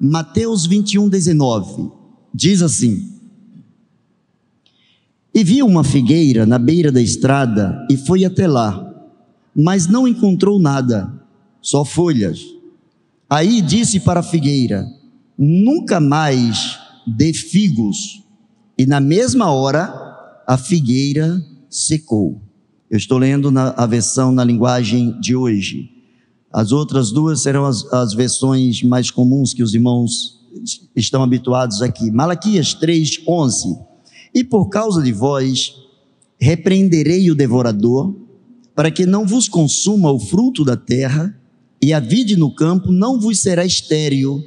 Mateus 0.00 0.66
21, 0.66 1.08
19 1.08 1.90
diz 2.34 2.62
assim: 2.62 3.12
E 5.34 5.42
viu 5.42 5.66
uma 5.66 5.82
figueira 5.82 6.44
na 6.44 6.58
beira 6.58 6.92
da 6.92 7.00
estrada 7.00 7.86
e 7.90 7.96
foi 7.96 8.24
até 8.24 8.46
lá, 8.46 9.08
mas 9.54 9.86
não 9.86 10.06
encontrou 10.06 10.58
nada, 10.58 11.12
só 11.60 11.84
folhas. 11.84 12.40
Aí 13.28 13.60
disse 13.60 14.00
para 14.00 14.20
a 14.20 14.24
figueira: 14.24 14.86
Nunca 15.38 16.00
mais 16.00 16.78
dê 17.06 17.32
figos. 17.32 18.22
E 18.76 18.86
na 18.86 19.00
mesma 19.00 19.50
hora 19.50 20.42
a 20.46 20.56
figueira 20.56 21.44
secou. 21.68 22.40
Eu 22.90 22.96
estou 22.96 23.18
lendo 23.18 23.52
na, 23.52 23.68
a 23.76 23.86
versão 23.86 24.32
na 24.32 24.42
linguagem 24.42 25.18
de 25.20 25.36
hoje. 25.36 25.88
As 26.52 26.72
outras 26.72 27.12
duas 27.12 27.40
serão 27.40 27.64
as, 27.64 27.84
as 27.92 28.12
versões 28.14 28.82
mais 28.82 29.12
comuns 29.12 29.54
que 29.54 29.62
os 29.62 29.74
irmãos 29.74 30.40
estão 30.96 31.22
habituados 31.22 31.82
aqui. 31.82 32.10
Malaquias 32.10 32.74
3, 32.74 33.20
11. 33.28 33.78
E 34.34 34.42
por 34.42 34.68
causa 34.68 35.00
de 35.00 35.12
vós, 35.12 35.72
repreenderei 36.36 37.30
o 37.30 37.34
devorador, 37.36 38.12
para 38.74 38.90
que 38.90 39.06
não 39.06 39.24
vos 39.24 39.48
consuma 39.48 40.10
o 40.10 40.18
fruto 40.18 40.64
da 40.64 40.76
terra, 40.76 41.32
e 41.80 41.92
a 41.92 42.00
vide 42.00 42.36
no 42.36 42.52
campo 42.52 42.90
não 42.90 43.20
vos 43.20 43.38
será 43.38 43.64
estéril, 43.64 44.42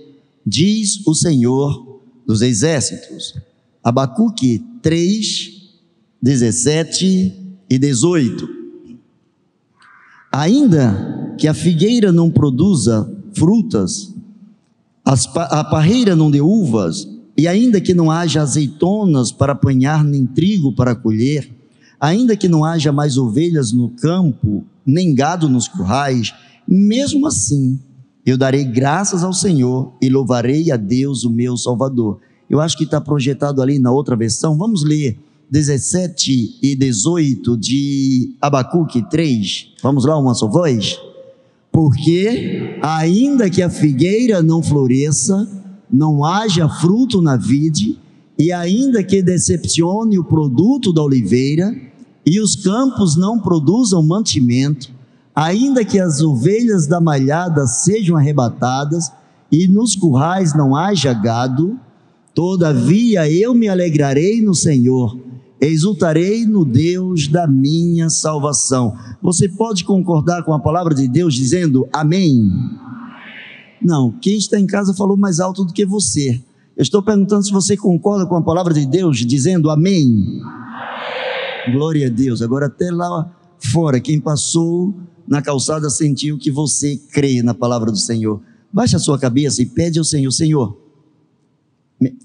diz 0.45 1.01
o 1.07 1.15
Senhor 1.15 2.01
dos 2.27 2.41
exércitos. 2.41 3.35
Abacuque 3.81 4.61
3, 4.81 5.49
17 6.21 7.42
e 7.73 7.79
18. 7.79 8.47
Ainda 10.31 11.35
que 11.39 11.47
a 11.47 11.55
figueira 11.55 12.11
não 12.11 12.29
produza 12.29 13.11
frutas, 13.33 14.13
a 15.03 15.63
parreira 15.63 16.15
não 16.15 16.29
dê 16.29 16.39
uvas, 16.39 17.07
e 17.35 17.47
ainda 17.47 17.81
que 17.81 17.95
não 17.95 18.11
haja 18.11 18.43
azeitonas 18.43 19.31
para 19.31 19.53
apanhar, 19.53 20.03
nem 20.03 20.23
trigo 20.23 20.71
para 20.75 20.95
colher, 20.95 21.51
ainda 21.99 22.37
que 22.37 22.47
não 22.47 22.63
haja 22.63 22.91
mais 22.91 23.17
ovelhas 23.17 23.71
no 23.71 23.89
campo, 23.89 24.63
nem 24.85 25.15
gado 25.15 25.49
nos 25.49 25.67
currais, 25.67 26.31
mesmo 26.67 27.25
assim 27.25 27.79
eu 28.23 28.37
darei 28.37 28.63
graças 28.63 29.23
ao 29.23 29.33
Senhor 29.33 29.93
e 29.99 30.09
louvarei 30.09 30.71
a 30.71 30.77
Deus, 30.77 31.23
o 31.23 31.29
meu 31.29 31.57
Salvador. 31.57 32.19
Eu 32.47 32.61
acho 32.61 32.77
que 32.77 32.83
está 32.83 33.01
projetado 33.01 33.61
ali 33.61 33.79
na 33.79 33.91
outra 33.91 34.15
versão. 34.15 34.57
Vamos 34.57 34.83
ler 34.83 35.17
17 35.49 36.59
e 36.61 36.75
18 36.75 37.57
de 37.57 38.35
Abacuque 38.41 39.07
3. 39.09 39.73
Vamos 39.81 40.05
lá, 40.05 40.17
uma 40.17 40.33
só 40.33 40.47
voz? 40.47 40.97
Porque, 41.71 42.77
ainda 42.81 43.49
que 43.49 43.61
a 43.61 43.69
figueira 43.69 44.41
não 44.41 44.61
floresça, 44.61 45.47
não 45.91 46.23
haja 46.23 46.69
fruto 46.69 47.21
na 47.21 47.35
vide, 47.35 47.99
e 48.37 48.51
ainda 48.51 49.03
que 49.03 49.21
decepcione 49.21 50.17
o 50.17 50.23
produto 50.23 50.93
da 50.93 51.03
oliveira, 51.03 51.75
e 52.25 52.39
os 52.39 52.55
campos 52.55 53.15
não 53.15 53.39
produzam 53.39 54.01
mantimento, 54.01 54.91
ainda 55.35 55.83
que 55.83 55.99
as 55.99 56.21
ovelhas 56.21 56.87
da 56.87 57.01
malhada 57.01 57.67
sejam 57.67 58.15
arrebatadas, 58.15 59.11
e 59.51 59.67
nos 59.67 59.95
currais 59.95 60.55
não 60.55 60.75
haja 60.75 61.13
gado, 61.13 61.79
todavia 62.33 63.31
eu 63.31 63.53
me 63.53 63.67
alegrarei 63.67 64.41
no 64.41 64.55
Senhor 64.55 65.32
exultarei 65.67 66.45
no 66.45 66.65
Deus 66.65 67.27
da 67.27 67.47
minha 67.47 68.09
salvação. 68.09 68.95
Você 69.21 69.47
pode 69.47 69.83
concordar 69.83 70.43
com 70.43 70.53
a 70.53 70.59
palavra 70.59 70.93
de 70.93 71.07
Deus 71.07 71.33
dizendo 71.33 71.87
amém? 71.93 72.49
Não, 73.81 74.11
quem 74.11 74.37
está 74.37 74.59
em 74.59 74.65
casa 74.65 74.93
falou 74.93 75.17
mais 75.17 75.39
alto 75.39 75.63
do 75.63 75.73
que 75.73 75.85
você. 75.85 76.41
Eu 76.75 76.81
estou 76.81 77.03
perguntando 77.03 77.45
se 77.45 77.51
você 77.51 77.77
concorda 77.77 78.25
com 78.25 78.35
a 78.35 78.41
palavra 78.41 78.73
de 78.73 78.85
Deus 78.85 79.17
dizendo 79.25 79.69
amém. 79.69 80.41
Glória 81.71 82.07
a 82.07 82.09
Deus. 82.09 82.41
Agora, 82.41 82.65
até 82.65 82.89
lá 82.91 83.31
fora, 83.59 83.99
quem 83.99 84.19
passou 84.19 84.93
na 85.27 85.41
calçada 85.41 85.89
sentiu 85.89 86.37
que 86.37 86.51
você 86.51 86.97
crê 87.11 87.41
na 87.41 87.53
palavra 87.53 87.91
do 87.91 87.97
Senhor. 87.97 88.41
Baixe 88.71 88.95
a 88.95 88.99
sua 88.99 89.19
cabeça 89.19 89.61
e 89.61 89.65
pede 89.65 89.99
ao 89.99 90.05
Senhor: 90.05 90.31
Senhor, 90.31 90.77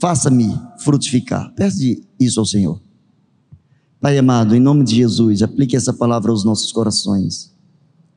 faça-me 0.00 0.58
frutificar. 0.78 1.52
Pede 1.54 2.02
isso 2.18 2.40
ao 2.40 2.46
Senhor. 2.46 2.87
Pai 4.00 4.16
amado, 4.16 4.54
em 4.54 4.60
nome 4.60 4.84
de 4.84 4.94
Jesus, 4.94 5.42
aplique 5.42 5.74
essa 5.74 5.92
palavra 5.92 6.30
aos 6.30 6.44
nossos 6.44 6.70
corações. 6.70 7.52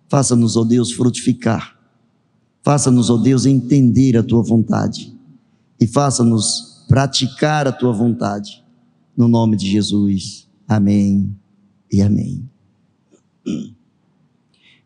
Faça-nos, 0.08 0.56
ó 0.56 0.64
Deus, 0.64 0.92
frutificar. 0.92 1.75
Faça-nos, 2.62 3.09
ó 3.09 3.18
Deus, 3.18 3.47
entender 3.47 4.16
a 4.16 4.22
tua 4.22 4.44
vontade. 4.44 5.18
E 5.80 5.88
faça-nos 5.88 6.86
praticar 6.88 7.68
a 7.68 7.72
tua 7.72 7.91
vontade. 7.91 8.64
No 9.18 9.28
nome 9.28 9.58
de 9.58 9.72
Jesus. 9.72 10.47
Amém 10.68 11.36
e 11.91 12.00
amém. 12.00 12.47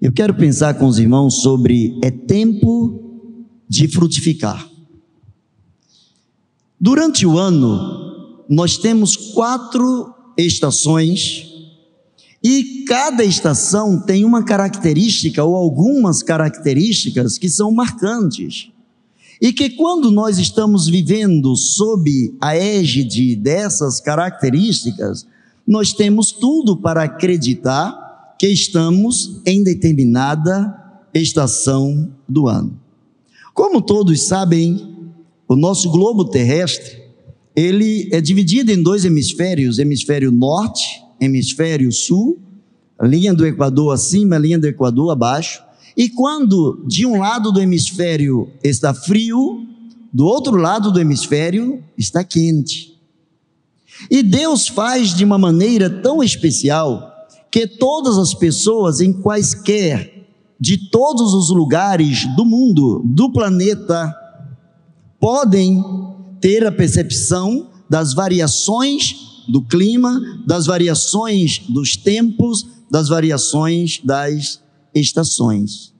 Eu 0.02 0.14
quero 0.14 0.34
pensar 0.34 0.76
com 0.76 0.88
os 0.88 0.98
irmãos 0.98 1.42
sobre 1.42 2.00
é 2.02 2.10
tempo 2.10 3.04
de 3.68 3.90
frutificar. 3.90 4.70
Durante 6.80 7.26
o 7.26 7.38
ano, 7.38 8.46
nós 8.48 8.78
temos 8.78 9.18
quatro 9.18 10.15
estações 10.38 11.56
e 12.48 12.86
cada 12.88 13.24
estação 13.24 14.00
tem 14.00 14.24
uma 14.24 14.44
característica 14.44 15.44
ou 15.44 15.56
algumas 15.56 16.22
características 16.22 17.40
que 17.40 17.50
são 17.50 17.72
marcantes. 17.72 18.70
E 19.42 19.52
que 19.52 19.72
quando 19.72 20.12
nós 20.12 20.38
estamos 20.38 20.88
vivendo 20.88 21.56
sob 21.56 22.36
a 22.40 22.56
égide 22.56 23.36
dessas 23.36 24.00
características, 24.00 25.26
nós 25.68 25.92
temos 25.92 26.32
tudo 26.32 26.78
para 26.78 27.04
acreditar 27.04 28.36
que 28.38 28.48
estamos 28.48 29.42
em 29.44 29.64
determinada 29.64 31.02
estação 31.16 32.12
do 32.30 32.48
ano. 32.48 32.80
Como 33.56 33.82
todos 33.82 34.28
sabem, 34.28 34.96
o 35.48 35.56
nosso 35.56 35.90
globo 35.90 36.26
terrestre 36.26 37.05
ele 37.56 38.10
é 38.12 38.20
dividido 38.20 38.72
em 38.72 38.82
dois 38.82 39.06
hemisférios, 39.06 39.80
hemisfério 39.80 40.32
norte, 40.32 41.02
hemisfério 41.20 41.92
sul, 41.92 42.40
linha 43.02 43.34
do 43.34 43.46
Equador 43.46 43.94
acima, 43.94 44.38
linha 44.38 44.60
do 44.60 44.68
Equador 44.68 45.12
abaixo. 45.12 45.64
E 45.96 46.10
quando 46.10 46.84
de 46.86 47.06
um 47.06 47.20
lado 47.20 47.52
do 47.52 47.62
hemisfério 47.62 48.50
está 48.64 48.94
frio, 48.94 49.66
do 50.12 50.26
outro 50.26 50.58
lado 50.58 50.92
do 50.92 51.00
hemisfério 51.00 51.82
está 51.98 52.24
quente. 52.24 53.00
E 54.12 54.22
Deus 54.22 54.68
faz 54.68 55.14
de 55.14 55.24
uma 55.24 55.38
maneira 55.38 55.90
tão 55.90 56.22
especial 56.22 57.14
que 57.50 57.66
todas 57.66 58.18
as 58.18 58.34
pessoas 58.34 59.00
em 59.00 59.14
quaisquer 59.14 60.28
de 60.60 60.90
todos 60.90 61.34
os 61.34 61.50
lugares 61.50 62.26
do 62.36 62.46
mundo, 62.46 63.02
do 63.06 63.32
planeta, 63.32 64.14
podem 65.20 65.82
ter 66.46 66.64
a 66.64 66.72
percepção 66.72 67.72
das 67.90 68.14
variações 68.14 69.16
do 69.48 69.64
clima, 69.64 70.22
das 70.46 70.68
variações 70.68 71.64
dos 71.68 71.98
tempos, 71.98 72.68
das 72.88 73.10
variações 73.10 74.00
das 74.04 74.62
estações. 74.94 75.92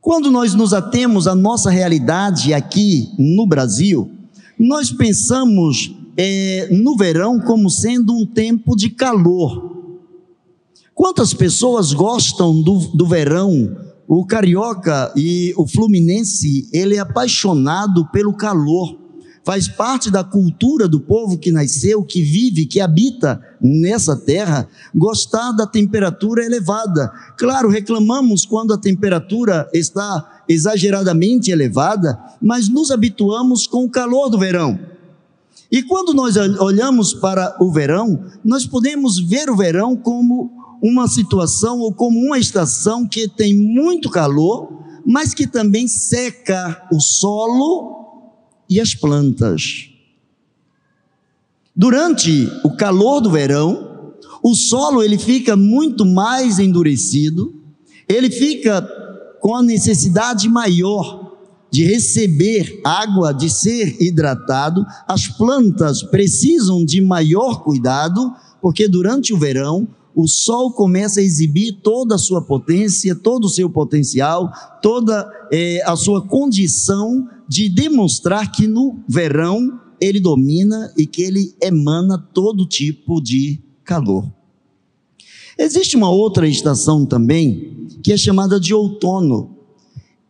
Quando 0.00 0.32
nós 0.32 0.52
nos 0.52 0.74
atemos 0.74 1.28
à 1.28 1.34
nossa 1.36 1.70
realidade 1.70 2.52
aqui 2.52 3.08
no 3.16 3.46
Brasil, 3.46 4.10
nós 4.58 4.90
pensamos 4.90 5.94
é, 6.16 6.68
no 6.72 6.96
verão 6.96 7.38
como 7.38 7.70
sendo 7.70 8.16
um 8.16 8.26
tempo 8.26 8.74
de 8.74 8.90
calor. 8.90 9.94
Quantas 10.92 11.32
pessoas 11.32 11.92
gostam 11.92 12.60
do, 12.60 12.78
do 12.78 13.06
verão? 13.06 13.76
O 14.08 14.26
carioca 14.26 15.12
e 15.14 15.54
o 15.56 15.68
fluminense, 15.68 16.68
ele 16.72 16.96
é 16.96 16.98
apaixonado 16.98 18.06
pelo 18.10 18.34
calor 18.34 19.05
faz 19.46 19.68
parte 19.68 20.10
da 20.10 20.24
cultura 20.24 20.88
do 20.88 20.98
povo 20.98 21.38
que 21.38 21.52
nasceu, 21.52 22.02
que 22.02 22.20
vive, 22.20 22.66
que 22.66 22.80
habita 22.80 23.40
nessa 23.60 24.16
terra, 24.16 24.68
gostar 24.92 25.52
da 25.52 25.64
temperatura 25.64 26.44
elevada. 26.44 27.12
Claro, 27.38 27.68
reclamamos 27.68 28.44
quando 28.44 28.74
a 28.74 28.76
temperatura 28.76 29.70
está 29.72 30.42
exageradamente 30.48 31.52
elevada, 31.52 32.18
mas 32.42 32.68
nos 32.68 32.90
habituamos 32.90 33.68
com 33.68 33.84
o 33.84 33.88
calor 33.88 34.28
do 34.28 34.36
verão. 34.36 34.76
E 35.70 35.80
quando 35.80 36.12
nós 36.12 36.36
olhamos 36.36 37.14
para 37.14 37.56
o 37.60 37.70
verão, 37.70 38.24
nós 38.44 38.66
podemos 38.66 39.20
ver 39.20 39.48
o 39.48 39.56
verão 39.56 39.94
como 39.94 40.50
uma 40.82 41.06
situação 41.06 41.78
ou 41.78 41.92
como 41.92 42.18
uma 42.18 42.38
estação 42.38 43.06
que 43.06 43.28
tem 43.28 43.56
muito 43.56 44.10
calor, 44.10 44.82
mas 45.06 45.32
que 45.32 45.46
também 45.46 45.86
seca 45.86 46.82
o 46.92 46.98
solo 46.98 48.05
e 48.68 48.80
as 48.80 48.94
plantas. 48.94 49.90
Durante 51.74 52.50
o 52.64 52.70
calor 52.76 53.20
do 53.20 53.30
verão, 53.30 54.14
o 54.42 54.54
solo 54.54 55.02
ele 55.02 55.18
fica 55.18 55.56
muito 55.56 56.06
mais 56.06 56.58
endurecido, 56.58 57.54
ele 58.08 58.30
fica 58.30 58.80
com 59.40 59.54
a 59.54 59.62
necessidade 59.62 60.48
maior 60.48 61.36
de 61.70 61.84
receber 61.84 62.80
água, 62.84 63.32
de 63.32 63.50
ser 63.50 64.00
hidratado. 64.00 64.84
As 65.06 65.26
plantas 65.26 66.02
precisam 66.02 66.84
de 66.84 67.00
maior 67.00 67.62
cuidado, 67.62 68.32
porque 68.62 68.88
durante 68.88 69.34
o 69.34 69.38
verão 69.38 69.86
o 70.14 70.26
sol 70.26 70.72
começa 70.72 71.20
a 71.20 71.22
exibir 71.22 71.80
toda 71.82 72.14
a 72.14 72.18
sua 72.18 72.40
potência, 72.40 73.14
todo 73.14 73.44
o 73.44 73.50
seu 73.50 73.68
potencial, 73.68 74.50
toda 74.80 75.30
é, 75.52 75.82
a 75.84 75.94
sua 75.94 76.26
condição 76.26 77.28
de 77.48 77.68
demonstrar 77.68 78.50
que 78.50 78.66
no 78.66 78.98
verão 79.08 79.80
ele 80.00 80.20
domina 80.20 80.92
e 80.96 81.06
que 81.06 81.22
ele 81.22 81.54
emana 81.62 82.18
todo 82.18 82.66
tipo 82.66 83.20
de 83.20 83.60
calor. 83.84 84.30
Existe 85.58 85.96
uma 85.96 86.10
outra 86.10 86.46
estação 86.46 87.06
também, 87.06 87.86
que 88.02 88.12
é 88.12 88.16
chamada 88.16 88.60
de 88.60 88.74
outono. 88.74 89.56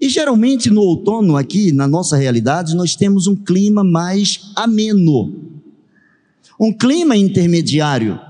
E 0.00 0.08
geralmente 0.08 0.70
no 0.70 0.82
outono, 0.82 1.36
aqui 1.36 1.72
na 1.72 1.88
nossa 1.88 2.16
realidade, 2.16 2.76
nós 2.76 2.94
temos 2.94 3.26
um 3.26 3.34
clima 3.34 3.82
mais 3.82 4.52
ameno, 4.54 5.34
um 6.60 6.72
clima 6.72 7.16
intermediário 7.16 8.20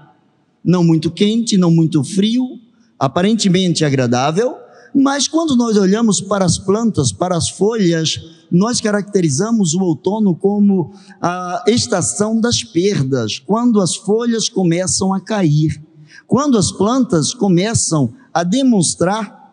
não 0.66 0.82
muito 0.82 1.12
quente, 1.12 1.56
não 1.56 1.70
muito 1.70 2.02
frio, 2.02 2.58
aparentemente 2.98 3.84
agradável, 3.84 4.56
mas 4.96 5.28
quando 5.28 5.54
nós 5.54 5.76
olhamos 5.76 6.20
para 6.20 6.44
as 6.44 6.56
plantas, 6.56 7.12
para 7.12 7.36
as 7.36 7.50
folhas, 7.50 8.18
nós 8.50 8.80
caracterizamos 8.80 9.74
o 9.74 9.80
outono 9.80 10.34
como 10.34 10.92
a 11.20 11.64
estação 11.66 12.40
das 12.40 12.64
perdas, 12.64 13.38
quando 13.38 13.80
as 13.80 13.94
folhas 13.94 14.48
começam 14.48 15.12
a 15.12 15.20
cair, 15.20 15.82
quando 16.26 16.56
as 16.56 16.72
plantas 16.72 17.34
começam 17.34 18.12
a 18.32 18.42
demonstrar 18.42 19.52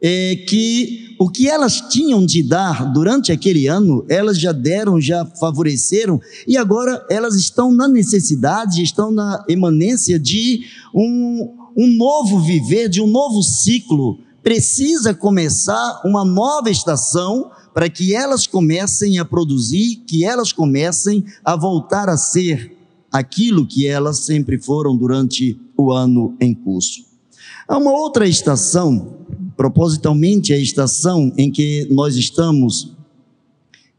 é, 0.00 0.36
que 0.48 1.16
o 1.18 1.28
que 1.28 1.48
elas 1.48 1.80
tinham 1.80 2.24
de 2.24 2.42
dar 2.42 2.92
durante 2.92 3.32
aquele 3.32 3.66
ano, 3.66 4.04
elas 4.08 4.38
já 4.38 4.52
deram, 4.52 5.00
já 5.00 5.24
favoreceram, 5.24 6.20
e 6.46 6.56
agora 6.56 7.04
elas 7.10 7.34
estão 7.34 7.72
na 7.72 7.88
necessidade, 7.88 8.82
estão 8.82 9.10
na 9.10 9.44
emanência 9.48 10.18
de 10.18 10.62
um, 10.94 11.54
um 11.76 11.86
novo 11.96 12.40
viver, 12.40 12.88
de 12.88 13.00
um 13.00 13.06
novo 13.08 13.42
ciclo. 13.42 14.18
Precisa 14.48 15.12
começar 15.12 16.00
uma 16.06 16.24
nova 16.24 16.70
estação 16.70 17.50
para 17.74 17.86
que 17.86 18.14
elas 18.14 18.46
comecem 18.46 19.18
a 19.18 19.24
produzir, 19.26 19.96
que 20.06 20.24
elas 20.24 20.54
comecem 20.54 21.22
a 21.44 21.54
voltar 21.54 22.08
a 22.08 22.16
ser 22.16 22.74
aquilo 23.12 23.66
que 23.66 23.86
elas 23.86 24.20
sempre 24.20 24.56
foram 24.56 24.96
durante 24.96 25.60
o 25.76 25.92
ano 25.92 26.34
em 26.40 26.54
curso. 26.54 27.04
Há 27.68 27.76
uma 27.76 27.92
outra 27.92 28.26
estação 28.26 29.18
propositalmente 29.54 30.54
a 30.54 30.58
estação 30.58 31.30
em 31.36 31.50
que 31.50 31.86
nós 31.90 32.16
estamos. 32.16 32.96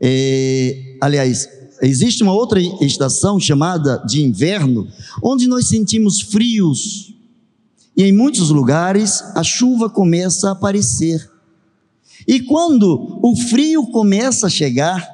É, 0.02 0.98
aliás, 1.00 1.48
existe 1.80 2.24
uma 2.24 2.34
outra 2.34 2.60
estação 2.82 3.40
chamada 3.40 3.98
de 3.98 4.24
inverno, 4.24 4.88
onde 5.22 5.46
nós 5.46 5.68
sentimos 5.68 6.20
frios, 6.20 7.09
e 8.00 8.04
em 8.04 8.14
muitos 8.14 8.50
lugares 8.50 9.22
a 9.36 9.44
chuva 9.44 9.90
começa 9.90 10.48
a 10.48 10.52
aparecer. 10.54 11.30
E 12.26 12.40
quando 12.40 13.20
o 13.22 13.36
frio 13.36 13.88
começa 13.88 14.48
a 14.48 14.50
chegar, 14.50 15.06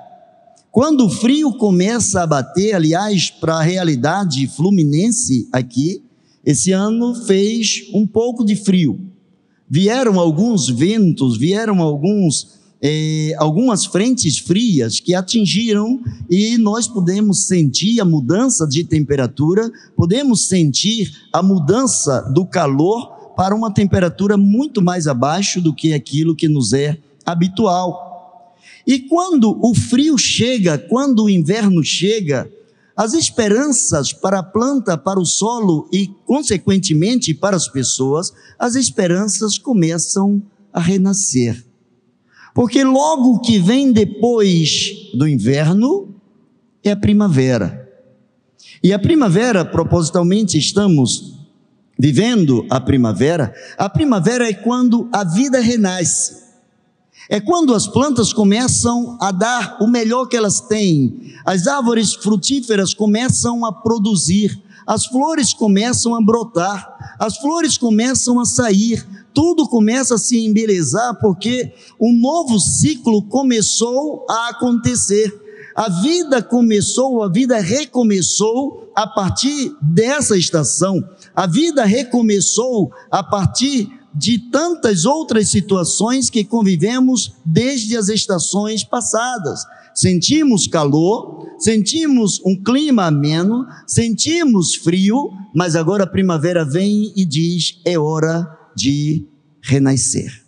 quando 0.69 1.07
o 1.07 1.09
frio 1.09 1.53
começa 1.53 2.21
a 2.21 2.27
bater, 2.27 2.75
aliás, 2.75 3.31
para 3.31 3.55
a 3.55 3.63
realidade 3.63 4.45
fluminense 4.45 5.49
aqui, 5.51 6.03
esse 6.45 6.71
ano 6.73 7.15
fez 7.25 7.89
um 7.91 8.05
pouco 8.05 8.45
de 8.45 8.55
frio. 8.55 8.99
Vieram 9.67 10.19
alguns 10.19 10.69
ventos, 10.69 11.39
vieram 11.39 11.81
alguns, 11.81 12.54
eh, 12.81 13.33
algumas 13.37 13.85
frentes 13.85 14.37
frias 14.37 14.99
que 14.99 15.13
atingiram 15.13 15.99
e 16.29 16.57
nós 16.57 16.87
podemos 16.87 17.47
sentir 17.47 17.99
a 17.99 18.05
mudança 18.05 18.67
de 18.67 18.83
temperatura, 18.83 19.71
podemos 19.95 20.47
sentir 20.47 21.11
a 21.33 21.41
mudança 21.41 22.21
do 22.33 22.45
calor 22.45 23.33
para 23.35 23.55
uma 23.55 23.71
temperatura 23.71 24.37
muito 24.37 24.81
mais 24.81 25.07
abaixo 25.07 25.61
do 25.61 25.73
que 25.73 25.93
aquilo 25.93 26.35
que 26.35 26.47
nos 26.47 26.73
é 26.73 26.97
habitual. 27.25 28.55
E 28.85 28.99
quando 28.99 29.57
o 29.61 29.73
frio 29.73 30.17
chega, 30.17 30.77
quando 30.77 31.23
o 31.23 31.29
inverno 31.29 31.83
chega, 31.83 32.49
as 32.95 33.13
esperanças 33.13 34.13
para 34.13 34.39
a 34.39 34.43
planta, 34.43 34.97
para 34.97 35.19
o 35.19 35.25
solo 35.25 35.89
e, 35.91 36.07
consequentemente, 36.25 37.33
para 37.33 37.57
as 37.57 37.67
pessoas, 37.67 38.31
as 38.57 38.75
esperanças 38.75 39.57
começam 39.57 40.41
a 40.71 40.79
renascer. 40.79 41.64
Porque 42.55 42.85
logo 42.85 43.41
que 43.41 43.59
vem 43.59 43.91
depois 43.91 45.11
do 45.13 45.27
inverno 45.27 46.15
é 46.81 46.91
a 46.91 46.95
primavera. 46.95 47.85
E 48.81 48.93
a 48.93 48.97
primavera, 48.97 49.65
propositalmente, 49.65 50.57
estamos 50.57 51.33
vivendo 51.99 52.65
a 52.69 52.79
primavera. 52.79 53.53
A 53.77 53.89
primavera 53.89 54.49
é 54.49 54.53
quando 54.53 55.09
a 55.11 55.25
vida 55.25 55.59
renasce. 55.59 56.45
É 57.29 57.41
quando 57.41 57.75
as 57.75 57.87
plantas 57.87 58.31
começam 58.31 59.17
a 59.19 59.33
dar 59.33 59.77
o 59.81 59.87
melhor 59.87 60.27
que 60.27 60.37
elas 60.37 60.61
têm, 60.61 61.33
as 61.43 61.67
árvores 61.67 62.13
frutíferas 62.13 62.93
começam 62.93 63.65
a 63.65 63.73
produzir, 63.73 64.63
as 64.87 65.05
flores 65.07 65.53
começam 65.53 66.15
a 66.15 66.21
brotar, 66.21 67.17
as 67.19 67.35
flores 67.37 67.77
começam 67.77 68.39
a 68.39 68.45
sair, 68.45 69.05
tudo 69.35 69.67
começa 69.67 70.15
a 70.15 70.17
se 70.17 70.43
embelezar 70.43 71.19
porque 71.19 71.73
um 71.99 72.17
novo 72.17 72.57
ciclo 72.57 73.21
começou 73.23 74.25
a 74.29 74.49
acontecer. 74.49 75.41
A 75.75 75.89
vida 75.89 76.41
começou, 76.41 77.21
a 77.21 77.27
vida 77.27 77.59
recomeçou 77.59 78.89
a 78.95 79.05
partir 79.05 79.75
dessa 79.81 80.37
estação. 80.37 81.03
A 81.35 81.45
vida 81.45 81.83
recomeçou 81.83 82.93
a 83.11 83.21
partir 83.21 83.91
de 84.15 84.39
tantas 84.39 85.03
outras 85.03 85.49
situações 85.49 86.29
que 86.29 86.45
convivemos 86.45 87.33
desde 87.45 87.97
as 87.97 88.07
estações 88.07 88.85
passadas. 88.85 89.65
Sentimos 89.93 90.65
calor, 90.65 91.45
sentimos 91.59 92.41
um 92.45 92.55
clima 92.55 93.07
ameno, 93.07 93.65
sentimos 93.85 94.75
frio, 94.75 95.31
mas 95.53 95.75
agora 95.75 96.05
a 96.05 96.07
primavera 96.07 96.63
vem 96.63 97.11
e 97.17 97.25
diz: 97.25 97.81
é 97.83 97.99
hora 97.99 98.64
de 98.75 99.25
renascer. 99.61 100.43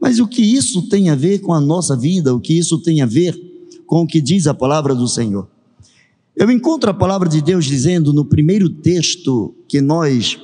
Mas 0.00 0.18
o 0.18 0.26
que 0.28 0.42
isso 0.42 0.88
tem 0.88 1.08
a 1.10 1.14
ver 1.14 1.40
com 1.40 1.52
a 1.52 1.60
nossa 1.60 1.96
vida? 1.96 2.34
O 2.34 2.40
que 2.40 2.56
isso 2.56 2.78
tem 2.78 3.00
a 3.00 3.06
ver 3.06 3.36
com 3.86 4.02
o 4.02 4.06
que 4.06 4.20
diz 4.20 4.46
a 4.46 4.54
palavra 4.54 4.94
do 4.94 5.08
Senhor? 5.08 5.48
Eu 6.36 6.50
encontro 6.50 6.90
a 6.90 6.94
palavra 6.94 7.28
de 7.28 7.40
Deus 7.40 7.64
dizendo 7.64 8.12
no 8.12 8.24
primeiro 8.24 8.68
texto 8.68 9.54
que 9.66 9.80
nós 9.80 10.38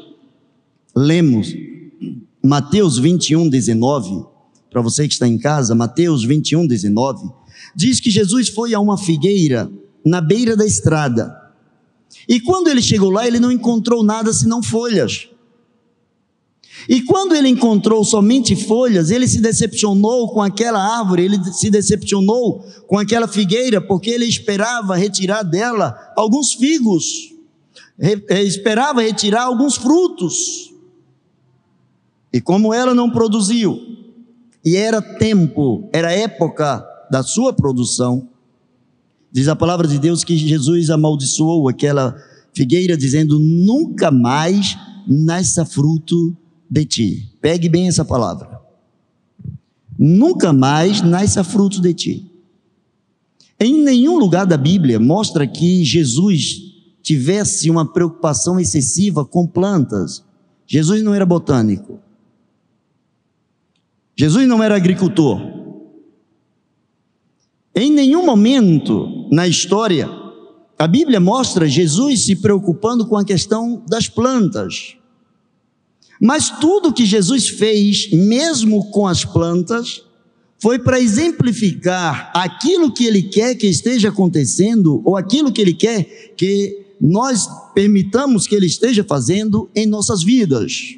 lemos, 0.96 1.54
Mateus 2.42 2.98
21, 2.98 3.48
19, 3.48 4.24
para 4.70 4.80
você 4.80 5.06
que 5.06 5.12
está 5.12 5.28
em 5.28 5.36
casa, 5.36 5.74
Mateus 5.74 6.24
21, 6.24 6.66
19, 6.66 7.30
diz 7.76 8.00
que 8.00 8.10
Jesus 8.10 8.48
foi 8.48 8.72
a 8.72 8.80
uma 8.80 8.96
figueira 8.96 9.70
na 10.04 10.20
beira 10.20 10.56
da 10.56 10.66
estrada. 10.66 11.36
E 12.26 12.40
quando 12.40 12.68
ele 12.68 12.80
chegou 12.80 13.10
lá, 13.10 13.26
ele 13.26 13.38
não 13.38 13.52
encontrou 13.52 14.02
nada 14.02 14.32
senão 14.32 14.62
folhas. 14.62 15.28
E 16.88 17.02
quando 17.02 17.34
ele 17.34 17.48
encontrou 17.48 18.04
somente 18.04 18.56
folhas, 18.56 19.10
ele 19.10 19.28
se 19.28 19.40
decepcionou 19.40 20.28
com 20.32 20.42
aquela 20.42 20.98
árvore, 20.98 21.24
ele 21.24 21.44
se 21.52 21.70
decepcionou 21.70 22.60
com 22.86 22.98
aquela 22.98 23.28
figueira, 23.28 23.80
porque 23.80 24.10
ele 24.10 24.26
esperava 24.26 24.96
retirar 24.96 25.42
dela 25.42 25.96
alguns 26.16 26.54
figos, 26.54 27.32
eh, 27.98 28.42
esperava 28.42 29.02
retirar 29.02 29.44
alguns 29.44 29.76
frutos. 29.76 30.72
E 32.32 32.40
como 32.40 32.72
ela 32.72 32.94
não 32.94 33.10
produziu, 33.10 33.78
e 34.64 34.76
era 34.76 35.00
tempo, 35.00 35.88
era 35.92 36.12
época 36.12 36.84
da 37.10 37.22
sua 37.22 37.52
produção, 37.52 38.28
diz 39.30 39.48
a 39.48 39.56
palavra 39.56 39.86
de 39.86 39.98
Deus 39.98 40.24
que 40.24 40.36
Jesus 40.36 40.90
amaldiçoou 40.90 41.68
aquela 41.68 42.16
figueira, 42.54 42.96
dizendo: 42.96 43.38
Nunca 43.38 44.10
mais 44.10 44.76
nasça 45.06 45.64
fruto 45.64 46.36
de 46.72 46.86
ti. 46.86 47.36
Pegue 47.38 47.68
bem 47.68 47.86
essa 47.86 48.02
palavra. 48.02 48.58
Nunca 49.98 50.54
mais 50.54 51.02
nasça 51.02 51.44
fruto 51.44 51.82
de 51.82 51.92
ti. 51.92 52.32
Em 53.60 53.82
nenhum 53.82 54.18
lugar 54.18 54.46
da 54.46 54.56
Bíblia 54.56 54.98
mostra 54.98 55.46
que 55.46 55.84
Jesus 55.84 56.62
tivesse 57.02 57.68
uma 57.68 57.84
preocupação 57.84 58.58
excessiva 58.58 59.22
com 59.22 59.46
plantas. 59.46 60.24
Jesus 60.66 61.02
não 61.02 61.12
era 61.12 61.26
botânico. 61.26 62.00
Jesus 64.16 64.48
não 64.48 64.62
era 64.62 64.74
agricultor. 64.74 65.42
Em 67.74 67.92
nenhum 67.92 68.24
momento 68.24 69.28
na 69.30 69.46
história 69.46 70.08
a 70.78 70.86
Bíblia 70.86 71.20
mostra 71.20 71.68
Jesus 71.68 72.24
se 72.24 72.36
preocupando 72.36 73.06
com 73.06 73.18
a 73.18 73.24
questão 73.24 73.84
das 73.86 74.08
plantas. 74.08 74.96
Mas 76.24 76.50
tudo 76.60 76.92
que 76.92 77.04
Jesus 77.04 77.48
fez, 77.48 78.08
mesmo 78.12 78.92
com 78.92 79.08
as 79.08 79.24
plantas, 79.24 80.04
foi 80.60 80.78
para 80.78 81.00
exemplificar 81.00 82.30
aquilo 82.32 82.92
que 82.92 83.04
ele 83.04 83.24
quer 83.24 83.56
que 83.56 83.66
esteja 83.66 84.10
acontecendo, 84.10 85.02
ou 85.04 85.16
aquilo 85.16 85.50
que 85.50 85.60
ele 85.60 85.74
quer 85.74 86.32
que 86.36 86.78
nós 87.00 87.48
permitamos 87.74 88.46
que 88.46 88.54
ele 88.54 88.66
esteja 88.66 89.02
fazendo 89.02 89.68
em 89.74 89.84
nossas 89.84 90.22
vidas. 90.22 90.96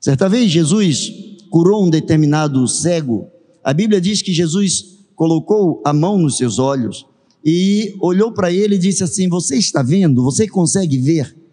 Certa 0.00 0.26
vez 0.26 0.50
Jesus 0.50 1.12
curou 1.50 1.84
um 1.84 1.90
determinado 1.90 2.66
cego, 2.66 3.28
a 3.62 3.74
Bíblia 3.74 4.00
diz 4.00 4.22
que 4.22 4.32
Jesus 4.32 5.00
colocou 5.14 5.82
a 5.84 5.92
mão 5.92 6.16
nos 6.16 6.38
seus 6.38 6.58
olhos 6.58 7.04
e 7.44 7.94
olhou 8.00 8.32
para 8.32 8.50
ele 8.50 8.76
e 8.76 8.78
disse 8.78 9.04
assim: 9.04 9.28
Você 9.28 9.58
está 9.58 9.82
vendo? 9.82 10.24
Você 10.24 10.48
consegue 10.48 10.96
ver? 10.96 11.43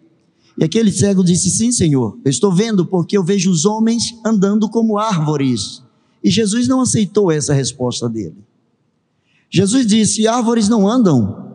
E 0.58 0.64
aquele 0.64 0.92
cego 0.92 1.24
disse: 1.24 1.50
Sim, 1.50 1.72
Senhor, 1.72 2.18
eu 2.24 2.30
estou 2.30 2.52
vendo 2.52 2.84
porque 2.84 3.16
eu 3.16 3.24
vejo 3.24 3.50
os 3.50 3.64
homens 3.64 4.14
andando 4.24 4.68
como 4.68 4.98
árvores. 4.98 5.82
E 6.22 6.30
Jesus 6.30 6.68
não 6.68 6.80
aceitou 6.80 7.30
essa 7.30 7.52
resposta 7.52 8.08
dele. 8.08 8.36
Jesus 9.50 9.86
disse: 9.86 10.26
Árvores 10.26 10.68
não 10.68 10.88
andam. 10.88 11.50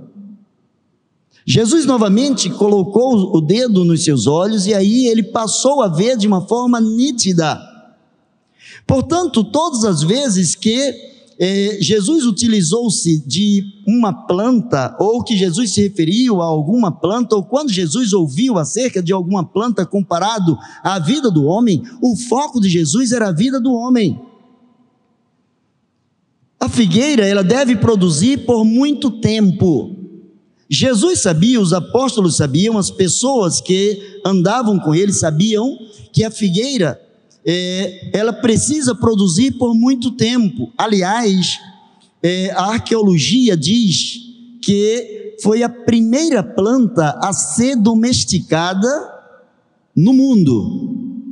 Jesus 1.46 1.86
novamente 1.86 2.50
colocou 2.50 3.34
o 3.34 3.40
dedo 3.40 3.86
nos 3.86 4.04
seus 4.04 4.28
olhos 4.28 4.68
e 4.68 4.74
aí 4.74 5.08
ele 5.08 5.24
passou 5.24 5.82
a 5.82 5.88
ver 5.88 6.18
de 6.18 6.28
uma 6.28 6.46
forma 6.46 6.82
nítida. 6.82 7.58
Portanto, 8.86 9.46
todas 9.46 9.86
as 9.86 10.04
vezes 10.04 10.56
que 10.56 11.17
é, 11.40 11.78
Jesus 11.80 12.26
utilizou-se 12.26 13.20
de 13.28 13.64
uma 13.86 14.12
planta, 14.12 14.96
ou 15.00 15.24
que 15.24 15.38
Jesus 15.38 15.72
se 15.72 15.82
referiu 15.82 16.42
a 16.42 16.46
alguma 16.46 16.92
planta, 16.92 17.36
ou 17.36 17.44
quando 17.44 17.72
Jesus 17.72 18.12
ouviu 18.12 18.58
acerca 18.58 19.04
de 19.04 19.14
alguma 19.14 19.46
planta 19.46 19.86
comparado 19.86 20.58
à 20.84 20.98
vida 20.98 21.30
do 21.30 21.46
homem, 21.46 21.84
o 22.02 22.16
foco 22.16 22.60
de 22.60 22.70
Jesus 22.70 23.12
era 23.12 23.30
a 23.30 23.32
vida 23.32 23.60
do 23.60 23.72
homem. 23.72 24.20
A 26.60 26.68
figueira, 26.68 27.26
ela 27.26 27.44
deve 27.44 27.76
produzir 27.76 28.46
por 28.46 28.66
muito 28.66 29.12
tempo. 29.22 29.96
Jesus 30.68 31.20
sabia, 31.20 31.62
os 31.62 31.72
apóstolos 31.72 32.36
sabiam, 32.36 32.80
as 32.80 32.90
pessoas 32.90 33.62
que 33.62 34.20
andavam 34.26 34.80
com 34.80 34.94
ele 34.94 35.14
sabiam 35.14 35.78
que 36.12 36.24
a 36.24 36.32
figueira 36.32 37.00
é, 37.50 38.10
ela 38.12 38.34
precisa 38.34 38.94
produzir 38.94 39.52
por 39.52 39.74
muito 39.74 40.12
tempo. 40.12 40.74
Aliás, 40.78 41.58
é, 42.22 42.52
a 42.52 42.74
arqueologia 42.74 43.56
diz 43.56 44.20
que 44.62 45.38
foi 45.42 45.64
a 45.64 45.70
primeira 45.70 46.44
planta 46.44 47.18
a 47.24 47.32
ser 47.32 47.78
domesticada 47.78 48.90
no 49.96 50.12
mundo. 50.12 51.24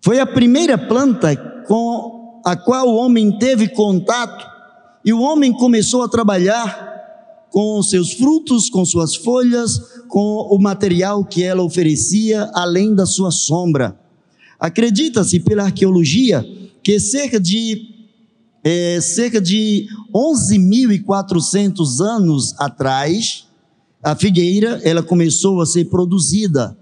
Foi 0.00 0.20
a 0.20 0.26
primeira 0.26 0.78
planta 0.78 1.36
com 1.66 2.40
a 2.46 2.56
qual 2.56 2.88
o 2.88 2.96
homem 2.96 3.38
teve 3.38 3.68
contato 3.68 4.46
e 5.04 5.12
o 5.12 5.20
homem 5.20 5.52
começou 5.52 6.02
a 6.02 6.08
trabalhar 6.08 6.88
com 7.50 7.82
seus 7.82 8.12
frutos, 8.12 8.70
com 8.70 8.86
suas 8.86 9.14
folhas, 9.14 10.02
com 10.08 10.48
o 10.50 10.58
material 10.58 11.22
que 11.24 11.42
ela 11.42 11.62
oferecia, 11.62 12.50
além 12.54 12.94
da 12.94 13.04
sua 13.04 13.30
sombra. 13.30 14.07
Acredita-se 14.58 15.40
pela 15.40 15.64
arqueologia 15.64 16.44
que 16.82 16.98
cerca 16.98 17.38
de 17.38 17.94
é, 18.64 19.00
cerca 19.00 19.40
de 19.40 19.86
11.400 20.12 22.00
anos 22.00 22.54
atrás, 22.58 23.46
a 24.02 24.16
figueira 24.16 24.80
ela 24.84 25.02
começou 25.02 25.60
a 25.60 25.66
ser 25.66 25.86
produzida. 25.86 26.76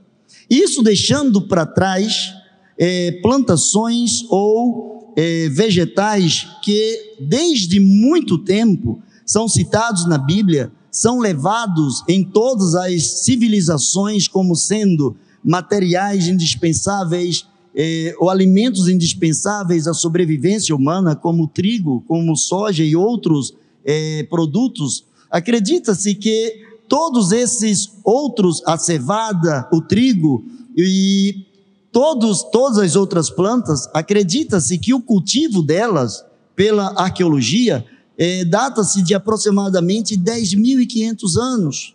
Isso 0.49 0.83
deixando 0.83 1.43
para 1.43 1.67
trás 1.67 2.33
é, 2.79 3.13
plantações 3.23 4.25
ou 4.31 5.13
é, 5.17 5.49
vegetais 5.49 6.47
que 6.63 7.17
desde 7.21 7.79
muito 7.81 8.39
tempo 8.39 9.01
são 9.25 9.49
citados 9.49 10.07
na 10.07 10.19
Bíblia, 10.19 10.71
são 10.91 11.19
levados 11.19 12.03
em 12.09 12.25
todas 12.25 12.75
as 12.75 13.03
civilizações 13.25 14.29
como 14.29 14.55
sendo 14.55 15.17
materiais 15.45 16.27
indispensáveis 16.27 17.47
eh, 17.77 18.15
ou 18.19 18.31
alimentos 18.31 18.89
indispensáveis 18.89 19.87
à 19.87 19.93
sobrevivência 19.93 20.75
humana, 20.75 21.15
como 21.15 21.47
trigo, 21.47 22.03
como 22.09 22.35
soja 22.35 22.83
e 22.83 22.97
outros 22.97 23.55
eh, 23.85 24.27
produtos, 24.31 25.05
acredita-se 25.31 26.15
que 26.15 26.65
todos 26.89 27.33
esses 27.33 27.91
outros, 28.03 28.63
a 28.65 28.79
cevada, 28.79 29.69
o 29.71 29.83
trigo 29.83 30.43
e 30.75 31.45
todos, 31.93 32.43
todas 32.45 32.79
as 32.79 32.97
outras 32.97 33.29
plantas, 33.29 33.89
acredita-se 33.93 34.79
que 34.79 34.95
o 34.95 35.01
cultivo 35.01 35.63
delas, 35.63 36.25
pela 36.55 36.95
arqueologia, 36.97 37.85
eh, 38.17 38.47
data-se 38.47 39.03
de 39.03 39.15
aproximadamente 39.15 40.17
10.500 40.17 41.37
anos, 41.37 41.95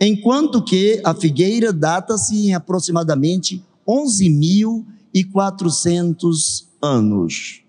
enquanto 0.00 0.64
que 0.64 1.00
a 1.04 1.14
figueira 1.14 1.72
data-se 1.72 2.48
em 2.48 2.54
aproximadamente 2.54 3.62
11.000 3.86 4.84
e 5.12 5.24
400 5.24 6.68
anos. 6.82 7.62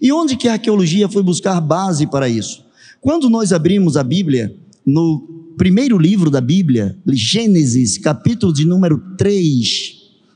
E 0.00 0.12
onde 0.12 0.36
que 0.36 0.48
a 0.48 0.52
arqueologia 0.52 1.08
foi 1.08 1.22
buscar 1.22 1.60
base 1.60 2.06
para 2.06 2.28
isso? 2.28 2.64
Quando 3.00 3.28
nós 3.28 3.52
abrimos 3.52 3.96
a 3.96 4.02
Bíblia, 4.02 4.54
no 4.84 5.54
primeiro 5.56 5.98
livro 5.98 6.30
da 6.30 6.40
Bíblia, 6.40 6.96
Gênesis, 7.06 7.98
capítulo 7.98 8.52
de 8.52 8.64
número 8.64 8.98
3, 9.16 9.68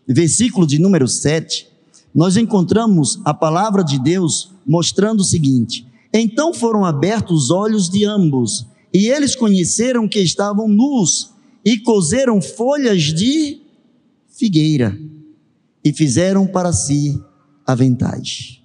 versículo 0.06 0.66
de 0.66 0.78
número 0.78 1.08
7, 1.08 1.66
nós 2.14 2.36
encontramos 2.36 3.20
a 3.24 3.32
palavra 3.32 3.82
de 3.82 3.98
Deus 3.98 4.52
mostrando 4.66 5.20
o 5.20 5.24
seguinte: 5.24 5.86
Então 6.12 6.52
foram 6.52 6.84
abertos 6.84 7.44
os 7.44 7.50
olhos 7.50 7.88
de 7.88 8.04
ambos, 8.04 8.66
e 8.92 9.08
eles 9.08 9.34
conheceram 9.34 10.06
que 10.06 10.20
estavam 10.20 10.68
nus, 10.68 11.30
e 11.64 11.78
coseram 11.78 12.40
folhas 12.40 13.02
de 13.02 13.60
figueira 14.28 14.98
e 15.84 15.92
fizeram 15.92 16.46
para 16.46 16.72
si 16.72 17.22
aventais. 17.66 18.60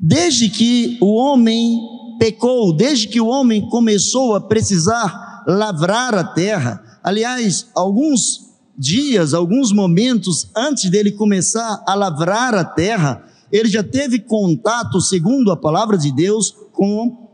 Desde 0.00 0.48
que 0.50 0.98
o 1.00 1.14
homem 1.14 1.80
pecou, 2.18 2.74
desde 2.74 3.08
que 3.08 3.20
o 3.20 3.26
homem 3.26 3.68
começou 3.68 4.34
a 4.34 4.40
precisar 4.40 5.44
lavrar 5.46 6.14
a 6.14 6.24
terra, 6.24 7.00
aliás, 7.02 7.68
alguns 7.74 8.46
dias, 8.76 9.32
alguns 9.32 9.72
momentos 9.72 10.50
antes 10.54 10.90
dele 10.90 11.12
começar 11.12 11.82
a 11.86 11.94
lavrar 11.94 12.54
a 12.54 12.64
terra, 12.64 13.24
ele 13.50 13.68
já 13.68 13.82
teve 13.82 14.18
contato, 14.18 15.00
segundo 15.00 15.52
a 15.52 15.56
palavra 15.56 15.96
de 15.96 16.12
Deus, 16.12 16.54
com 16.72 17.28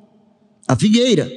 a 0.69 0.77
figueira. 0.77 1.29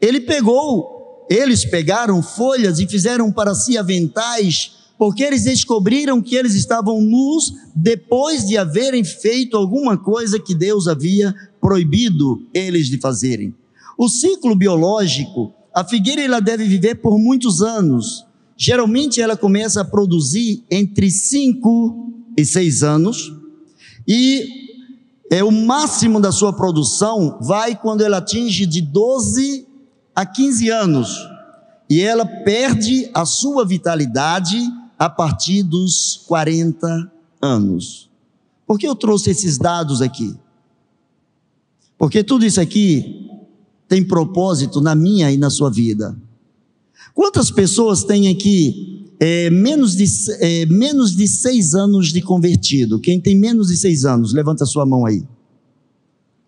Ele 0.00 0.20
pegou, 0.20 1.26
eles 1.28 1.64
pegaram 1.64 2.22
folhas 2.22 2.78
e 2.78 2.86
fizeram 2.86 3.32
para 3.32 3.54
si 3.54 3.76
aventais 3.76 4.79
porque 5.00 5.24
eles 5.24 5.44
descobriram 5.44 6.20
que 6.20 6.36
eles 6.36 6.54
estavam 6.54 7.00
nus 7.00 7.54
depois 7.74 8.46
de 8.46 8.58
haverem 8.58 9.02
feito 9.02 9.56
alguma 9.56 9.96
coisa 9.96 10.38
que 10.38 10.54
Deus 10.54 10.86
havia 10.86 11.34
proibido 11.58 12.46
eles 12.52 12.86
de 12.86 12.98
fazerem. 12.98 13.54
O 13.96 14.10
ciclo 14.10 14.54
biológico, 14.54 15.54
a 15.74 15.82
figueira 15.82 16.20
ela 16.20 16.38
deve 16.38 16.64
viver 16.64 16.96
por 16.96 17.18
muitos 17.18 17.62
anos. 17.62 18.26
Geralmente 18.58 19.22
ela 19.22 19.38
começa 19.38 19.80
a 19.80 19.86
produzir 19.86 20.64
entre 20.70 21.10
5 21.10 22.12
e 22.36 22.44
6 22.44 22.82
anos 22.82 23.32
e 24.06 24.46
é 25.30 25.42
o 25.42 25.50
máximo 25.50 26.20
da 26.20 26.30
sua 26.30 26.52
produção 26.52 27.38
vai 27.40 27.74
quando 27.74 28.02
ela 28.02 28.18
atinge 28.18 28.66
de 28.66 28.82
12 28.82 29.66
a 30.14 30.26
15 30.26 30.68
anos. 30.68 31.08
E 31.88 32.02
ela 32.02 32.26
perde 32.26 33.10
a 33.14 33.24
sua 33.24 33.64
vitalidade 33.64 34.58
a 35.00 35.08
partir 35.08 35.62
dos 35.62 36.24
40 36.28 37.10
anos. 37.40 38.10
Por 38.66 38.78
que 38.78 38.86
eu 38.86 38.94
trouxe 38.94 39.30
esses 39.30 39.56
dados 39.56 40.02
aqui? 40.02 40.36
Porque 41.96 42.22
tudo 42.22 42.44
isso 42.44 42.60
aqui 42.60 43.30
tem 43.88 44.04
propósito 44.04 44.78
na 44.78 44.94
minha 44.94 45.32
e 45.32 45.38
na 45.38 45.48
sua 45.48 45.70
vida. 45.70 46.14
Quantas 47.14 47.50
pessoas 47.50 48.04
têm 48.04 48.28
aqui 48.28 49.10
é, 49.18 49.48
menos, 49.48 49.96
de, 49.96 50.04
é, 50.38 50.66
menos 50.66 51.16
de 51.16 51.26
seis 51.26 51.74
anos 51.74 52.12
de 52.12 52.20
convertido? 52.20 53.00
Quem 53.00 53.18
tem 53.18 53.34
menos 53.34 53.68
de 53.68 53.78
seis 53.78 54.04
anos, 54.04 54.34
levanta 54.34 54.64
a 54.64 54.66
sua 54.66 54.84
mão 54.84 55.06
aí. 55.06 55.24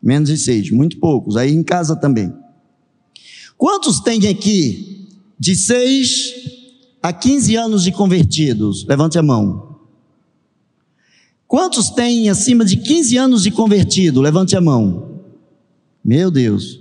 Menos 0.02 0.28
de 0.28 0.36
seis, 0.36 0.70
muito 0.70 0.98
poucos. 0.98 1.38
Aí 1.38 1.50
em 1.50 1.62
casa 1.62 1.96
também. 1.96 2.30
Quantos 3.56 3.98
tem 4.00 4.28
aqui 4.28 5.08
de 5.38 5.56
seis 5.56 6.60
há 7.02 7.12
15 7.12 7.56
anos 7.56 7.82
de 7.82 7.92
convertidos? 7.92 8.86
Levante 8.86 9.18
a 9.18 9.22
mão. 9.22 9.76
Quantos 11.46 11.90
têm 11.90 12.30
acima 12.30 12.64
de 12.64 12.76
15 12.78 13.16
anos 13.18 13.42
de 13.42 13.50
convertido? 13.50 14.20
Levante 14.22 14.56
a 14.56 14.60
mão. 14.60 15.20
Meu 16.02 16.30
Deus. 16.30 16.80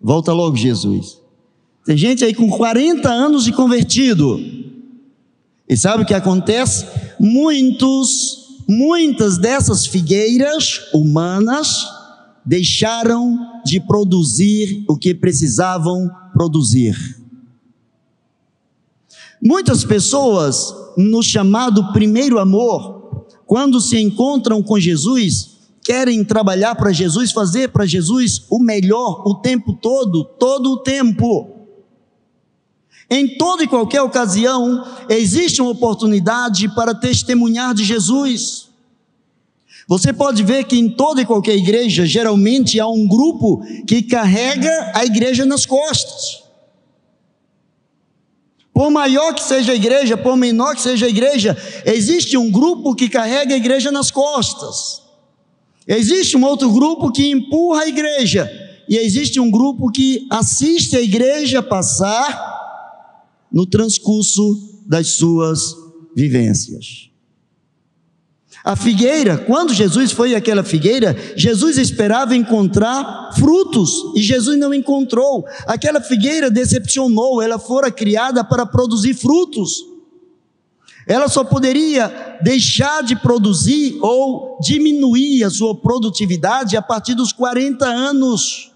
Volta 0.00 0.32
logo, 0.32 0.56
Jesus. 0.56 1.18
Tem 1.84 1.96
gente 1.96 2.24
aí 2.24 2.34
com 2.34 2.50
40 2.50 3.08
anos 3.08 3.44
de 3.44 3.52
convertido. 3.52 4.38
E 5.68 5.76
sabe 5.76 6.02
o 6.02 6.06
que 6.06 6.14
acontece? 6.14 6.84
Muitos, 7.18 8.58
muitas 8.68 9.38
dessas 9.38 9.86
figueiras 9.86 10.80
humanas 10.92 11.86
deixaram 12.44 13.38
de 13.64 13.80
produzir 13.80 14.84
o 14.88 14.96
que 14.96 15.14
precisavam 15.14 16.10
produzir. 16.32 17.19
Muitas 19.42 19.84
pessoas, 19.84 20.74
no 20.96 21.22
chamado 21.22 21.92
primeiro 21.92 22.38
amor, 22.38 23.24
quando 23.46 23.80
se 23.80 23.98
encontram 23.98 24.62
com 24.62 24.78
Jesus, 24.78 25.58
querem 25.82 26.22
trabalhar 26.22 26.74
para 26.74 26.92
Jesus, 26.92 27.32
fazer 27.32 27.70
para 27.70 27.86
Jesus 27.86 28.44
o 28.50 28.58
melhor 28.58 29.22
o 29.26 29.36
tempo 29.36 29.72
todo, 29.72 30.24
todo 30.24 30.72
o 30.72 30.76
tempo. 30.78 31.56
Em 33.08 33.36
toda 33.38 33.64
e 33.64 33.66
qualquer 33.66 34.02
ocasião, 34.02 34.86
existe 35.08 35.60
uma 35.60 35.72
oportunidade 35.72 36.68
para 36.74 36.94
testemunhar 36.94 37.74
de 37.74 37.82
Jesus. 37.82 38.68
Você 39.88 40.12
pode 40.12 40.44
ver 40.44 40.64
que 40.64 40.78
em 40.78 40.88
toda 40.88 41.20
e 41.20 41.26
qualquer 41.26 41.56
igreja, 41.56 42.06
geralmente 42.06 42.78
há 42.78 42.86
um 42.86 43.08
grupo 43.08 43.60
que 43.88 44.02
carrega 44.02 44.92
a 44.94 45.04
igreja 45.04 45.44
nas 45.44 45.66
costas. 45.66 46.39
Por 48.80 48.90
maior 48.90 49.34
que 49.34 49.42
seja 49.42 49.72
a 49.72 49.74
igreja, 49.74 50.16
por 50.16 50.38
menor 50.38 50.74
que 50.74 50.80
seja 50.80 51.04
a 51.04 51.08
igreja, 51.10 51.54
existe 51.84 52.38
um 52.38 52.50
grupo 52.50 52.94
que 52.94 53.10
carrega 53.10 53.52
a 53.52 53.56
igreja 53.58 53.92
nas 53.92 54.10
costas. 54.10 55.02
Existe 55.86 56.34
um 56.34 56.42
outro 56.42 56.72
grupo 56.72 57.12
que 57.12 57.30
empurra 57.30 57.82
a 57.82 57.88
igreja. 57.88 58.50
E 58.88 58.96
existe 58.96 59.38
um 59.38 59.50
grupo 59.50 59.90
que 59.90 60.26
assiste 60.30 60.96
a 60.96 61.00
igreja 61.02 61.62
passar 61.62 63.46
no 63.52 63.66
transcurso 63.66 64.80
das 64.86 65.08
suas 65.08 65.76
vivências. 66.16 67.09
A 68.62 68.76
figueira, 68.76 69.38
quando 69.38 69.72
Jesus 69.72 70.12
foi 70.12 70.34
àquela 70.34 70.62
figueira, 70.62 71.16
Jesus 71.34 71.78
esperava 71.78 72.36
encontrar 72.36 73.30
frutos 73.34 73.90
e 74.14 74.22
Jesus 74.22 74.58
não 74.58 74.74
encontrou. 74.74 75.46
Aquela 75.66 76.00
figueira 76.00 76.50
decepcionou, 76.50 77.40
ela 77.40 77.58
fora 77.58 77.90
criada 77.90 78.44
para 78.44 78.66
produzir 78.66 79.14
frutos. 79.14 79.82
Ela 81.06 81.26
só 81.28 81.42
poderia 81.42 82.38
deixar 82.42 83.02
de 83.02 83.16
produzir 83.16 83.98
ou 84.02 84.58
diminuir 84.60 85.42
a 85.42 85.50
sua 85.50 85.74
produtividade 85.74 86.76
a 86.76 86.82
partir 86.82 87.14
dos 87.14 87.32
40 87.32 87.86
anos. 87.86 88.70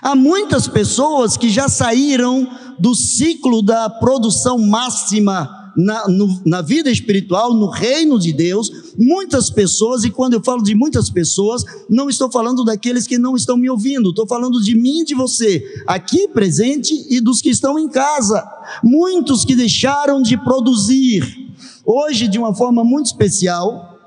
Há 0.00 0.16
muitas 0.16 0.66
pessoas 0.66 1.36
que 1.36 1.50
já 1.50 1.68
saíram 1.68 2.48
do 2.78 2.94
ciclo 2.94 3.62
da 3.62 3.88
produção 3.90 4.58
máxima 4.58 5.61
na, 5.76 6.08
no, 6.08 6.40
na 6.44 6.60
vida 6.60 6.90
espiritual, 6.90 7.54
no 7.54 7.68
reino 7.68 8.18
de 8.18 8.32
Deus, 8.32 8.70
muitas 8.98 9.50
pessoas, 9.50 10.04
e 10.04 10.10
quando 10.10 10.34
eu 10.34 10.42
falo 10.42 10.62
de 10.62 10.74
muitas 10.74 11.10
pessoas, 11.10 11.64
não 11.88 12.08
estou 12.08 12.30
falando 12.30 12.64
daqueles 12.64 13.06
que 13.06 13.18
não 13.18 13.36
estão 13.36 13.56
me 13.56 13.70
ouvindo, 13.70 14.10
estou 14.10 14.26
falando 14.26 14.60
de 14.62 14.74
mim 14.74 15.00
e 15.00 15.04
de 15.04 15.14
você, 15.14 15.62
aqui 15.86 16.28
presente 16.28 17.06
e 17.08 17.20
dos 17.20 17.40
que 17.40 17.50
estão 17.50 17.78
em 17.78 17.88
casa. 17.88 18.42
Muitos 18.82 19.44
que 19.44 19.54
deixaram 19.54 20.22
de 20.22 20.36
produzir. 20.36 21.50
Hoje, 21.84 22.28
de 22.28 22.38
uma 22.38 22.54
forma 22.54 22.84
muito 22.84 23.06
especial, 23.06 23.98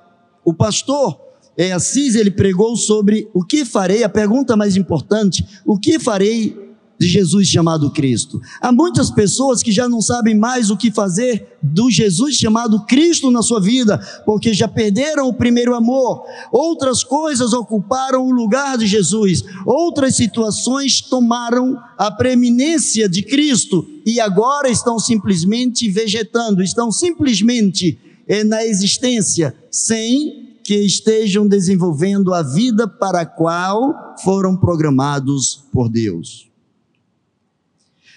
o 0.44 0.54
pastor 0.54 1.20
é, 1.58 1.72
Assis, 1.72 2.16
ele 2.16 2.32
pregou 2.32 2.76
sobre 2.76 3.30
o 3.34 3.44
que 3.44 3.64
farei, 3.66 4.04
a 4.04 4.10
pergunta 4.10 4.56
mais 4.56 4.76
importante, 4.76 5.46
o 5.66 5.78
que 5.78 6.00
farei 6.00 6.65
de 7.06 7.12
Jesus 7.12 7.48
chamado 7.48 7.92
Cristo. 7.92 8.42
Há 8.60 8.72
muitas 8.72 9.12
pessoas 9.12 9.62
que 9.62 9.72
já 9.72 9.88
não 9.88 10.02
sabem 10.02 10.36
mais 10.36 10.72
o 10.72 10.78
que 10.78 10.92
fazer 10.92 11.58
do 11.62 11.90
Jesus 11.92 12.36
chamado 12.36 12.84
Cristo 12.86 13.30
na 13.30 13.42
sua 13.42 13.62
vida, 13.62 13.98
porque 14.26 14.54
já 14.54 14.68
perderam 14.68 15.28
o 15.28 15.34
primeiro 15.34 15.76
amor. 15.76 16.24
Outras 16.52 17.04
coisas 17.04 17.54
ocuparam 17.54 18.26
o 18.26 18.32
lugar 18.32 18.78
de 18.78 18.88
Jesus, 18.88 19.44
outras 19.66 20.16
situações 20.16 21.00
tomaram 21.02 21.78
a 21.98 22.10
preeminência 22.10 23.08
de 23.08 23.22
Cristo 23.22 23.88
e 24.06 24.20
agora 24.20 24.70
estão 24.70 24.98
simplesmente 24.98 25.90
vegetando, 25.90 26.64
estão 26.64 26.92
simplesmente 26.92 28.00
eh, 28.28 28.44
na 28.44 28.66
existência 28.66 29.56
sem 29.70 30.44
que 30.64 30.76
estejam 30.76 31.48
desenvolvendo 31.48 32.34
a 32.34 32.42
vida 32.42 32.88
para 32.88 33.22
a 33.22 33.26
qual 33.26 34.16
foram 34.24 34.58
programados 34.58 35.64
por 35.72 35.88
Deus. 35.88 36.55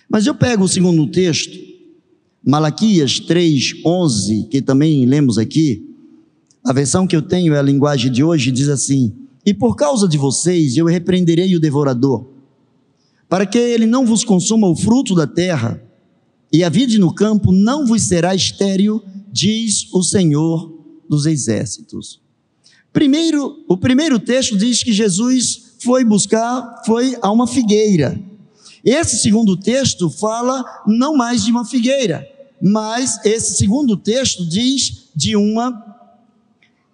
Mas 0.09 0.27
eu 0.27 0.35
pego 0.35 0.65
o 0.65 0.69
segundo 0.69 1.07
texto, 1.07 1.57
Malaquias 2.45 3.21
3, 3.21 3.83
11, 3.85 4.49
que 4.51 4.63
também 4.63 5.05
lemos 5.05 5.37
aqui. 5.37 5.85
A 6.65 6.73
versão 6.73 7.07
que 7.07 7.15
eu 7.15 7.23
tenho 7.23 7.55
é 7.55 7.59
a 7.59 7.63
linguagem 7.63 8.11
de 8.11 8.25
hoje, 8.25 8.51
diz 8.51 8.69
assim: 8.69 9.13
E 9.45 9.53
por 9.53 9.77
causa 9.77 10.09
de 10.09 10.17
vocês 10.17 10.77
eu 10.77 10.87
repreenderei 10.87 11.55
o 11.55 11.61
devorador, 11.61 12.27
para 13.29 13.45
que 13.45 13.59
ele 13.59 13.87
não 13.87 14.07
vos 14.07 14.25
consuma 14.25 14.67
o 14.67 14.77
fruto 14.77 15.15
da 15.15 15.27
terra, 15.27 15.83
e 16.51 16.65
a 16.65 16.69
vide 16.69 16.99
no 16.99 17.13
campo 17.13 17.53
não 17.53 17.87
vos 17.87 18.03
será 18.03 18.35
estéril, 18.35 19.03
diz 19.31 19.93
o 19.93 20.03
Senhor 20.03 20.73
dos 21.09 21.27
exércitos. 21.27 22.21
Primeiro, 22.93 23.63
o 23.69 23.77
primeiro 23.77 24.19
texto 24.19 24.57
diz 24.57 24.83
que 24.83 24.93
Jesus 24.93 25.75
foi 25.81 26.05
buscar, 26.05 26.83
foi 26.87 27.17
a 27.21 27.31
uma 27.31 27.47
figueira. 27.47 28.19
Esse 28.85 29.19
segundo 29.19 29.57
texto 29.57 30.11
fala 30.11 30.65
não 30.87 31.17
mais 31.17 31.45
de 31.45 31.51
uma 31.51 31.65
figueira, 31.65 32.27
mas 32.61 33.25
esse 33.25 33.55
segundo 33.55 33.97
texto 33.97 34.47
diz 34.49 35.09
de 35.15 35.37
uma. 35.37 35.73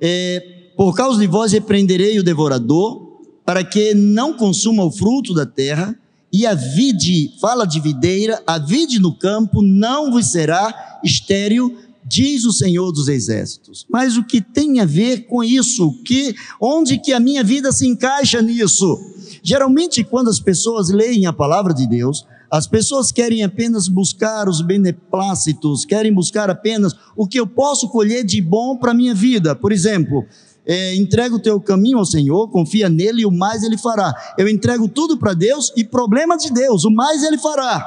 É, 0.01 0.71
por 0.77 0.95
causa 0.95 1.21
de 1.21 1.27
vós 1.27 1.53
repreenderei 1.53 2.19
o 2.19 2.25
devorador, 2.25 3.21
para 3.45 3.63
que 3.63 3.95
não 3.95 4.33
consuma 4.35 4.85
o 4.85 4.91
fruto 4.91 5.33
da 5.33 5.47
terra, 5.47 5.97
e 6.33 6.47
a 6.47 6.55
vide, 6.55 7.33
fala 7.41 7.65
de 7.65 7.79
videira, 7.79 8.43
a 8.45 8.59
vide 8.59 8.99
no 8.99 9.15
campo 9.15 9.63
não 9.63 10.11
vos 10.11 10.33
será 10.33 10.99
estéril, 11.05 11.79
diz 12.05 12.45
o 12.45 12.53
Senhor 12.53 12.91
dos 12.91 13.07
Exércitos. 13.07 13.87
Mas 13.89 14.17
o 14.17 14.25
que 14.25 14.41
tem 14.41 14.81
a 14.81 14.85
ver 14.85 15.27
com 15.27 15.45
isso? 15.45 15.93
Que 16.05 16.35
onde 16.61 16.99
que 16.99 17.13
a 17.13 17.21
minha 17.21 17.45
vida 17.45 17.71
se 17.71 17.87
encaixa 17.87 18.43
nisso? 18.43 18.99
Geralmente, 19.47 20.03
quando 20.03 20.31
as 20.31 20.41
pessoas 20.41 20.89
leem 20.89 21.27
a 21.27 21.33
palavra 21.33 21.75
de 21.75 21.87
Deus, 21.87 22.27
as 22.51 22.67
pessoas 22.67 23.13
querem 23.13 23.45
apenas 23.45 23.89
buscar 23.89 24.49
os 24.49 24.63
beneplácitos, 24.63 25.85
querem 25.85 26.15
buscar 26.15 26.49
apenas 26.49 26.95
o 27.15 27.27
que 27.27 27.39
eu 27.39 27.47
posso 27.47 27.91
colher 27.91 28.25
de 28.25 28.41
bom 28.41 28.75
para 28.75 28.93
a 28.93 28.95
minha 28.95 29.15
vida. 29.15 29.55
Por 29.55 29.71
exemplo, 29.71 30.25
é, 30.65 30.95
entrega 30.95 31.35
o 31.35 31.39
teu 31.39 31.61
caminho 31.61 31.99
ao 31.99 32.07
Senhor, 32.07 32.49
confia 32.49 32.89
nele 32.89 33.21
e 33.21 33.27
o 33.27 33.31
mais 33.31 33.63
ele 33.63 33.77
fará. 33.77 34.15
Eu 34.39 34.49
entrego 34.49 34.89
tudo 34.89 35.19
para 35.19 35.35
Deus 35.35 35.71
e 35.77 35.85
problema 35.85 36.39
de 36.39 36.51
Deus, 36.51 36.87
o 36.87 36.91
mais 36.91 37.23
ele 37.23 37.37
fará. 37.37 37.87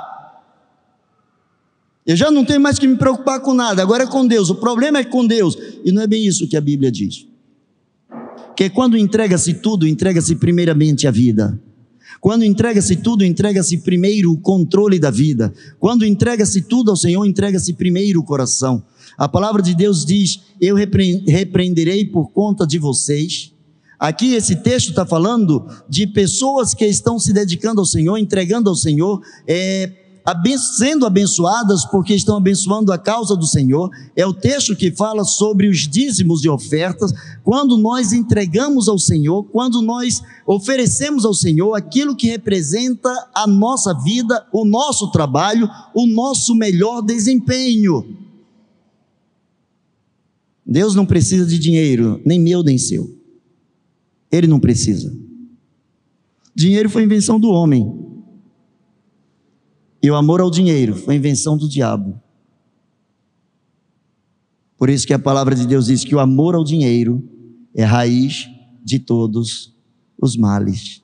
Eu 2.05 2.15
já 2.15 2.29
não 2.29 2.45
tenho 2.45 2.61
mais 2.61 2.77
que 2.77 2.87
me 2.87 2.97
preocupar 2.97 3.39
com 3.39 3.55
nada, 3.55 3.81
agora 3.81 4.03
é 4.03 4.07
com 4.07 4.27
Deus, 4.27 4.51
o 4.51 4.55
problema 4.55 4.99
é 4.99 5.03
com 5.03 5.25
Deus. 5.25 5.57
E 5.83 5.91
não 5.91 6.03
é 6.03 6.07
bem 6.07 6.23
isso 6.23 6.47
que 6.47 6.55
a 6.55 6.61
Bíblia 6.61 6.91
diz. 6.91 7.25
Porque 8.57 8.71
quando 8.71 8.97
entrega-se 8.97 9.53
tudo, 9.53 9.87
entrega-se 9.87 10.35
primeiramente 10.35 11.05
a 11.05 11.11
vida. 11.11 11.61
Quando 12.19 12.43
entrega-se 12.43 12.95
tudo, 12.95 13.23
entrega-se 13.23 13.77
primeiro 13.77 14.31
o 14.31 14.39
controle 14.39 14.97
da 14.97 15.11
vida. 15.11 15.53
Quando 15.79 16.03
entrega-se 16.03 16.63
tudo 16.63 16.89
ao 16.89 16.97
Senhor, 16.97 17.23
entrega-se 17.23 17.71
primeiro 17.73 18.19
o 18.19 18.23
coração. 18.23 18.83
A 19.15 19.29
palavra 19.29 19.61
de 19.61 19.75
Deus 19.75 20.03
diz: 20.03 20.39
Eu 20.59 20.75
repreenderei 20.75 22.03
por 22.05 22.31
conta 22.31 22.65
de 22.65 22.79
vocês. 22.79 23.53
Aqui 23.99 24.33
esse 24.33 24.55
texto 24.55 24.89
está 24.89 25.05
falando 25.05 25.63
de 25.87 26.07
pessoas 26.07 26.73
que 26.73 26.85
estão 26.85 27.19
se 27.19 27.31
dedicando 27.31 27.79
ao 27.79 27.85
Senhor, 27.85 28.17
entregando 28.17 28.71
ao 28.71 28.75
Senhor, 28.75 29.21
é, 29.47 29.91
sendo 30.77 31.05
abençoadas 31.05 31.85
porque 31.85 32.13
estão 32.13 32.35
abençoando 32.35 32.91
a 32.91 32.97
causa 32.97 33.35
do 33.35 33.45
Senhor. 33.45 33.89
É 34.15 34.25
o 34.25 34.33
texto 34.33 34.75
que 34.75 34.91
fala 34.91 35.23
sobre 35.23 35.67
os 35.67 35.87
dízimos 35.87 36.43
e 36.43 36.49
ofertas. 36.49 37.13
Quando 37.43 37.77
nós 37.77 38.11
entregamos 38.11 38.89
ao 38.89 38.99
Senhor, 38.99 39.43
quando 39.45 39.81
nós 39.81 40.21
oferecemos 40.45 41.23
ao 41.23 41.33
Senhor 41.33 41.73
aquilo 41.75 42.15
que 42.15 42.27
representa 42.27 43.09
a 43.33 43.47
nossa 43.47 43.93
vida, 43.93 44.45
o 44.51 44.65
nosso 44.65 45.11
trabalho, 45.11 45.69
o 45.93 46.05
nosso 46.05 46.53
melhor 46.53 47.01
desempenho. 47.01 48.17
Deus 50.65 50.93
não 50.93 51.05
precisa 51.05 51.45
de 51.45 51.57
dinheiro, 51.57 52.21
nem 52.25 52.37
meu 52.37 52.61
nem 52.61 52.77
seu. 52.77 53.15
Ele 54.29 54.47
não 54.47 54.59
precisa. 54.59 55.15
Dinheiro 56.53 56.89
foi 56.89 57.03
invenção 57.03 57.39
do 57.39 57.49
homem. 57.49 58.06
E 60.01 60.11
o 60.11 60.15
amor 60.15 60.41
ao 60.41 60.51
dinheiro 60.51 60.95
foi 60.95 61.15
invenção 61.15 61.57
do 61.57 61.67
diabo. 61.67 62.21
Por 64.77 64.89
isso 64.89 65.07
que 65.07 65.13
a 65.13 65.19
palavra 65.19 65.55
de 65.55 65.65
Deus 65.65 65.87
diz 65.87 66.03
que 66.03 66.13
o 66.13 66.19
amor 66.19 66.53
ao 66.53 66.63
dinheiro 66.63 67.27
é 67.73 67.83
raiz 67.83 68.47
de 68.83 68.99
todos 68.99 69.75
os 70.21 70.37
males. 70.37 71.01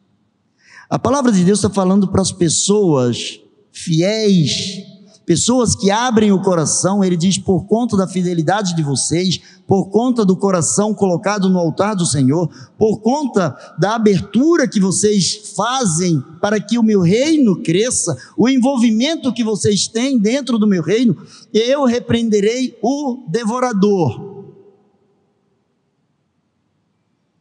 A 0.89 0.99
palavra 0.99 1.32
de 1.32 1.43
Deus 1.43 1.60
está 1.60 1.69
falando 1.69 2.08
para 2.08 2.21
as 2.21 2.32
pessoas 2.32 3.39
fiéis, 3.71 4.84
pessoas 5.25 5.75
que 5.75 5.89
abrem 5.89 6.31
o 6.31 6.41
coração, 6.41 7.03
ele 7.03 7.15
diz, 7.15 7.38
por 7.38 7.65
conta 7.65 7.95
da 7.95 8.07
fidelidade 8.07 8.75
de 8.75 8.83
vocês, 8.83 9.39
por 9.65 9.89
conta 9.89 10.25
do 10.25 10.36
coração 10.36 10.93
colocado 10.93 11.49
no 11.49 11.57
altar 11.57 11.95
do 11.95 12.05
Senhor, 12.05 12.49
por 12.77 12.99
conta 12.99 13.55
da 13.79 13.95
abertura 13.95 14.67
que 14.67 14.79
vocês 14.79 15.53
fazem 15.55 16.21
para 16.41 16.59
que 16.59 16.77
o 16.77 16.83
meu 16.83 17.01
reino 17.01 17.62
cresça, 17.62 18.17
o 18.38 18.49
envolvimento 18.49 19.33
que 19.33 19.43
vocês 19.43 19.88
têm 19.88 20.17
dentro 20.17 20.57
do 20.57 20.67
meu 20.67 20.83
reino, 20.83 21.15
eu 21.53 21.86
repreenderei 21.86 22.77
o 22.81 23.23
devorador. 23.27 24.33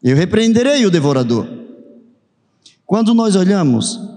Eu 0.02 0.16
repreenderei 0.16 0.84
o 0.84 0.90
devorador. 0.90 1.46
Quando 2.84 3.14
nós 3.14 3.36
olhamos 3.36 4.11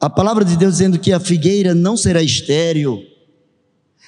a 0.00 0.08
palavra 0.08 0.44
de 0.44 0.56
Deus 0.56 0.74
dizendo 0.74 0.98
que 0.98 1.12
a 1.12 1.18
figueira 1.18 1.74
não 1.74 1.96
será 1.96 2.22
estéril, 2.22 3.02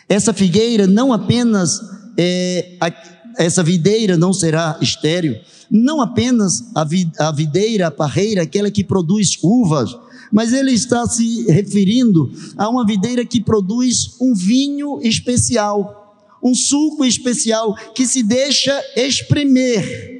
essa 0.09 0.33
figueira 0.33 0.87
não 0.87 1.13
apenas 1.13 1.81
é, 2.17 2.77
a, 2.81 2.93
essa 3.39 3.63
videira 3.63 4.17
não 4.17 4.33
será 4.33 4.79
estéril, 4.81 5.37
não 5.71 6.01
apenas 6.01 6.65
a, 6.75 6.87
a 7.29 7.33
videira, 7.33 7.87
a 7.87 7.91
parreira, 7.91 8.43
aquela 8.43 8.71
que 8.71 8.85
produz 8.85 9.39
uvas, 9.43 9.97
mas 10.33 10.53
ele 10.53 10.73
está 10.73 11.07
se 11.07 11.45
referindo 11.51 12.33
a 12.57 12.69
uma 12.69 12.87
videira 12.87 13.25
que 13.25 13.41
produz 13.41 14.17
um 14.21 14.35
vinho 14.35 15.01
especial, 15.03 16.17
um 16.43 16.55
suco 16.55 17.05
especial 17.05 17.75
que 17.95 18.07
se 18.07 18.23
deixa 18.23 18.81
espremer. 18.97 20.19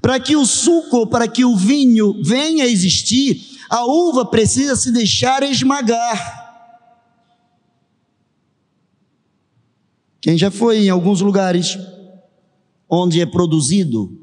Para 0.00 0.18
que 0.18 0.34
o 0.34 0.46
suco, 0.46 1.06
para 1.06 1.28
que 1.28 1.44
o 1.44 1.56
vinho 1.56 2.22
venha 2.24 2.64
a 2.64 2.68
existir, 2.68 3.51
a 3.72 3.86
uva 3.86 4.26
precisa 4.26 4.76
se 4.76 4.92
deixar 4.92 5.42
esmagar. 5.42 6.42
Quem 10.20 10.36
já 10.36 10.50
foi 10.50 10.84
em 10.84 10.90
alguns 10.90 11.22
lugares 11.22 11.78
onde 12.86 13.22
é 13.22 13.24
produzido 13.24 14.14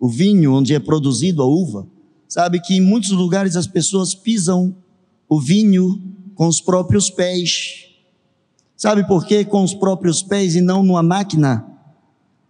o 0.00 0.08
vinho, 0.08 0.52
onde 0.52 0.74
é 0.74 0.80
produzido 0.80 1.40
a 1.40 1.46
uva, 1.46 1.86
sabe 2.26 2.60
que 2.60 2.74
em 2.74 2.80
muitos 2.80 3.12
lugares 3.12 3.54
as 3.54 3.68
pessoas 3.68 4.12
pisam 4.12 4.76
o 5.28 5.40
vinho 5.40 6.02
com 6.34 6.48
os 6.48 6.60
próprios 6.60 7.08
pés. 7.08 7.84
Sabe 8.76 9.06
por 9.06 9.24
quê? 9.24 9.44
Com 9.44 9.62
os 9.62 9.72
próprios 9.72 10.20
pés 10.20 10.56
e 10.56 10.60
não 10.60 10.82
numa 10.82 11.02
máquina? 11.04 11.64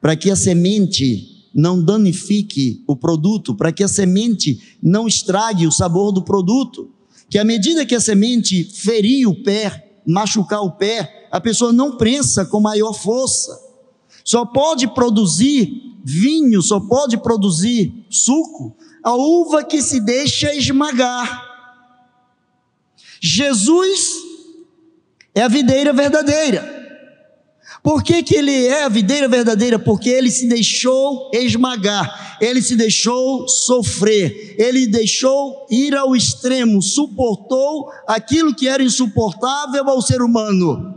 Para 0.00 0.16
que 0.16 0.30
a 0.30 0.36
semente 0.36 1.35
não 1.56 1.82
danifique 1.82 2.84
o 2.86 2.94
produto, 2.94 3.54
para 3.54 3.72
que 3.72 3.82
a 3.82 3.88
semente 3.88 4.76
não 4.82 5.08
estrague 5.08 5.66
o 5.66 5.72
sabor 5.72 6.12
do 6.12 6.20
produto. 6.20 6.90
Que 7.30 7.38
à 7.38 7.44
medida 7.44 7.86
que 7.86 7.94
a 7.94 8.00
semente 8.00 8.62
ferir 8.62 9.26
o 9.26 9.42
pé, 9.42 10.00
machucar 10.06 10.60
o 10.60 10.72
pé, 10.72 11.28
a 11.32 11.40
pessoa 11.40 11.72
não 11.72 11.96
prensa 11.96 12.44
com 12.44 12.60
maior 12.60 12.92
força. 12.92 13.58
Só 14.22 14.44
pode 14.44 14.86
produzir 14.88 15.94
vinho, 16.04 16.60
só 16.60 16.78
pode 16.78 17.16
produzir 17.16 18.04
suco 18.10 18.76
a 19.02 19.14
uva 19.14 19.64
que 19.64 19.80
se 19.80 19.98
deixa 19.98 20.54
esmagar. 20.54 21.42
Jesus 23.18 24.12
é 25.34 25.42
a 25.42 25.48
videira 25.48 25.92
verdadeira. 25.94 26.75
Por 27.86 28.02
que, 28.02 28.20
que 28.20 28.34
ele 28.34 28.66
é 28.66 28.82
a 28.82 28.88
videira 28.88 29.28
verdadeira? 29.28 29.78
Porque 29.78 30.08
ele 30.08 30.28
se 30.28 30.48
deixou 30.48 31.30
esmagar, 31.32 32.36
ele 32.40 32.60
se 32.60 32.74
deixou 32.74 33.46
sofrer, 33.46 34.56
ele 34.58 34.88
deixou 34.88 35.64
ir 35.70 35.94
ao 35.94 36.16
extremo, 36.16 36.82
suportou 36.82 37.88
aquilo 38.08 38.52
que 38.52 38.66
era 38.66 38.82
insuportável 38.82 39.88
ao 39.88 40.02
ser 40.02 40.20
humano. 40.20 40.96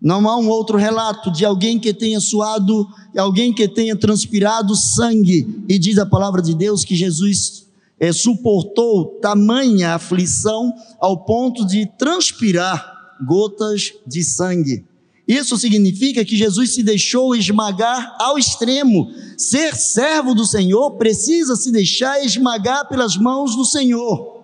Não 0.00 0.28
há 0.28 0.36
um 0.38 0.48
outro 0.48 0.78
relato 0.78 1.28
de 1.28 1.44
alguém 1.44 1.76
que 1.76 1.92
tenha 1.92 2.20
suado, 2.20 2.86
alguém 3.18 3.52
que 3.52 3.66
tenha 3.66 3.96
transpirado 3.96 4.76
sangue, 4.76 5.64
e 5.68 5.76
diz 5.76 5.98
a 5.98 6.06
palavra 6.06 6.40
de 6.40 6.54
Deus 6.54 6.84
que 6.84 6.94
Jesus 6.94 7.66
é, 7.98 8.12
suportou 8.12 9.18
tamanha 9.20 9.96
aflição 9.96 10.72
ao 11.00 11.24
ponto 11.24 11.66
de 11.66 11.84
transpirar 11.98 13.16
gotas 13.26 13.92
de 14.06 14.22
sangue. 14.22 14.88
Isso 15.30 15.56
significa 15.56 16.24
que 16.24 16.36
Jesus 16.36 16.74
se 16.74 16.82
deixou 16.82 17.36
esmagar 17.36 18.16
ao 18.18 18.36
extremo. 18.36 19.12
Ser 19.38 19.76
servo 19.76 20.34
do 20.34 20.44
Senhor 20.44 20.96
precisa 20.96 21.54
se 21.54 21.70
deixar 21.70 22.24
esmagar 22.24 22.88
pelas 22.88 23.16
mãos 23.16 23.54
do 23.54 23.64
Senhor. 23.64 24.42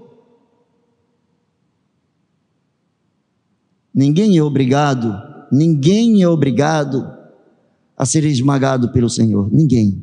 Ninguém 3.93 4.37
é 4.37 4.43
obrigado, 4.45 5.13
ninguém 5.51 6.23
é 6.23 6.29
obrigado 6.29 7.05
a 7.97 8.07
ser 8.07 8.23
esmagado 8.23 8.93
pelo 8.93 9.11
Senhor. 9.11 9.53
Ninguém. 9.53 10.01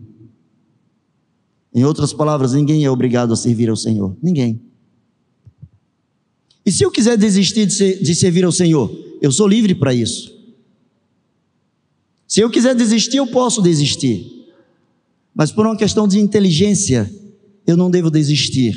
Em 1.74 1.86
outras 1.86 2.12
palavras, 2.12 2.52
ninguém 2.52 2.84
é 2.84 2.92
obrigado 2.92 3.32
a 3.32 3.38
servir 3.38 3.70
ao 3.70 3.78
Senhor. 3.78 4.18
Ninguém. 4.22 4.62
E 6.66 6.72
se 6.74 6.84
eu 6.84 6.92
quiser 6.92 7.18
desistir 7.18 7.68
de, 7.68 7.74
ser, 7.74 8.04
de 8.04 8.14
servir 8.14 8.44
ao 8.44 8.52
Senhor, 8.52 8.92
eu 9.22 9.32
sou 9.32 9.48
livre 9.48 9.74
para 9.74 9.94
isso. 9.94 10.33
Se 12.34 12.42
eu 12.42 12.50
quiser 12.50 12.74
desistir, 12.74 13.18
eu 13.18 13.28
posso 13.28 13.62
desistir. 13.62 14.48
Mas 15.36 15.52
por 15.52 15.68
uma 15.68 15.78
questão 15.78 16.08
de 16.08 16.20
inteligência, 16.20 17.08
eu 17.68 17.78
não 17.78 17.92
devo 17.92 18.10
desistir. 18.10 18.76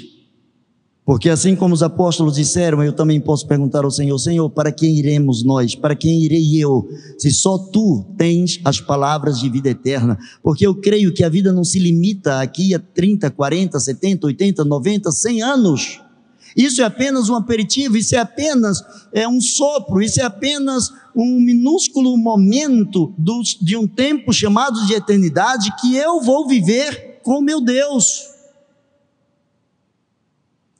Porque 1.07 1.31
assim 1.31 1.57
como 1.57 1.73
os 1.73 1.83
apóstolos 1.83 2.35
disseram, 2.35 2.85
eu 2.85 2.93
também 2.93 3.19
posso 3.19 3.47
perguntar 3.47 3.83
ao 3.83 3.91
Senhor: 3.91 4.19
Senhor, 4.19 4.51
para 4.51 4.71
quem 4.71 4.99
iremos 4.99 5.43
nós? 5.43 5.75
Para 5.75 5.97
quem 5.97 6.23
irei 6.23 6.63
eu? 6.63 6.87
Se 7.17 7.31
só 7.31 7.57
tu 7.57 8.05
tens 8.19 8.61
as 8.63 8.79
palavras 8.79 9.41
de 9.41 9.49
vida 9.49 9.71
eterna. 9.71 10.19
Porque 10.43 10.67
eu 10.67 10.75
creio 10.75 11.15
que 11.15 11.25
a 11.25 11.29
vida 11.31 11.51
não 11.51 11.65
se 11.65 11.79
limita 11.79 12.43
aqui 12.43 12.75
a 12.75 12.79
30, 12.79 13.31
40, 13.31 13.81
70, 13.81 14.27
80, 14.27 14.65
90, 14.67 15.11
100 15.11 15.43
anos. 15.43 16.01
Isso 16.57 16.81
é 16.81 16.85
apenas 16.85 17.29
um 17.29 17.35
aperitivo, 17.37 17.99
isso 17.99 18.17
é 18.17 18.19
apenas 18.19 18.83
é 19.13 19.29
um 19.29 19.41
sopro, 19.43 20.01
isso 20.01 20.19
é 20.21 20.25
apenas 20.25 20.91
um 21.15 21.39
minúsculo 21.39 22.17
momento 22.17 23.15
de 23.61 23.77
um 23.77 23.87
tempo 23.87 24.33
chamado 24.33 24.87
de 24.87 24.95
eternidade 24.95 25.71
que 25.81 25.95
eu 25.95 26.21
vou 26.23 26.49
viver 26.49 27.21
com 27.23 27.43
meu 27.43 27.61
Deus. 27.61 28.23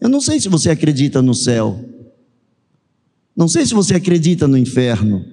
Eu 0.01 0.09
não 0.09 0.21
sei 0.21 0.41
se 0.41 0.49
você 0.49 0.71
acredita 0.71 1.21
no 1.21 1.35
céu. 1.35 1.85
Não 3.37 3.49
sei 3.49 3.67
se 3.67 3.75
você 3.75 3.97
acredita 3.97 4.49
no 4.49 4.57
inferno. 4.57 5.27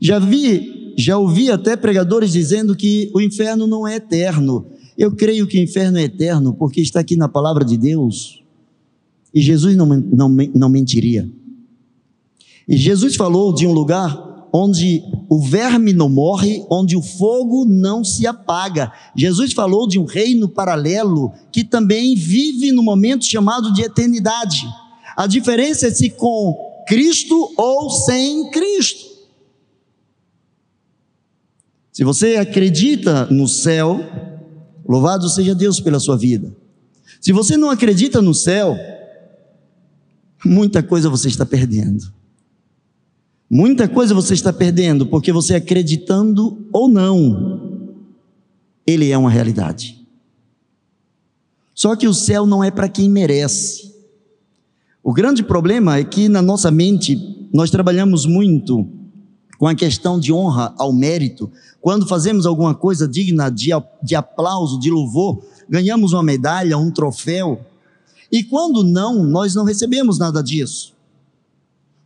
Já 0.00 0.18
vi, 0.18 0.94
já 0.98 1.18
ouvi 1.18 1.52
até 1.52 1.76
pregadores 1.76 2.32
dizendo 2.32 2.74
que 2.74 3.10
o 3.14 3.20
inferno 3.20 3.66
não 3.66 3.86
é 3.86 3.96
eterno. 3.96 4.66
Eu 4.98 5.14
creio 5.14 5.46
que 5.46 5.58
o 5.58 5.62
inferno 5.62 5.98
é 5.98 6.02
eterno 6.02 6.52
porque 6.52 6.80
está 6.80 6.98
aqui 6.98 7.16
na 7.16 7.28
palavra 7.28 7.64
de 7.64 7.76
Deus. 7.76 8.42
E 9.36 9.42
Jesus 9.42 9.76
não, 9.76 9.84
não, 9.84 10.30
não 10.30 10.68
mentiria. 10.70 11.30
E 12.66 12.74
Jesus 12.74 13.16
falou 13.16 13.54
de 13.54 13.66
um 13.66 13.72
lugar 13.72 14.48
onde 14.50 15.02
o 15.28 15.38
verme 15.38 15.92
não 15.92 16.08
morre, 16.08 16.64
onde 16.70 16.96
o 16.96 17.02
fogo 17.02 17.66
não 17.66 18.02
se 18.02 18.26
apaga. 18.26 18.90
Jesus 19.14 19.52
falou 19.52 19.86
de 19.86 19.98
um 19.98 20.06
reino 20.06 20.48
paralelo 20.48 21.34
que 21.52 21.62
também 21.62 22.14
vive 22.14 22.72
no 22.72 22.82
momento 22.82 23.26
chamado 23.26 23.74
de 23.74 23.82
eternidade. 23.82 24.66
A 25.14 25.26
diferença 25.26 25.88
é 25.88 25.90
se 25.90 26.08
com 26.08 26.56
Cristo 26.88 27.52
ou 27.58 27.90
sem 27.90 28.50
Cristo. 28.50 29.04
Se 31.92 32.02
você 32.02 32.36
acredita 32.36 33.26
no 33.26 33.46
céu, 33.46 34.00
louvado 34.88 35.28
seja 35.28 35.54
Deus 35.54 35.78
pela 35.78 36.00
sua 36.00 36.16
vida. 36.16 36.56
Se 37.20 37.32
você 37.32 37.58
não 37.58 37.68
acredita 37.68 38.22
no 38.22 38.32
céu, 38.32 38.74
muita 40.46 40.82
coisa 40.82 41.10
você 41.10 41.28
está 41.28 41.44
perdendo. 41.44 42.12
Muita 43.48 43.88
coisa 43.88 44.14
você 44.14 44.34
está 44.34 44.52
perdendo 44.52 45.06
porque 45.06 45.32
você 45.32 45.54
acreditando 45.54 46.66
ou 46.72 46.88
não, 46.88 47.84
ele 48.86 49.10
é 49.10 49.18
uma 49.18 49.30
realidade. 49.30 50.06
Só 51.74 51.94
que 51.94 52.08
o 52.08 52.14
céu 52.14 52.46
não 52.46 52.64
é 52.64 52.70
para 52.70 52.88
quem 52.88 53.08
merece. 53.10 53.94
O 55.02 55.12
grande 55.12 55.42
problema 55.42 55.98
é 55.98 56.04
que 56.04 56.28
na 56.28 56.42
nossa 56.42 56.70
mente 56.70 57.48
nós 57.52 57.70
trabalhamos 57.70 58.26
muito 58.26 58.88
com 59.58 59.66
a 59.66 59.74
questão 59.74 60.18
de 60.18 60.32
honra 60.32 60.74
ao 60.78 60.92
mérito. 60.92 61.50
Quando 61.80 62.06
fazemos 62.08 62.46
alguma 62.46 62.74
coisa 62.74 63.06
digna 63.06 63.48
de, 63.50 63.70
de 64.02 64.14
aplauso, 64.14 64.80
de 64.80 64.90
louvor, 64.90 65.42
ganhamos 65.68 66.12
uma 66.12 66.22
medalha, 66.22 66.76
um 66.78 66.90
troféu. 66.90 67.60
E 68.30 68.42
quando 68.42 68.82
não, 68.82 69.22
nós 69.22 69.54
não 69.54 69.64
recebemos 69.64 70.18
nada 70.18 70.42
disso. 70.42 70.94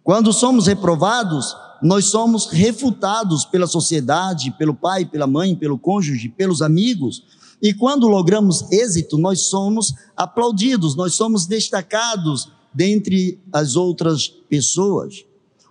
Quando 0.03 0.33
somos 0.33 0.67
reprovados, 0.67 1.55
nós 1.83 2.07
somos 2.07 2.47
refutados 2.47 3.45
pela 3.45 3.67
sociedade, 3.67 4.51
pelo 4.59 4.75
pai, 4.75 5.05
pela 5.07 5.27
mãe, 5.27 5.55
pelo 5.55 5.79
cônjuge, 5.79 6.29
pelos 6.29 6.63
amigos. 6.63 7.23
E 7.63 7.73
quando 7.73 8.09
logramos 8.09 8.71
êxito, 8.71 9.19
nós 9.19 9.43
somos 9.43 9.95
aplaudidos, 10.17 10.97
nós 10.97 11.15
somos 11.15 11.47
destacados 11.47 12.51
dentre 12.73 13.39
as 13.53 13.77
outras 13.77 14.29
pessoas. 14.29 15.25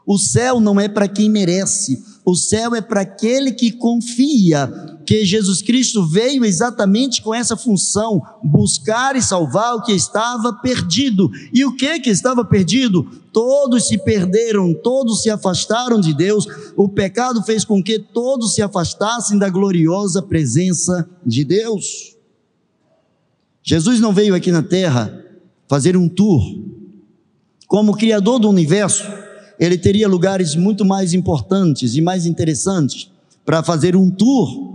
O 0.05 0.17
céu 0.17 0.59
não 0.59 0.79
é 0.79 0.87
para 0.87 1.07
quem 1.07 1.29
merece, 1.29 2.03
o 2.25 2.35
céu 2.35 2.73
é 2.73 2.81
para 2.81 3.01
aquele 3.01 3.51
que 3.51 3.71
confia 3.71 4.67
que 5.09 5.25
Jesus 5.25 5.63
Cristo 5.63 6.05
veio 6.05 6.45
exatamente 6.45 7.23
com 7.23 7.33
essa 7.33 7.57
função, 7.57 8.21
buscar 8.43 9.15
e 9.15 9.21
salvar 9.23 9.73
o 9.73 9.81
que 9.81 9.91
estava 9.91 10.53
perdido. 10.53 11.31
E 11.51 11.65
o 11.65 11.75
que 11.75 11.99
que 11.99 12.11
estava 12.11 12.45
perdido? 12.45 13.01
Todos 13.33 13.87
se 13.87 13.97
perderam, 13.97 14.71
todos 14.71 15.23
se 15.23 15.31
afastaram 15.31 15.99
de 15.99 16.13
Deus. 16.13 16.45
O 16.77 16.87
pecado 16.87 17.41
fez 17.41 17.65
com 17.65 17.81
que 17.81 17.97
todos 17.97 18.53
se 18.53 18.61
afastassem 18.61 19.39
da 19.39 19.49
gloriosa 19.49 20.21
presença 20.21 21.09
de 21.25 21.43
Deus. 21.43 22.15
Jesus 23.63 23.99
não 23.99 24.13
veio 24.13 24.35
aqui 24.35 24.51
na 24.51 24.61
terra 24.61 25.25
fazer 25.67 25.97
um 25.97 26.07
tour. 26.07 26.39
Como 27.67 27.97
criador 27.97 28.37
do 28.37 28.47
universo, 28.47 29.05
ele 29.59 29.75
teria 29.75 30.07
lugares 30.07 30.53
muito 30.53 30.85
mais 30.85 31.15
importantes 31.15 31.95
e 31.95 31.99
mais 31.99 32.27
interessantes 32.27 33.09
para 33.43 33.63
fazer 33.63 33.95
um 33.95 34.11
tour 34.11 34.68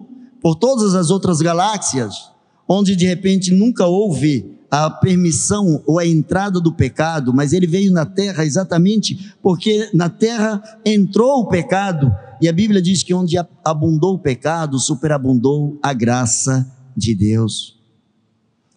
por 0.45 0.57
todas 0.57 0.95
as 0.95 1.09
outras 1.09 1.41
galáxias, 1.41 2.31
onde 2.69 2.95
de 2.95 3.07
repente 3.07 3.51
nunca 3.51 3.87
houve 3.87 4.59
a 4.71 4.91
permissão 4.91 5.83
ou 5.87 5.99
a 5.99 6.07
entrada 6.07 6.61
do 6.61 6.71
pecado, 6.71 7.33
mas 7.33 7.55
ele 7.55 7.67
veio 7.67 7.91
na 7.91 8.05
terra 8.05 8.45
exatamente 8.45 9.35
porque 9.43 9.89
na 9.95 10.11
terra 10.11 10.63
entrou 10.85 11.41
o 11.41 11.49
pecado, 11.49 12.15
e 12.43 12.47
a 12.47 12.53
Bíblia 12.53 12.83
diz 12.83 13.03
que 13.03 13.15
onde 13.15 13.39
abundou 13.65 14.17
o 14.17 14.19
pecado, 14.19 14.79
superabundou 14.79 15.79
a 15.83 15.95
graça 15.95 16.71
de 16.95 17.15
Deus. 17.15 17.79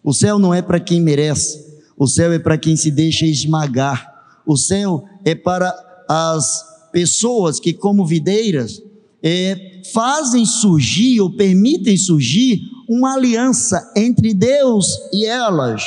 O 0.02 0.14
céu 0.14 0.38
não 0.38 0.54
é 0.54 0.62
para 0.62 0.80
quem 0.80 1.02
merece, 1.02 1.66
o 1.98 2.06
céu 2.06 2.32
é 2.32 2.38
para 2.38 2.56
quem 2.56 2.76
se 2.76 2.90
deixa 2.90 3.26
esmagar, 3.26 4.40
o 4.46 4.56
céu 4.56 5.04
é 5.22 5.34
para 5.34 5.74
as 6.08 6.64
pessoas 6.90 7.60
que, 7.60 7.74
como 7.74 8.06
videiras, 8.06 8.80
é, 9.22 9.82
fazem 9.92 10.44
surgir 10.44 11.20
ou 11.20 11.30
permitem 11.30 11.96
surgir 11.96 12.62
uma 12.88 13.14
aliança 13.14 13.92
entre 13.96 14.32
Deus 14.32 14.86
e 15.12 15.26
elas. 15.26 15.82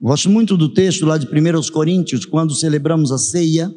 Gosto 0.00 0.28
muito 0.28 0.56
do 0.56 0.68
texto 0.68 1.06
lá 1.06 1.16
de 1.16 1.26
1 1.26 1.72
Coríntios, 1.72 2.26
quando 2.26 2.54
celebramos 2.54 3.10
a 3.10 3.18
ceia, 3.18 3.74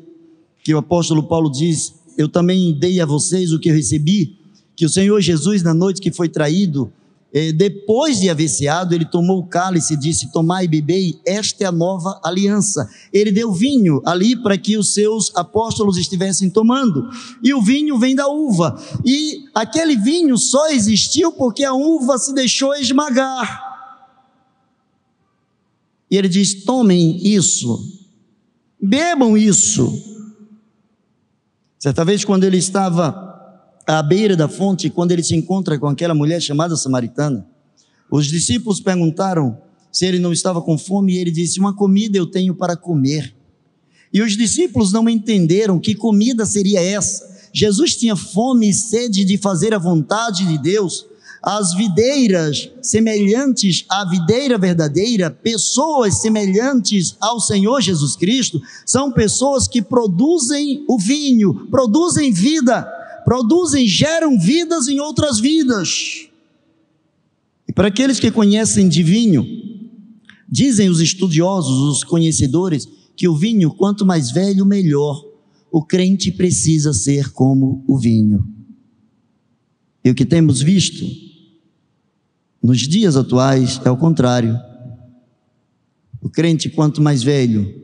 que 0.63 0.73
o 0.73 0.77
apóstolo 0.77 1.23
Paulo 1.23 1.49
diz: 1.49 1.93
Eu 2.17 2.27
também 2.27 2.77
dei 2.77 2.99
a 2.99 3.05
vocês 3.05 3.53
o 3.53 3.59
que 3.59 3.69
eu 3.69 3.73
recebi, 3.73 4.37
que 4.75 4.85
o 4.85 4.89
Senhor 4.89 5.21
Jesus, 5.21 5.63
na 5.63 5.73
noite 5.73 6.01
que 6.01 6.11
foi 6.11 6.27
traído, 6.27 6.91
depois 7.55 8.19
de 8.19 8.29
haver 8.29 8.47
ceado, 8.47 8.95
ele 8.95 9.03
tomou 9.03 9.39
o 9.39 9.47
cálice 9.47 9.93
e 9.93 9.97
disse: 9.97 10.31
Tomai 10.31 10.63
e 10.63 10.67
bebei, 10.67 11.19
esta 11.25 11.65
é 11.65 11.67
a 11.67 11.71
nova 11.71 12.19
aliança. 12.23 12.89
Ele 13.11 13.31
deu 13.31 13.51
vinho 13.51 14.01
ali 14.05 14.35
para 14.41 14.57
que 14.57 14.77
os 14.77 14.93
seus 14.93 15.31
apóstolos 15.35 15.97
estivessem 15.97 16.49
tomando, 16.49 17.09
e 17.43 17.53
o 17.53 17.61
vinho 17.61 17.99
vem 17.99 18.15
da 18.15 18.27
uva, 18.27 18.81
e 19.05 19.45
aquele 19.53 19.97
vinho 19.97 20.37
só 20.37 20.69
existiu 20.69 21.33
porque 21.33 21.63
a 21.65 21.73
uva 21.73 22.17
se 22.17 22.33
deixou 22.33 22.73
esmagar. 22.75 23.65
E 26.09 26.17
ele 26.17 26.29
diz: 26.29 26.63
Tomem 26.63 27.17
isso, 27.27 27.77
bebam 28.81 29.37
isso. 29.37 30.15
Certa 31.77 32.05
vez, 32.05 32.23
quando 32.23 32.45
ele 32.45 32.57
estava 32.57 33.26
à 33.88 34.04
beira 34.04 34.36
da 34.36 34.50
fonte, 34.50 34.89
quando 34.89 35.13
ele 35.13 35.23
se 35.23 35.36
encontra 35.36 35.80
com 35.80 35.88
aquela 35.88 36.13
mulher 36.13 36.41
chamada 36.41 36.76
samaritana, 36.76 37.47
os 38.12 38.28
discípulos 38.28 38.82
perguntaram 38.82 39.58
se 39.91 40.06
ele 40.06 40.19
não 40.19 40.34
estava 40.34 40.62
com 40.62 40.78
fome 40.78 41.13
e 41.13 41.17
ele 41.17 41.32
disse: 41.32 41.60
Uma 41.60 41.73
comida 41.73 42.17
eu 42.17 42.26
tenho 42.26 42.54
para 42.54 42.76
comer. 42.76 43.34
E 44.13 44.21
os 44.21 44.36
discípulos 44.36 44.91
não 44.91 45.08
entenderam 45.08 45.80
que 45.80 45.95
comida 45.95 46.45
seria 46.45 46.82
essa. 46.82 47.38
Jesus 47.54 47.95
tinha 47.95 48.15
fome 48.15 48.69
e 48.69 48.73
sede 48.73 49.23
de 49.23 49.38
fazer 49.38 49.73
a 49.73 49.80
vontade 49.80 50.45
de 50.45 50.58
Deus. 50.58 51.06
As 51.41 51.73
videiras 51.73 52.69
semelhantes 52.82 53.86
à 53.89 54.04
videira 54.06 54.58
verdadeira, 54.58 55.30
pessoas 55.30 56.21
semelhantes 56.21 57.15
ao 57.21 57.39
Senhor 57.39 57.80
Jesus 57.82 58.15
Cristo, 58.15 58.62
são 58.86 59.12
pessoas 59.12 59.67
que 59.67 59.82
produzem 59.82 60.84
o 60.88 60.97
vinho, 60.97 61.67
produzem 61.69 62.32
vida 62.32 62.96
produzem, 63.27 63.85
geram 63.85 64.39
vidas 64.39 64.87
em 64.87 65.01
outras 65.01 65.37
vidas. 65.37 66.29
E 67.67 67.73
para 67.73 67.89
aqueles 67.89 68.21
que 68.21 68.31
conhecem 68.31 68.87
de 68.87 69.03
vinho, 69.03 69.45
dizem 70.47 70.87
os 70.87 71.01
estudiosos, 71.01 71.97
os 71.97 72.05
conhecedores, 72.05 72.87
que 73.17 73.27
o 73.27 73.35
vinho, 73.35 73.71
quanto 73.71 74.05
mais 74.05 74.31
velho, 74.31 74.65
melhor. 74.65 75.21
O 75.69 75.83
crente 75.83 76.31
precisa 76.31 76.93
ser 76.93 77.33
como 77.33 77.83
o 77.85 77.97
vinho. 77.97 78.47
E 80.05 80.09
o 80.09 80.15
que 80.15 80.25
temos 80.25 80.61
visto 80.61 81.05
nos 82.63 82.79
dias 82.79 83.17
atuais 83.17 83.81
é 83.83 83.91
o 83.91 83.97
contrário. 83.97 84.57
O 86.21 86.29
crente, 86.29 86.69
quanto 86.69 87.01
mais 87.01 87.21
velho, 87.21 87.75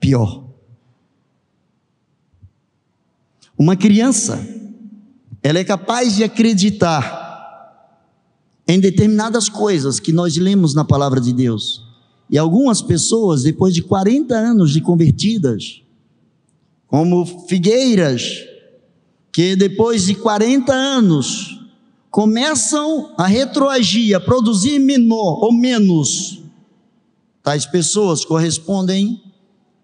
pior. 0.00 0.51
Uma 3.62 3.76
criança, 3.76 4.44
ela 5.40 5.56
é 5.56 5.62
capaz 5.62 6.16
de 6.16 6.24
acreditar 6.24 7.86
em 8.66 8.80
determinadas 8.80 9.48
coisas 9.48 10.00
que 10.00 10.10
nós 10.10 10.36
lemos 10.36 10.74
na 10.74 10.84
palavra 10.84 11.20
de 11.20 11.32
Deus. 11.32 11.80
E 12.28 12.36
algumas 12.36 12.82
pessoas, 12.82 13.44
depois 13.44 13.72
de 13.72 13.80
40 13.80 14.34
anos 14.34 14.72
de 14.72 14.80
convertidas, 14.80 15.80
como 16.88 17.24
figueiras, 17.46 18.44
que 19.30 19.54
depois 19.54 20.06
de 20.06 20.16
40 20.16 20.74
anos 20.74 21.60
começam 22.10 23.14
a 23.16 23.28
retroagir, 23.28 24.16
a 24.16 24.18
produzir 24.18 24.80
menor 24.80 25.38
ou 25.40 25.52
menos, 25.52 26.42
tais 27.44 27.64
pessoas 27.64 28.24
correspondem 28.24 29.22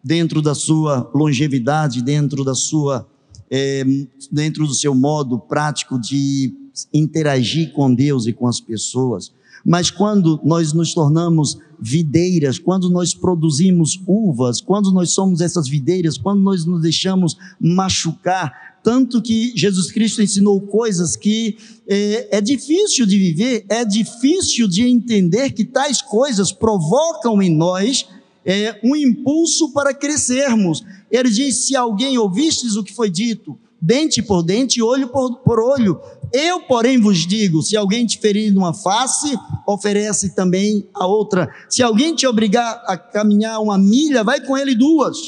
dentro 0.03 0.43
da 0.43 0.57
sua 0.57 1.09
longevidade, 1.15 2.03
dentro 2.03 2.43
da 2.43 2.57
sua 2.57 3.07
é, 3.51 3.85
dentro 4.31 4.67
do 4.67 4.75
seu 4.75 4.95
modo 4.95 5.39
prático 5.39 6.01
de 6.01 6.53
interagir 6.93 7.73
com 7.73 7.93
Deus 7.95 8.27
e 8.27 8.33
com 8.33 8.47
as 8.47 8.61
pessoas. 8.61 9.33
Mas 9.65 9.91
quando 9.91 10.41
nós 10.45 10.73
nos 10.73 10.95
tornamos 10.95 11.59
videiras, 11.81 12.59
quando 12.59 12.91
nós 12.91 13.15
produzimos 13.15 14.01
uvas, 14.07 14.61
quando 14.61 14.93
nós 14.93 15.11
somos 15.11 15.41
essas 15.41 15.69
videiras, 15.69 16.17
quando 16.17 16.41
nós 16.41 16.65
nos 16.65 16.81
deixamos 16.81 17.37
machucar, 17.61 18.79
tanto 18.83 19.21
que 19.21 19.53
Jesus 19.57 19.91
Cristo 19.91 20.23
ensinou 20.23 20.61
coisas 20.61 21.17
que 21.17 21.57
é, 21.87 22.39
é, 22.39 22.41
difícil 22.41 23.05
de 23.05 23.19
viver, 23.19 23.65
é 23.69 23.85
difícil 23.85 24.69
de 24.69 24.83
entender 24.83 25.51
que 25.51 25.65
tais 25.65 26.01
coisas 26.01 26.53
provocam 26.53 27.43
em 27.43 27.55
nós 27.55 28.07
é, 28.49 28.81
um 28.83 28.97
impulso 28.97 29.75
para 29.75 29.93
crescermos. 29.93 30.83
Ele 31.11 31.29
diz: 31.29 31.67
se 31.67 31.77
alguém 31.77 32.17
ouvistes 32.17 32.77
o 32.77 32.83
que 32.83 32.95
foi 32.95 33.11
dito, 33.11 33.59
dente 33.79 34.23
por 34.23 34.43
dente, 34.43 34.81
olho 34.81 35.09
por, 35.09 35.41
por 35.41 35.61
olho. 35.61 36.01
Eu, 36.33 36.63
porém, 36.63 36.99
vos 36.99 37.27
digo: 37.27 37.63
se 37.63 37.77
alguém 37.77 38.07
te 38.07 38.19
ferir 38.19 38.51
numa 38.51 38.73
face, 38.73 39.39
oferece 39.67 40.35
também 40.35 40.89
a 40.95 41.07
outra. 41.07 41.55
Se 41.69 41.83
alguém 41.83 42.15
te 42.15 42.27
obrigar 42.27 42.83
a 42.87 42.97
caminhar 42.97 43.61
uma 43.61 43.77
milha, 43.77 44.25
vai 44.25 44.41
com 44.41 44.57
ele 44.57 44.75
duas. 44.75 45.19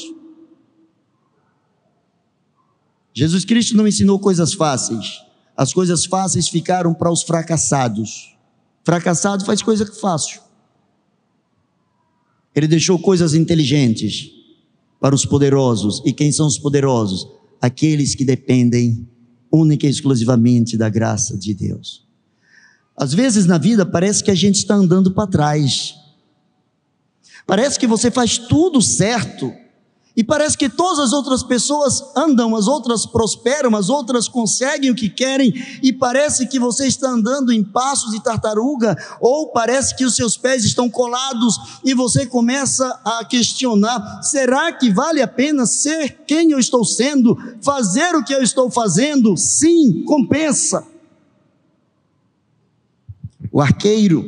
Jesus 3.13 3.45
Cristo 3.45 3.77
não 3.77 3.87
ensinou 3.87 4.17
coisas 4.17 4.53
fáceis. 4.53 5.21
As 5.55 5.71
coisas 5.71 6.05
fáceis 6.05 6.47
ficaram 6.47 6.91
para 6.91 7.11
os 7.11 7.21
fracassados. 7.21 8.35
Fracassado 8.83 9.45
faz 9.45 9.61
coisa 9.61 9.85
fácil. 9.85 10.41
Ele 12.55 12.67
deixou 12.67 12.99
coisas 12.99 13.33
inteligentes 13.33 14.29
para 14.99 15.15
os 15.15 15.25
poderosos. 15.25 16.01
E 16.05 16.13
quem 16.13 16.31
são 16.31 16.47
os 16.47 16.57
poderosos? 16.57 17.27
Aqueles 17.61 18.15
que 18.15 18.25
dependem 18.25 19.07
única 19.51 19.85
e 19.85 19.89
exclusivamente 19.89 20.77
da 20.77 20.89
graça 20.89 21.37
de 21.37 21.53
Deus. 21.53 22.05
Às 22.95 23.13
vezes 23.13 23.45
na 23.45 23.57
vida 23.57 23.85
parece 23.85 24.23
que 24.23 24.31
a 24.31 24.35
gente 24.35 24.55
está 24.55 24.75
andando 24.75 25.11
para 25.11 25.27
trás. 25.27 25.95
Parece 27.45 27.79
que 27.79 27.87
você 27.87 28.11
faz 28.11 28.37
tudo 28.37 28.81
certo 28.81 29.51
e 30.15 30.23
parece 30.23 30.57
que 30.57 30.67
todas 30.67 30.99
as 30.99 31.13
outras 31.13 31.41
pessoas 31.41 32.15
andam, 32.15 32.55
as 32.55 32.67
outras 32.67 33.05
prosperam, 33.05 33.75
as 33.75 33.89
outras 33.89 34.27
conseguem 34.27 34.91
o 34.91 34.95
que 34.95 35.09
querem, 35.09 35.53
e 35.81 35.93
parece 35.93 36.47
que 36.47 36.59
você 36.59 36.85
está 36.85 37.09
andando 37.09 37.51
em 37.51 37.63
passos 37.63 38.11
de 38.11 38.21
tartaruga, 38.21 38.95
ou 39.21 39.47
parece 39.51 39.95
que 39.95 40.03
os 40.03 40.15
seus 40.15 40.35
pés 40.35 40.65
estão 40.65 40.89
colados, 40.89 41.55
e 41.83 41.93
você 41.93 42.25
começa 42.25 42.99
a 43.05 43.23
questionar: 43.23 44.21
será 44.21 44.71
que 44.73 44.91
vale 44.91 45.21
a 45.21 45.27
pena 45.27 45.65
ser 45.65 46.23
quem 46.27 46.51
eu 46.51 46.59
estou 46.59 46.83
sendo, 46.83 47.37
fazer 47.61 48.13
o 48.15 48.23
que 48.23 48.33
eu 48.33 48.41
estou 48.41 48.69
fazendo? 48.69 49.37
Sim, 49.37 50.03
compensa. 50.03 50.85
O 53.51 53.61
arqueiro, 53.61 54.25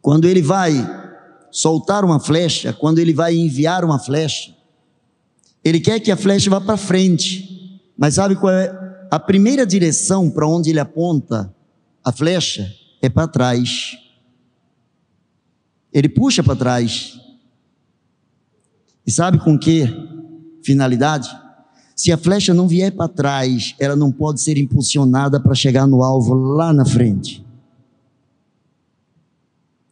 quando 0.00 0.26
ele 0.26 0.42
vai 0.42 1.01
soltar 1.52 2.02
uma 2.02 2.18
flecha, 2.18 2.72
quando 2.72 2.98
ele 2.98 3.12
vai 3.12 3.36
enviar 3.36 3.84
uma 3.84 3.98
flecha, 3.98 4.56
ele 5.62 5.78
quer 5.78 6.00
que 6.00 6.10
a 6.10 6.16
flecha 6.16 6.48
vá 6.48 6.60
para 6.60 6.78
frente. 6.78 7.80
Mas 7.96 8.14
sabe 8.14 8.34
qual 8.34 8.52
é 8.52 9.06
a 9.10 9.20
primeira 9.20 9.66
direção 9.66 10.30
para 10.30 10.48
onde 10.48 10.70
ele 10.70 10.80
aponta 10.80 11.54
a 12.02 12.10
flecha? 12.10 12.74
É 13.02 13.08
para 13.08 13.28
trás. 13.28 13.98
Ele 15.92 16.08
puxa 16.08 16.42
para 16.42 16.56
trás. 16.56 17.20
E 19.06 19.12
sabe 19.12 19.38
com 19.38 19.58
que 19.58 19.86
finalidade? 20.64 21.28
Se 21.94 22.10
a 22.10 22.16
flecha 22.16 22.54
não 22.54 22.66
vier 22.66 22.90
para 22.92 23.08
trás, 23.08 23.74
ela 23.78 23.94
não 23.94 24.10
pode 24.10 24.40
ser 24.40 24.56
impulsionada 24.56 25.38
para 25.38 25.54
chegar 25.54 25.86
no 25.86 26.02
alvo 26.02 26.34
lá 26.34 26.72
na 26.72 26.84
frente. 26.84 27.44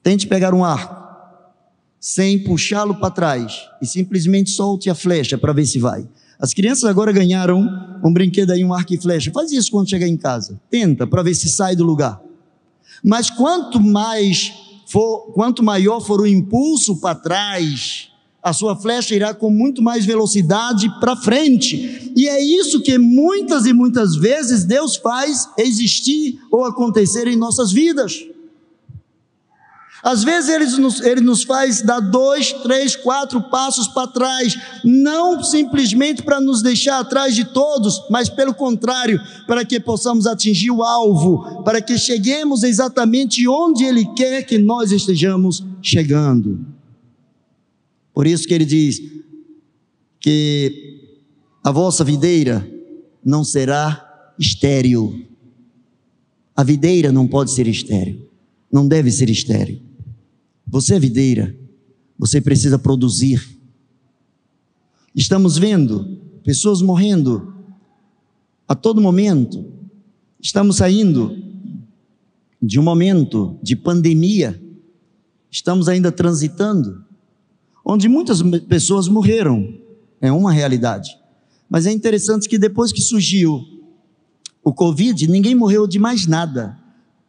Tente 0.03 0.27
pegar 0.27 0.55
um 0.55 0.65
arco 0.65 1.00
sem 2.01 2.39
puxá-lo 2.39 2.95
para 2.95 3.11
trás 3.11 3.69
e 3.83 3.87
simplesmente 3.87 4.51
solte 4.51 4.89
a 4.89 4.95
flecha 4.95 5.37
para 5.37 5.53
ver 5.53 5.67
se 5.67 5.79
vai. 5.79 6.09
As 6.41 6.55
crianças 6.55 6.85
agora 6.85 7.13
ganharam 7.13 7.69
um 8.03 8.11
brinquedo 8.11 8.53
aí, 8.53 8.65
um 8.65 8.73
arco 8.73 8.95
e 8.95 8.97
flecha. 8.97 9.31
Faz 9.31 9.53
isso 9.53 9.71
quando 9.71 9.91
chegar 9.91 10.09
em 10.09 10.17
casa. 10.17 10.59
Tenta 10.71 11.07
para 11.07 11.23
ver 11.23 11.35
se 11.35 11.51
sai 11.51 11.77
do 11.77 11.85
lugar. 11.85 12.19
Mas 13.05 13.29
quanto 13.29 13.79
mais 13.79 14.51
for, 14.87 15.33
quanto 15.35 15.63
maior 15.63 16.01
for 16.01 16.23
o 16.23 16.27
impulso 16.27 16.99
para 16.99 17.15
trás, 17.15 18.09
a 18.43 18.55
sua 18.55 18.75
flecha 18.75 19.15
irá 19.15 19.35
com 19.35 19.51
muito 19.51 19.83
mais 19.83 20.07
velocidade 20.07 20.89
para 20.99 21.15
frente. 21.15 22.11
E 22.17 22.27
é 22.27 22.43
isso 22.43 22.81
que 22.81 22.97
muitas 22.97 23.67
e 23.67 23.75
muitas 23.75 24.17
vezes 24.17 24.65
Deus 24.65 24.97
faz 24.97 25.47
existir 25.59 26.39
ou 26.51 26.65
acontecer 26.65 27.27
em 27.27 27.37
nossas 27.37 27.71
vidas. 27.71 28.25
Às 30.03 30.25
vezes 30.25 30.49
ele 30.49 30.67
nos, 30.79 31.01
ele 31.01 31.21
nos 31.21 31.43
faz 31.43 31.83
dar 31.83 32.01
dois, 32.01 32.53
três, 32.53 32.97
quatro 32.97 33.43
passos 33.43 33.87
para 33.89 34.07
trás, 34.07 34.57
não 34.83 35.43
simplesmente 35.43 36.23
para 36.23 36.41
nos 36.41 36.63
deixar 36.63 37.01
atrás 37.01 37.35
de 37.35 37.45
todos, 37.45 38.03
mas 38.11 38.29
pelo 38.29 38.55
contrário, 38.55 39.21
para 39.47 39.65
que 39.65 39.79
possamos 39.79 40.27
atingir 40.27 40.71
o 40.71 40.83
alvo, 40.83 41.63
para 41.65 41.83
que 41.83 41.99
cheguemos 41.99 42.63
exatamente 42.63 43.47
onde 43.47 43.85
Ele 43.85 44.07
quer 44.15 44.43
que 44.45 44.57
nós 44.57 44.91
estejamos 44.91 45.63
chegando. 45.83 46.65
Por 48.15 48.27
isso 48.27 48.47
que 48.47 48.55
ele 48.55 48.65
diz 48.65 49.01
que 50.19 50.99
a 51.65 51.71
vossa 51.71 52.05
videira 52.05 52.69
não 53.25 53.45
será 53.45 54.33
estéril. 54.39 55.27
A 56.57 56.63
videira 56.63 57.13
não 57.13 57.27
pode 57.27 57.51
ser 57.51 57.67
estéril, 57.67 58.29
não 58.71 58.87
deve 58.87 59.11
ser 59.11 59.31
estéril. 59.31 59.90
Você 60.71 60.95
é 60.95 61.01
videira, 61.01 61.53
você 62.17 62.41
precisa 62.41 62.79
produzir. 62.79 63.59
Estamos 65.13 65.59
vendo 65.59 66.21
pessoas 66.45 66.81
morrendo 66.81 67.53
a 68.69 68.75
todo 68.77 69.01
momento. 69.01 69.65
Estamos 70.41 70.77
saindo 70.77 71.37
de 72.63 72.79
um 72.79 72.85
momento 72.85 73.59
de 73.61 73.75
pandemia. 73.75 74.63
Estamos 75.51 75.89
ainda 75.89 76.13
transitando, 76.13 77.05
onde 77.85 78.09
muitas 78.09 78.41
pessoas 78.69 79.09
morreram. 79.09 79.75
É 80.21 80.31
uma 80.31 80.53
realidade. 80.53 81.11
Mas 81.69 81.85
é 81.85 81.91
interessante 81.91 82.49
que 82.49 82.59
depois 82.59 82.93
que 82.93 83.01
surgiu 83.01 83.61
o 84.63 84.73
Covid, 84.73 85.27
ninguém 85.27 85.55
morreu 85.57 85.89
de 85.89 85.99
mais 85.99 86.29
nada. 86.29 86.80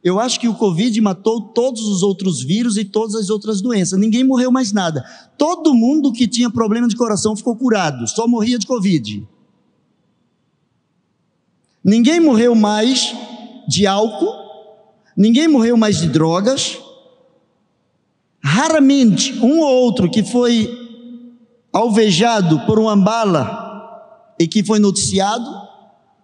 Eu 0.04 0.20
acho 0.20 0.40
que 0.40 0.48
o 0.48 0.56
Covid 0.56 1.00
matou 1.00 1.42
todos 1.42 1.84
os 1.84 2.02
outros 2.02 2.42
vírus 2.42 2.76
e 2.76 2.84
todas 2.84 3.16
as 3.16 3.30
outras 3.30 3.62
doenças. 3.62 4.00
Ninguém 4.00 4.24
morreu 4.24 4.52
mais 4.52 4.72
nada. 4.72 5.04
Todo 5.38 5.76
mundo 5.76 6.12
que 6.12 6.28
tinha 6.28 6.50
problema 6.50 6.88
de 6.88 6.96
coração 6.96 7.36
ficou 7.36 7.56
curado, 7.56 8.08
só 8.08 8.28
morria 8.28 8.58
de 8.58 8.66
Covid. 8.66 9.28
Ninguém 11.84 12.20
morreu 12.20 12.56
mais 12.56 13.16
de 13.68 13.86
álcool, 13.86 14.34
ninguém 15.16 15.48
morreu 15.48 15.78
mais 15.78 16.00
de 16.00 16.10
drogas. 16.10 16.80
Raramente 18.44 19.34
um 19.40 19.60
ou 19.60 19.84
outro 19.84 20.10
que 20.10 20.24
foi 20.24 20.68
alvejado 21.72 22.66
por 22.66 22.80
uma 22.80 22.96
bala 22.96 24.34
e 24.40 24.48
que 24.48 24.64
foi 24.64 24.80
noticiado, 24.80 25.46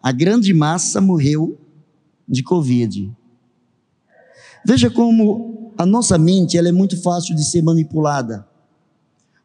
a 0.02 0.12
grande 0.12 0.52
massa 0.52 1.00
morreu 1.00 1.60
de 2.28 2.42
Covid. 2.42 3.12
Veja 4.68 4.90
como 4.90 5.72
a 5.78 5.86
nossa 5.86 6.18
mente 6.18 6.58
ela 6.58 6.68
é 6.68 6.74
muito 6.74 7.02
fácil 7.02 7.34
de 7.34 7.46
ser 7.46 7.62
manipulada. 7.62 8.46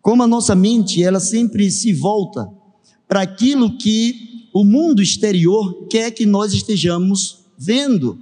Como 0.01 0.21
a 0.21 0.27
nossa 0.27 0.53
mente 0.53 1.01
ela 1.01 1.21
sempre 1.21 1.71
se 1.71 1.93
volta 1.93 2.51
para 3.07 3.21
aquilo 3.21 3.79
que 3.79 4.49
o 4.53 4.65
mundo 4.65 5.01
exterior 5.01 5.87
quer 5.89 6.11
que 6.11 6.27
nós 6.27 6.53
estejamos 6.53 7.45
vendo. 7.57 8.19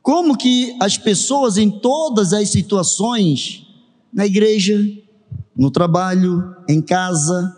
Como 0.00 0.34
que 0.34 0.74
as 0.80 0.96
pessoas 0.96 1.58
em 1.58 1.68
todas 1.68 2.32
as 2.32 2.48
situações, 2.48 3.66
na 4.10 4.24
igreja, 4.24 4.82
no 5.54 5.70
trabalho, 5.70 6.56
em 6.66 6.80
casa, 6.80 7.54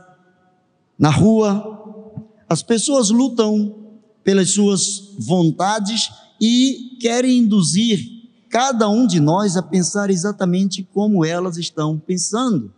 na 0.99 1.09
rua, 1.09 2.19
as 2.49 2.65
pessoas 2.65 3.11
lutam 3.11 3.77
pelas 4.25 4.51
suas 4.51 5.15
vontades 5.21 6.11
e 6.47 6.99
querem 7.01 7.39
induzir 7.39 8.07
cada 8.51 8.87
um 8.87 9.07
de 9.07 9.19
nós 9.19 9.57
a 9.57 9.63
pensar 9.63 10.11
exatamente 10.11 10.87
como 10.93 11.25
elas 11.25 11.57
estão 11.57 11.99
pensando. 11.99 12.71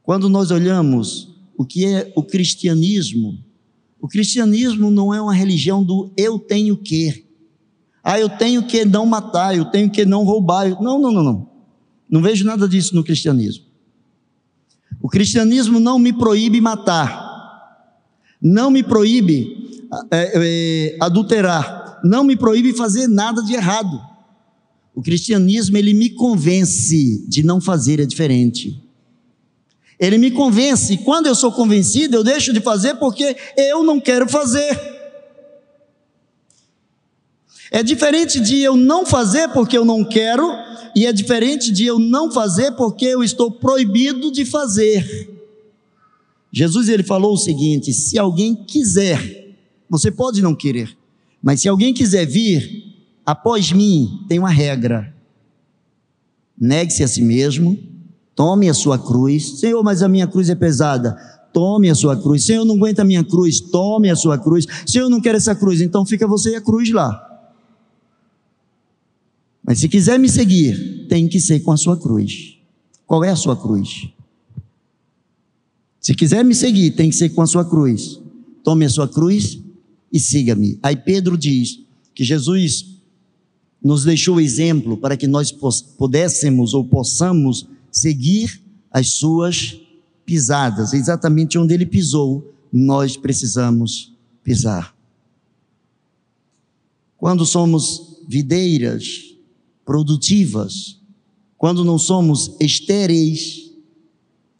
Quando 0.00 0.28
nós 0.28 0.52
olhamos 0.52 1.34
o 1.56 1.64
que 1.64 1.84
é 1.84 2.12
o 2.14 2.22
cristianismo, 2.22 3.36
o 4.00 4.06
cristianismo 4.06 4.92
não 4.92 5.12
é 5.12 5.20
uma 5.20 5.34
religião 5.34 5.82
do 5.82 6.12
eu 6.16 6.38
tenho 6.38 6.76
que. 6.76 7.26
Ah, 8.04 8.20
eu 8.20 8.28
tenho 8.28 8.64
que 8.64 8.84
não 8.84 9.04
matar, 9.04 9.56
eu 9.56 9.64
tenho 9.64 9.90
que 9.90 10.04
não 10.04 10.22
roubar. 10.22 10.70
Não, 10.80 11.00
não, 11.00 11.10
não, 11.10 11.24
não. 11.24 11.50
Não 12.08 12.22
vejo 12.22 12.44
nada 12.44 12.68
disso 12.68 12.94
no 12.94 13.02
cristianismo. 13.02 13.64
O 15.02 15.08
cristianismo 15.08 15.80
não 15.80 15.98
me 15.98 16.12
proíbe 16.12 16.60
matar, 16.60 17.90
não 18.40 18.70
me 18.70 18.84
proíbe 18.84 19.66
é, 20.10 20.32
é, 20.34 20.96
adulterar, 21.00 21.75
não 22.06 22.24
me 22.24 22.36
proíbe 22.36 22.72
fazer 22.72 23.06
nada 23.06 23.42
de 23.42 23.54
errado. 23.54 24.00
O 24.94 25.02
cristianismo, 25.02 25.76
ele 25.76 25.92
me 25.92 26.08
convence 26.10 27.26
de 27.28 27.42
não 27.42 27.60
fazer 27.60 28.00
é 28.00 28.06
diferente. 28.06 28.82
Ele 29.98 30.18
me 30.18 30.30
convence, 30.30 30.96
quando 30.98 31.26
eu 31.26 31.34
sou 31.34 31.50
convencido, 31.52 32.16
eu 32.16 32.24
deixo 32.24 32.52
de 32.52 32.60
fazer 32.60 32.94
porque 32.94 33.36
eu 33.56 33.82
não 33.82 34.00
quero 34.00 34.28
fazer. 34.28 34.96
É 37.70 37.82
diferente 37.82 38.40
de 38.40 38.60
eu 38.60 38.76
não 38.76 39.04
fazer 39.04 39.48
porque 39.48 39.76
eu 39.76 39.84
não 39.84 40.04
quero, 40.04 40.50
e 40.94 41.04
é 41.04 41.12
diferente 41.12 41.72
de 41.72 41.84
eu 41.84 41.98
não 41.98 42.30
fazer 42.30 42.72
porque 42.72 43.04
eu 43.04 43.22
estou 43.22 43.50
proibido 43.50 44.30
de 44.30 44.44
fazer. 44.44 45.30
Jesus 46.52 46.88
ele 46.88 47.02
falou 47.02 47.34
o 47.34 47.38
seguinte: 47.38 47.92
se 47.92 48.18
alguém 48.18 48.54
quiser, 48.54 49.54
você 49.90 50.10
pode 50.10 50.40
não 50.40 50.54
querer, 50.54 50.96
mas 51.46 51.60
se 51.60 51.68
alguém 51.68 51.94
quiser 51.94 52.26
vir 52.26 52.92
após 53.24 53.70
mim, 53.70 54.24
tem 54.28 54.36
uma 54.36 54.50
regra. 54.50 55.14
Negue-se 56.60 57.04
a 57.04 57.06
si 57.06 57.22
mesmo, 57.22 57.78
tome 58.34 58.68
a 58.68 58.74
sua 58.74 58.98
cruz. 58.98 59.60
Senhor, 59.60 59.80
mas 59.84 60.02
a 60.02 60.08
minha 60.08 60.26
cruz 60.26 60.50
é 60.50 60.56
pesada. 60.56 61.16
Tome 61.52 61.88
a 61.88 61.94
sua 61.94 62.20
cruz. 62.20 62.42
Senhor, 62.42 62.64
não 62.64 62.74
aguenta 62.74 63.02
a 63.02 63.04
minha 63.04 63.22
cruz. 63.22 63.60
Tome 63.60 64.10
a 64.10 64.16
sua 64.16 64.36
cruz. 64.36 64.66
Senhor, 64.84 65.08
não 65.08 65.20
quer 65.20 65.36
essa 65.36 65.54
cruz. 65.54 65.80
Então 65.80 66.04
fica 66.04 66.26
você 66.26 66.50
e 66.50 66.56
a 66.56 66.60
cruz 66.60 66.90
lá. 66.90 67.16
Mas 69.62 69.78
se 69.78 69.88
quiser 69.88 70.18
me 70.18 70.28
seguir, 70.28 71.06
tem 71.08 71.28
que 71.28 71.38
ser 71.38 71.60
com 71.60 71.70
a 71.70 71.76
sua 71.76 71.96
cruz. 71.96 72.58
Qual 73.06 73.22
é 73.22 73.30
a 73.30 73.36
sua 73.36 73.56
cruz? 73.56 74.08
Se 76.00 76.12
quiser 76.12 76.44
me 76.44 76.56
seguir, 76.56 76.90
tem 76.90 77.08
que 77.08 77.14
ser 77.14 77.28
com 77.28 77.40
a 77.40 77.46
sua 77.46 77.64
cruz. 77.64 78.20
Tome 78.64 78.84
a 78.84 78.90
sua 78.90 79.06
cruz 79.06 79.64
e 80.12 80.20
siga-me. 80.20 80.78
Aí 80.82 80.96
Pedro 80.96 81.36
diz 81.36 81.80
que 82.14 82.24
Jesus 82.24 82.96
nos 83.82 84.04
deixou 84.04 84.40
exemplo 84.40 84.96
para 84.96 85.16
que 85.16 85.26
nós 85.26 85.52
pudéssemos 85.96 86.74
ou 86.74 86.84
possamos 86.84 87.66
seguir 87.90 88.60
as 88.90 89.10
suas 89.10 89.80
pisadas. 90.24 90.92
Exatamente 90.92 91.58
onde 91.58 91.74
ele 91.74 91.86
pisou, 91.86 92.52
nós 92.72 93.16
precisamos 93.16 94.12
pisar. 94.42 94.94
Quando 97.16 97.46
somos 97.46 98.20
videiras 98.28 99.36
produtivas, 99.84 101.00
quando 101.56 101.84
não 101.84 101.98
somos 101.98 102.56
estéreis, 102.60 103.70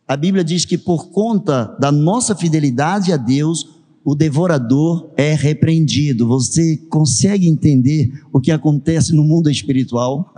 a 0.09 0.16
Bíblia 0.16 0.44
diz 0.44 0.64
que 0.64 0.78
por 0.78 1.09
conta 1.09 1.76
da 1.80 1.90
nossa 1.90 2.34
fidelidade 2.34 3.12
a 3.12 3.16
Deus, 3.16 3.76
o 4.07 4.15
devorador 4.15 5.11
é 5.17 5.35
repreendido. 5.35 6.29
Você 6.29 6.77
consegue 6.89 7.49
entender 7.49 8.23
o 8.33 8.41
que 8.41 8.53
acontece 8.53 9.13
no 9.13 9.25
mundo 9.25 9.51
espiritual? 9.51 10.33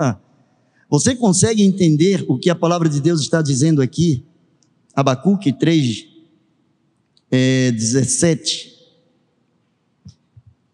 Você 0.89 1.15
consegue 1.15 1.63
entender 1.63 2.25
o 2.29 2.39
que 2.39 2.49
a 2.49 2.55
palavra 2.55 2.89
de 2.89 2.99
Deus 2.99 3.21
está 3.21 3.43
dizendo 3.43 3.83
aqui? 3.83 4.25
Abacuque 4.97 5.53
3, 5.53 6.07
é, 7.31 7.71
17. 7.73 8.73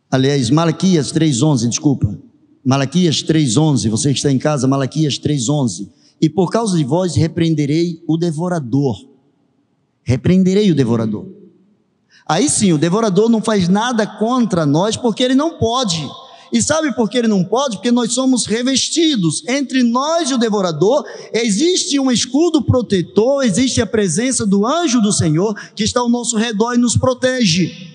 Aliás, 0.09 0.49
Malaquias 0.49 1.13
3,11, 1.13 1.69
desculpa. 1.69 2.17
Malaquias 2.65 3.25
3,11, 3.25 3.91
você 3.91 4.13
está 4.13 4.31
em 4.31 4.39
casa, 4.39 4.69
Malaquias 4.69 5.19
3,11. 5.19 5.89
E 6.21 6.31
por 6.31 6.49
causa 6.49 6.79
de 6.79 6.85
vós 6.85 7.17
repreenderei 7.17 8.01
o 8.07 8.17
devorador. 8.17 8.97
Repreenderei 10.05 10.71
o 10.71 10.77
devorador. 10.77 11.44
Aí 12.27 12.49
sim, 12.49 12.73
o 12.73 12.79
devorador 12.79 13.29
não 13.29 13.43
faz 13.43 13.69
nada 13.69 14.07
contra 14.07 14.65
nós 14.65 14.97
porque 14.97 15.23
ele 15.23 15.35
não 15.35 15.59
pode. 15.59 16.09
E 16.53 16.63
sabe 16.63 16.95
por 16.95 17.11
que 17.11 17.19
ele 17.19 17.29
não 17.29 17.45
pode? 17.45 17.77
Porque 17.77 17.91
nós 17.91 18.13
somos 18.13 18.47
revestidos. 18.47 19.43
Entre 19.49 19.83
nós 19.83 20.31
e 20.31 20.35
o 20.35 20.39
devorador 20.39 21.05
existe 21.33 21.99
um 21.99 22.11
escudo 22.11 22.63
protetor, 22.63 23.45
existe 23.45 23.81
a 23.83 23.87
presença 23.87 24.47
do 24.47 24.65
anjo 24.65 25.01
do 25.01 25.13
Senhor 25.13 25.55
que 25.75 25.83
está 25.83 26.01
ao 26.01 26.09
nosso 26.09 26.37
redor 26.37 26.75
e 26.75 26.79
nos 26.79 26.97
protege. 26.97 27.95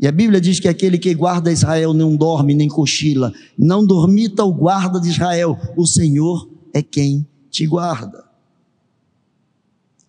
E 0.00 0.06
a 0.06 0.12
Bíblia 0.12 0.40
diz 0.40 0.58
que 0.60 0.68
aquele 0.68 0.98
que 0.98 1.14
guarda 1.14 1.52
Israel 1.52 1.94
não 1.94 2.16
dorme 2.16 2.54
nem 2.54 2.68
cochila, 2.68 3.32
não 3.58 3.84
dormita 3.84 4.44
o 4.44 4.52
guarda 4.52 5.00
de 5.00 5.08
Israel, 5.08 5.58
o 5.76 5.86
Senhor 5.86 6.48
é 6.72 6.82
quem 6.82 7.26
te 7.50 7.66
guarda. 7.66 8.25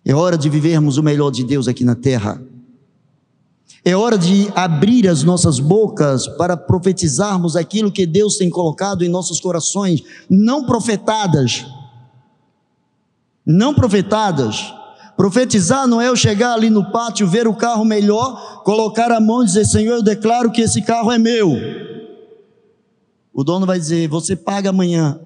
É 0.08 0.14
hora 0.14 0.36
de 0.36 0.48
vivermos 0.48 0.96
o 0.96 1.02
melhor 1.04 1.30
de 1.30 1.44
Deus 1.44 1.68
aqui 1.68 1.84
na 1.84 1.94
terra. 1.94 2.42
É 3.84 3.94
hora 3.94 4.18
de 4.18 4.50
abrir 4.56 5.06
as 5.06 5.22
nossas 5.22 5.60
bocas 5.60 6.26
para 6.26 6.56
profetizarmos 6.56 7.54
aquilo 7.54 7.92
que 7.92 8.06
Deus 8.06 8.36
tem 8.36 8.50
colocado 8.50 9.04
em 9.04 9.08
nossos 9.08 9.38
corações, 9.38 10.02
não 10.28 10.64
profetadas. 10.64 11.64
Não 13.46 13.72
profetadas 13.72 14.74
Profetizar 15.18 15.88
não 15.88 16.00
é 16.00 16.06
eu 16.06 16.14
chegar 16.14 16.54
ali 16.54 16.70
no 16.70 16.92
pátio, 16.92 17.26
ver 17.26 17.48
o 17.48 17.52
carro 17.52 17.84
melhor, 17.84 18.62
colocar 18.62 19.10
a 19.10 19.20
mão 19.20 19.42
e 19.42 19.46
dizer: 19.46 19.64
Senhor, 19.64 19.96
eu 19.96 20.02
declaro 20.02 20.52
que 20.52 20.60
esse 20.60 20.80
carro 20.80 21.10
é 21.10 21.18
meu. 21.18 21.54
O 23.34 23.42
dono 23.42 23.66
vai 23.66 23.80
dizer: 23.80 24.06
Você 24.06 24.36
paga 24.36 24.70
amanhã 24.70 25.18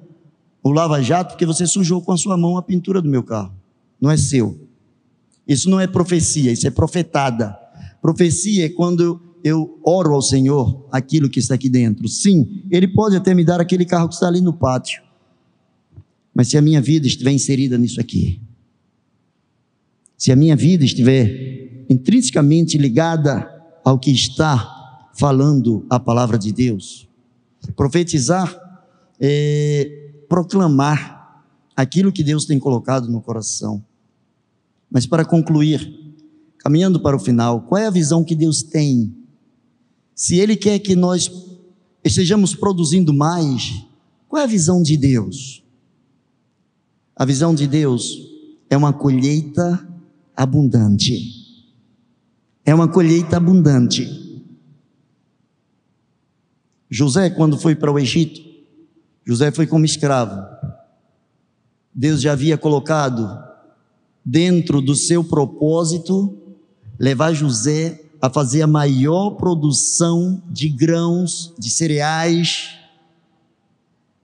o 0.62 0.70
lava-jato 0.70 1.32
porque 1.32 1.44
você 1.44 1.66
sujou 1.66 2.00
com 2.00 2.10
a 2.10 2.16
sua 2.16 2.38
mão 2.38 2.56
a 2.56 2.62
pintura 2.62 3.02
do 3.02 3.08
meu 3.10 3.22
carro. 3.22 3.52
Não 4.00 4.10
é 4.10 4.16
seu. 4.16 4.71
Isso 5.46 5.68
não 5.68 5.80
é 5.80 5.86
profecia, 5.86 6.52
isso 6.52 6.66
é 6.66 6.70
profetada. 6.70 7.56
Profecia 8.00 8.66
é 8.66 8.68
quando 8.68 9.20
eu 9.44 9.80
oro 9.84 10.14
ao 10.14 10.22
Senhor 10.22 10.86
aquilo 10.90 11.28
que 11.28 11.40
está 11.40 11.54
aqui 11.54 11.68
dentro. 11.68 12.06
Sim, 12.08 12.64
Ele 12.70 12.86
pode 12.86 13.16
até 13.16 13.34
me 13.34 13.44
dar 13.44 13.60
aquele 13.60 13.84
carro 13.84 14.08
que 14.08 14.14
está 14.14 14.28
ali 14.28 14.40
no 14.40 14.52
pátio. 14.52 15.02
Mas 16.34 16.48
se 16.48 16.56
a 16.56 16.62
minha 16.62 16.80
vida 16.80 17.06
estiver 17.06 17.32
inserida 17.32 17.76
nisso 17.76 18.00
aqui, 18.00 18.40
se 20.16 20.30
a 20.30 20.36
minha 20.36 20.56
vida 20.56 20.84
estiver 20.84 21.84
intrinsecamente 21.90 22.78
ligada 22.78 23.50
ao 23.84 23.98
que 23.98 24.10
está 24.10 25.10
falando 25.14 25.84
a 25.90 26.00
palavra 26.00 26.38
de 26.38 26.52
Deus. 26.52 27.08
Profetizar 27.76 28.56
é 29.20 30.10
proclamar 30.28 31.44
aquilo 31.76 32.12
que 32.12 32.24
Deus 32.24 32.46
tem 32.46 32.58
colocado 32.58 33.08
no 33.10 33.20
coração. 33.20 33.84
Mas 34.92 35.06
para 35.06 35.24
concluir, 35.24 36.14
caminhando 36.58 37.00
para 37.00 37.16
o 37.16 37.20
final, 37.20 37.62
qual 37.62 37.80
é 37.80 37.86
a 37.86 37.90
visão 37.90 38.22
que 38.22 38.34
Deus 38.34 38.62
tem? 38.62 39.16
Se 40.14 40.36
Ele 40.36 40.54
quer 40.54 40.78
que 40.80 40.94
nós 40.94 41.30
estejamos 42.04 42.54
produzindo 42.54 43.14
mais, 43.14 43.84
qual 44.28 44.42
é 44.42 44.44
a 44.44 44.48
visão 44.48 44.82
de 44.82 44.96
Deus? 44.96 45.64
A 47.16 47.24
visão 47.24 47.54
de 47.54 47.66
Deus 47.66 48.18
é 48.68 48.76
uma 48.76 48.92
colheita 48.92 49.88
abundante. 50.36 51.76
É 52.64 52.74
uma 52.74 52.86
colheita 52.86 53.38
abundante. 53.38 54.20
José, 56.90 57.30
quando 57.30 57.56
foi 57.56 57.74
para 57.74 57.90
o 57.90 57.98
Egito, 57.98 58.40
José 59.24 59.50
foi 59.50 59.66
como 59.66 59.86
escravo. 59.86 60.42
Deus 61.94 62.20
já 62.20 62.32
havia 62.32 62.58
colocado 62.58 63.51
dentro 64.24 64.80
do 64.80 64.94
seu 64.94 65.24
propósito 65.24 66.38
levar 66.98 67.32
José 67.32 68.00
a 68.20 68.30
fazer 68.30 68.62
a 68.62 68.66
maior 68.66 69.30
produção 69.32 70.40
de 70.48 70.68
grãos, 70.68 71.52
de 71.58 71.68
cereais 71.68 72.78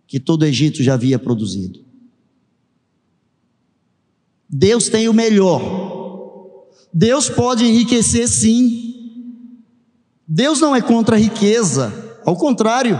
que 0.07 0.20
todo 0.20 0.42
o 0.42 0.46
Egito 0.46 0.82
já 0.82 0.94
havia 0.94 1.18
produzido. 1.18 1.84
Deus 4.49 4.88
tem 4.88 5.09
o 5.09 5.12
melhor. 5.12 6.68
Deus 6.92 7.28
pode 7.28 7.64
enriquecer 7.64 8.26
sim. 8.28 8.88
Deus 10.26 10.61
não 10.61 10.74
é 10.74 10.80
contra 10.80 11.16
a 11.16 11.18
riqueza, 11.18 11.92
ao 12.24 12.36
contrário. 12.36 12.99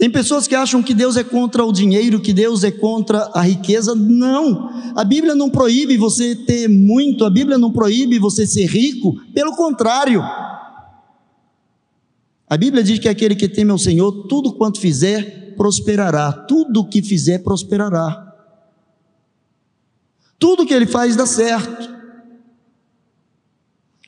Tem 0.00 0.08
pessoas 0.10 0.48
que 0.48 0.54
acham 0.54 0.82
que 0.82 0.94
Deus 0.94 1.14
é 1.18 1.22
contra 1.22 1.62
o 1.62 1.70
dinheiro, 1.70 2.22
que 2.22 2.32
Deus 2.32 2.64
é 2.64 2.70
contra 2.70 3.30
a 3.34 3.42
riqueza. 3.42 3.94
Não. 3.94 4.70
A 4.96 5.04
Bíblia 5.04 5.34
não 5.34 5.50
proíbe 5.50 5.98
você 5.98 6.34
ter 6.34 6.68
muito, 6.68 7.22
a 7.22 7.28
Bíblia 7.28 7.58
não 7.58 7.70
proíbe 7.70 8.18
você 8.18 8.46
ser 8.46 8.64
rico, 8.64 9.20
pelo 9.34 9.54
contrário. 9.54 10.22
A 12.48 12.56
Bíblia 12.56 12.82
diz 12.82 12.98
que 12.98 13.10
aquele 13.10 13.36
que 13.36 13.46
teme 13.46 13.72
ao 13.72 13.78
Senhor, 13.78 14.26
tudo 14.26 14.54
quanto 14.54 14.80
fizer, 14.80 15.54
prosperará. 15.54 16.32
Tudo 16.32 16.88
que 16.88 17.02
fizer, 17.02 17.40
prosperará. 17.40 18.26
Tudo 20.38 20.64
que 20.64 20.72
ele 20.72 20.86
faz 20.86 21.14
dá 21.14 21.26
certo. 21.26 21.94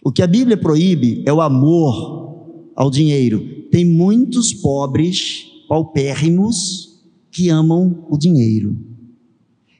O 0.02 0.10
que 0.10 0.22
a 0.22 0.26
Bíblia 0.26 0.56
proíbe 0.56 1.22
é 1.26 1.32
o 1.34 1.42
amor 1.42 2.70
ao 2.74 2.90
dinheiro. 2.90 3.68
Tem 3.70 3.84
muitos 3.84 4.54
pobres, 4.54 5.51
paupérrimos, 5.72 7.00
que 7.30 7.48
amam 7.48 8.06
o 8.10 8.18
dinheiro. 8.18 8.76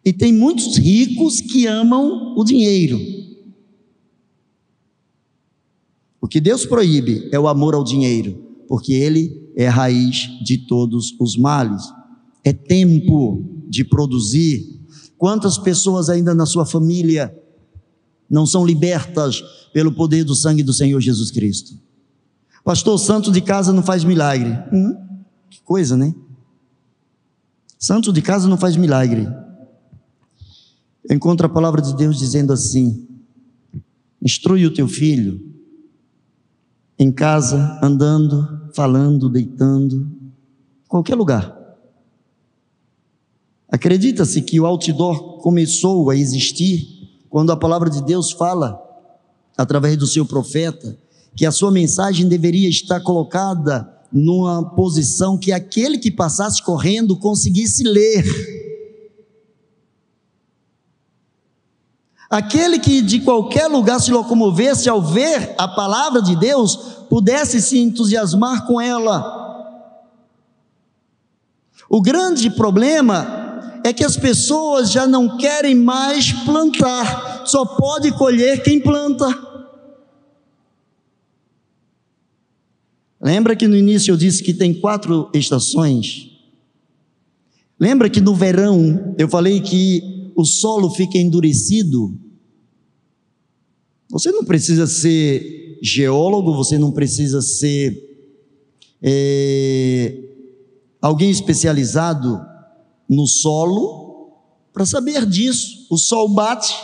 E 0.02 0.10
tem 0.10 0.32
muitos 0.32 0.78
ricos 0.78 1.42
que 1.42 1.66
amam 1.66 2.34
o 2.34 2.42
dinheiro. 2.42 2.98
O 6.18 6.26
que 6.26 6.40
Deus 6.40 6.64
proíbe 6.64 7.28
é 7.30 7.38
o 7.38 7.46
amor 7.46 7.74
ao 7.74 7.84
dinheiro, 7.84 8.42
porque 8.66 8.94
ele 8.94 9.52
é 9.54 9.68
a 9.68 9.70
raiz 9.70 10.30
de 10.42 10.56
todos 10.56 11.14
os 11.20 11.36
males. 11.36 11.82
É 12.42 12.54
tempo 12.54 13.44
de 13.68 13.84
produzir 13.84 14.80
Quantas 15.18 15.56
pessoas 15.56 16.08
ainda 16.08 16.34
na 16.34 16.44
sua 16.44 16.66
família 16.66 17.32
não 18.28 18.44
são 18.44 18.66
libertas 18.66 19.40
pelo 19.72 19.92
poder 19.92 20.24
do 20.24 20.34
sangue 20.34 20.64
do 20.64 20.72
Senhor 20.72 21.00
Jesus 21.00 21.30
Cristo? 21.30 21.78
Pastor, 22.64 22.98
santo 22.98 23.30
de 23.30 23.40
casa 23.40 23.72
não 23.72 23.84
faz 23.84 24.02
milagre. 24.02 24.50
Hum, 24.72 25.11
que 25.52 25.60
coisa, 25.60 25.98
né? 25.98 26.14
Santo 27.78 28.10
de 28.10 28.22
casa 28.22 28.48
não 28.48 28.56
faz 28.56 28.74
milagre. 28.74 29.28
Eu 31.04 31.14
encontro 31.14 31.46
a 31.46 31.50
palavra 31.50 31.82
de 31.82 31.94
Deus 31.94 32.18
dizendo 32.18 32.54
assim: 32.54 33.06
instrui 34.22 34.64
o 34.64 34.72
teu 34.72 34.88
filho 34.88 35.52
em 36.98 37.12
casa, 37.12 37.78
andando, 37.82 38.70
falando, 38.74 39.28
deitando, 39.28 40.10
qualquer 40.88 41.16
lugar. 41.16 41.54
Acredita-se 43.68 44.40
que 44.40 44.58
o 44.58 44.64
outdoor 44.64 45.38
começou 45.42 46.08
a 46.08 46.16
existir 46.16 47.10
quando 47.28 47.52
a 47.52 47.56
palavra 47.56 47.90
de 47.90 48.02
Deus 48.02 48.30
fala, 48.30 48.80
através 49.56 49.98
do 49.98 50.06
seu 50.06 50.24
profeta, 50.24 50.96
que 51.36 51.44
a 51.44 51.52
sua 51.52 51.70
mensagem 51.70 52.26
deveria 52.26 52.70
estar 52.70 53.00
colocada 53.00 53.91
numa 54.12 54.62
posição 54.74 55.38
que 55.38 55.52
aquele 55.52 55.98
que 55.98 56.10
passasse 56.10 56.62
correndo 56.62 57.16
conseguisse 57.16 57.82
ler. 57.82 58.24
Aquele 62.28 62.78
que 62.78 63.02
de 63.02 63.20
qualquer 63.20 63.66
lugar 63.66 64.00
se 64.00 64.10
locomovesse 64.10 64.88
ao 64.88 65.02
ver 65.02 65.54
a 65.58 65.68
palavra 65.68 66.22
de 66.22 66.34
Deus, 66.34 66.76
pudesse 67.08 67.60
se 67.60 67.78
entusiasmar 67.78 68.66
com 68.66 68.80
ela. 68.80 69.42
O 71.90 72.00
grande 72.00 72.48
problema 72.48 73.80
é 73.84 73.92
que 73.92 74.02
as 74.02 74.16
pessoas 74.16 74.90
já 74.90 75.06
não 75.06 75.36
querem 75.36 75.74
mais 75.74 76.32
plantar, 76.32 77.42
só 77.44 77.66
pode 77.66 78.12
colher 78.12 78.62
quem 78.62 78.80
planta. 78.80 79.51
Lembra 83.22 83.54
que 83.54 83.68
no 83.68 83.76
início 83.76 84.10
eu 84.10 84.16
disse 84.16 84.42
que 84.42 84.52
tem 84.52 84.74
quatro 84.74 85.30
estações? 85.32 86.28
Lembra 87.78 88.10
que 88.10 88.20
no 88.20 88.34
verão 88.34 89.14
eu 89.16 89.28
falei 89.28 89.60
que 89.60 90.32
o 90.34 90.44
solo 90.44 90.90
fica 90.90 91.16
endurecido? 91.18 92.18
Você 94.10 94.32
não 94.32 94.44
precisa 94.44 94.88
ser 94.88 95.78
geólogo, 95.80 96.52
você 96.52 96.76
não 96.76 96.90
precisa 96.90 97.40
ser 97.40 97.96
é, 99.00 100.18
alguém 101.00 101.30
especializado 101.30 102.40
no 103.08 103.26
solo 103.28 104.32
para 104.72 104.84
saber 104.84 105.24
disso. 105.26 105.86
O 105.88 105.96
sol 105.96 106.28
bate, 106.28 106.74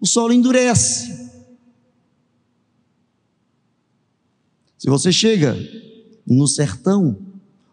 o 0.00 0.06
solo 0.06 0.32
endurece. 0.32 1.23
Se 4.84 4.90
você 4.90 5.10
chega 5.10 5.56
no 6.26 6.46
sertão, 6.46 7.16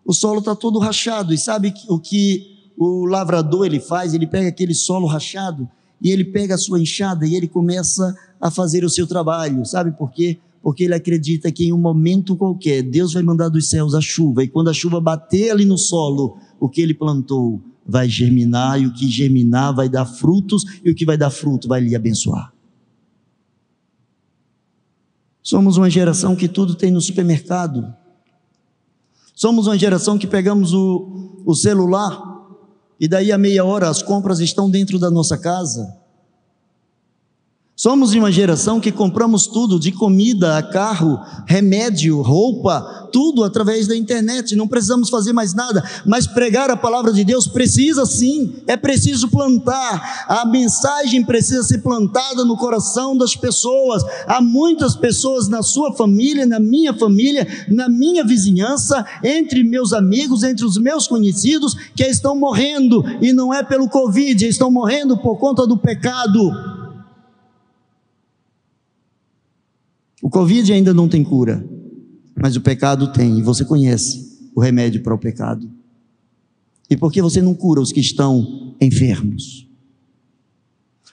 o 0.06 0.14
solo 0.14 0.40
está 0.40 0.56
todo 0.56 0.80
rachado, 0.80 1.34
e 1.34 1.38
sabe 1.38 1.74
o 1.90 2.00
que 2.00 2.72
o 2.78 3.04
lavrador 3.04 3.66
ele 3.66 3.82
faz? 3.82 4.14
Ele 4.14 4.26
pega 4.26 4.48
aquele 4.48 4.74
solo 4.74 5.06
rachado 5.08 5.70
e 6.02 6.10
ele 6.10 6.24
pega 6.24 6.56
a 6.56 6.58
sua 6.58 6.80
enxada 6.80 7.28
e 7.28 7.36
ele 7.36 7.50
começa 7.50 8.16
a 8.40 8.50
fazer 8.50 8.86
o 8.86 8.90
seu 8.90 9.06
trabalho. 9.06 9.66
Sabe 9.66 9.92
por 9.92 10.10
quê? 10.10 10.38
Porque 10.64 10.86
ele 10.86 10.94
acredita 10.94 11.52
que 11.52 11.66
em 11.66 11.74
um 11.74 11.78
momento 11.78 12.38
qualquer 12.38 12.82
Deus 12.82 13.12
vai 13.12 13.24
mandar 13.24 13.50
dos 13.50 13.70
céus 13.70 13.94
a 13.94 14.00
chuva, 14.00 14.46
e 14.46 14.48
quando 14.48 14.70
a 14.70 14.74
chuva 14.74 15.02
bater 15.02 15.52
ali 15.52 15.66
no 15.66 15.78
solo, 15.78 16.38
o 16.62 16.70
que 16.70 16.80
ele 16.80 16.94
plantou 16.94 17.62
vai 17.86 18.08
germinar, 18.08 18.82
e 18.82 18.88
o 18.88 18.94
que 18.94 19.10
germinar 19.10 19.76
vai 19.76 19.90
dar 19.90 20.06
frutos, 20.06 20.64
e 20.82 20.90
o 20.90 20.96
que 20.96 21.06
vai 21.06 21.18
dar 21.18 21.30
fruto 21.30 21.68
vai 21.68 21.82
lhe 21.82 21.94
abençoar. 21.94 22.51
Somos 25.44 25.78
uma 25.78 25.90
geração 25.90 26.36
que 26.36 26.48
tudo 26.48 26.76
tem 26.76 26.92
no 26.92 27.02
supermercado. 27.02 27.94
Somos 29.34 29.68
uma 29.68 29.78
geração 29.78 30.18
que 30.18 30.28
pegamos 30.28 30.74
o, 30.74 31.42
o 31.46 31.56
celular 31.56 32.22
e 33.00 33.08
daí 33.08 33.32
a 33.32 33.38
meia 33.38 33.66
hora 33.66 33.90
as 33.90 34.04
compras 34.04 34.40
estão 34.40 34.70
dentro 34.70 35.00
da 35.00 35.10
nossa 35.10 35.38
casa. 35.38 36.01
Somos 37.82 38.14
uma 38.14 38.32
geração 38.32 38.80
que 38.80 38.92
compramos 38.92 39.48
tudo, 39.48 39.80
de 39.80 39.92
comida 39.92 40.56
a 40.56 40.62
carro, 40.62 41.20
remédio, 41.48 42.22
roupa, 42.22 43.10
tudo 43.12 43.44
através 43.44 43.88
da 43.88 43.98
internet, 43.98 44.56
não 44.56 44.68
precisamos 44.68 45.10
fazer 45.10 45.34
mais 45.34 45.56
nada, 45.56 45.84
mas 46.06 46.28
pregar 46.28 46.70
a 46.70 46.78
palavra 46.78 47.12
de 47.12 47.24
Deus 47.24 47.48
precisa 47.48 48.06
sim, 48.06 48.54
é 48.68 48.78
preciso 48.78 49.30
plantar, 49.30 50.28
a 50.28 50.46
mensagem 50.46 51.26
precisa 51.26 51.64
ser 51.64 51.80
plantada 51.80 52.46
no 52.46 52.56
coração 52.56 53.18
das 53.18 53.36
pessoas. 53.36 54.04
Há 54.28 54.40
muitas 54.40 54.96
pessoas 54.96 55.48
na 55.48 55.64
sua 55.64 55.92
família, 55.92 56.46
na 56.46 56.60
minha 56.60 56.94
família, 56.94 57.48
na 57.68 57.90
minha 57.90 58.24
vizinhança, 58.24 59.04
entre 59.24 59.64
meus 59.64 59.92
amigos, 59.92 60.44
entre 60.44 60.68
os 60.68 60.78
meus 60.78 61.08
conhecidos, 61.08 61.76
que 61.96 62.04
estão 62.04 62.36
morrendo, 62.36 63.04
e 63.20 63.34
não 63.34 63.52
é 63.52 63.64
pelo 63.64 63.90
Covid, 63.90 64.46
estão 64.46 64.70
morrendo 64.70 65.18
por 65.18 65.38
conta 65.38 65.66
do 65.66 65.76
pecado. 65.76 66.71
O 70.22 70.30
Covid 70.30 70.72
ainda 70.72 70.94
não 70.94 71.10
tem 71.10 71.24
cura, 71.24 71.66
mas 72.36 72.56
o 72.56 72.62
pecado 72.62 73.12
tem, 73.12 73.40
e 73.40 73.42
você 73.42 73.66
conhece 73.66 74.50
o 74.56 74.62
remédio 74.62 75.02
para 75.02 75.16
o 75.16 75.18
pecado. 75.18 75.70
E 76.90 76.96
por 76.96 77.12
que 77.12 77.22
você 77.22 77.42
não 77.42 77.54
cura 77.54 77.82
os 77.82 77.92
que 77.92 78.00
estão 78.00 78.76
enfermos? 78.80 79.68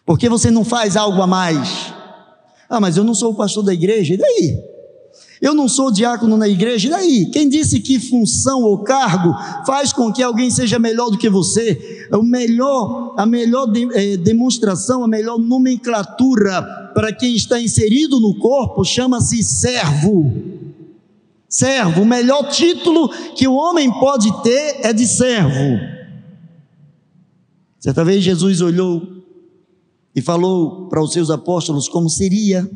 Por 0.04 0.18
que 0.18 0.28
você 0.28 0.50
não 0.50 0.64
faz 0.64 0.96
algo 0.96 1.22
a 1.22 1.26
mais? 1.26 1.92
Ah, 2.68 2.80
mas 2.80 2.96
eu 2.96 3.04
não 3.04 3.14
sou 3.14 3.32
o 3.32 3.34
pastor 3.34 3.64
da 3.64 3.72
igreja, 3.72 4.14
e 4.14 4.16
daí? 4.16 4.62
Eu 5.40 5.54
não 5.54 5.68
sou 5.68 5.92
diácono 5.92 6.36
na 6.36 6.48
igreja, 6.48 6.88
e 6.88 6.90
daí? 6.90 7.30
Quem 7.30 7.48
disse 7.48 7.78
que 7.80 8.00
função 8.00 8.62
ou 8.62 8.78
cargo 8.78 9.32
faz 9.64 9.92
com 9.92 10.12
que 10.12 10.22
alguém 10.22 10.50
seja 10.50 10.78
melhor 10.78 11.10
do 11.10 11.18
que 11.18 11.28
você? 11.28 12.08
O 12.12 12.22
melhor, 12.22 13.14
a 13.16 13.24
melhor 13.24 13.66
de, 13.66 13.88
eh, 13.94 14.16
demonstração, 14.16 15.04
a 15.04 15.08
melhor 15.08 15.38
nomenclatura 15.38 16.90
para 16.92 17.12
quem 17.12 17.36
está 17.36 17.60
inserido 17.60 18.18
no 18.18 18.34
corpo 18.38 18.84
chama-se 18.84 19.42
servo. 19.44 20.32
Servo, 21.48 22.02
o 22.02 22.06
melhor 22.06 22.48
título 22.50 23.08
que 23.36 23.46
o 23.46 23.54
homem 23.54 23.90
pode 24.00 24.30
ter 24.42 24.80
é 24.82 24.92
de 24.92 25.06
servo. 25.06 25.78
Certa 27.78 28.04
vez 28.04 28.24
Jesus 28.24 28.60
olhou 28.60 29.02
e 30.14 30.20
falou 30.20 30.88
para 30.88 31.00
os 31.00 31.12
seus 31.12 31.30
apóstolos 31.30 31.88
como 31.88 32.10
seria 32.10 32.68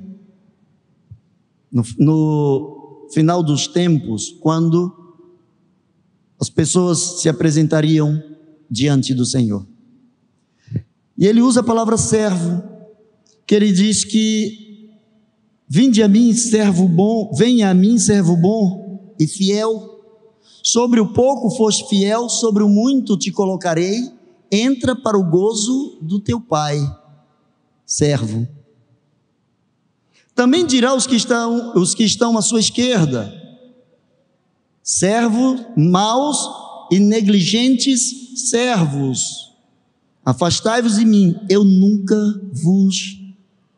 no, 1.72 1.82
no 1.98 3.08
final 3.12 3.42
dos 3.42 3.66
tempos, 3.66 4.36
quando 4.40 4.92
as 6.40 6.50
pessoas 6.50 7.20
se 7.20 7.28
apresentariam 7.28 8.22
diante 8.70 9.14
do 9.14 9.24
Senhor. 9.24 9.66
E 11.16 11.26
ele 11.26 11.40
usa 11.40 11.60
a 11.60 11.64
palavra 11.64 11.96
servo 11.96 12.62
que 13.46 13.54
ele 13.54 13.70
diz 13.70 14.04
que 14.04 14.90
vinde 15.68 16.02
a 16.02 16.08
mim, 16.08 16.32
servo 16.32 16.88
bom, 16.88 17.32
venha 17.34 17.70
a 17.70 17.74
mim, 17.74 17.98
servo 17.98 18.36
bom 18.36 19.14
e 19.18 19.26
fiel. 19.26 19.90
Sobre 20.62 21.00
o 21.00 21.12
pouco 21.12 21.50
foste 21.50 21.88
fiel, 21.88 22.28
sobre 22.28 22.62
o 22.62 22.68
muito 22.68 23.16
te 23.16 23.30
colocarei. 23.30 24.10
Entra 24.50 24.94
para 24.94 25.18
o 25.18 25.28
gozo 25.28 25.98
do 26.02 26.20
teu 26.20 26.40
pai, 26.40 26.78
servo. 27.86 28.46
Também 30.34 30.66
dirá 30.66 30.94
os 30.94 31.06
que 31.06 31.14
estão, 31.14 31.74
os 31.76 31.94
que 31.94 32.04
estão 32.04 32.36
à 32.38 32.42
sua 32.42 32.60
esquerda: 32.60 33.32
servos 34.82 35.60
maus 35.76 36.38
e 36.90 36.98
negligentes 36.98 38.50
servos. 38.50 39.52
Afastai-vos 40.24 40.96
de 40.96 41.04
mim, 41.04 41.36
eu 41.48 41.64
nunca 41.64 42.16
vos 42.52 43.20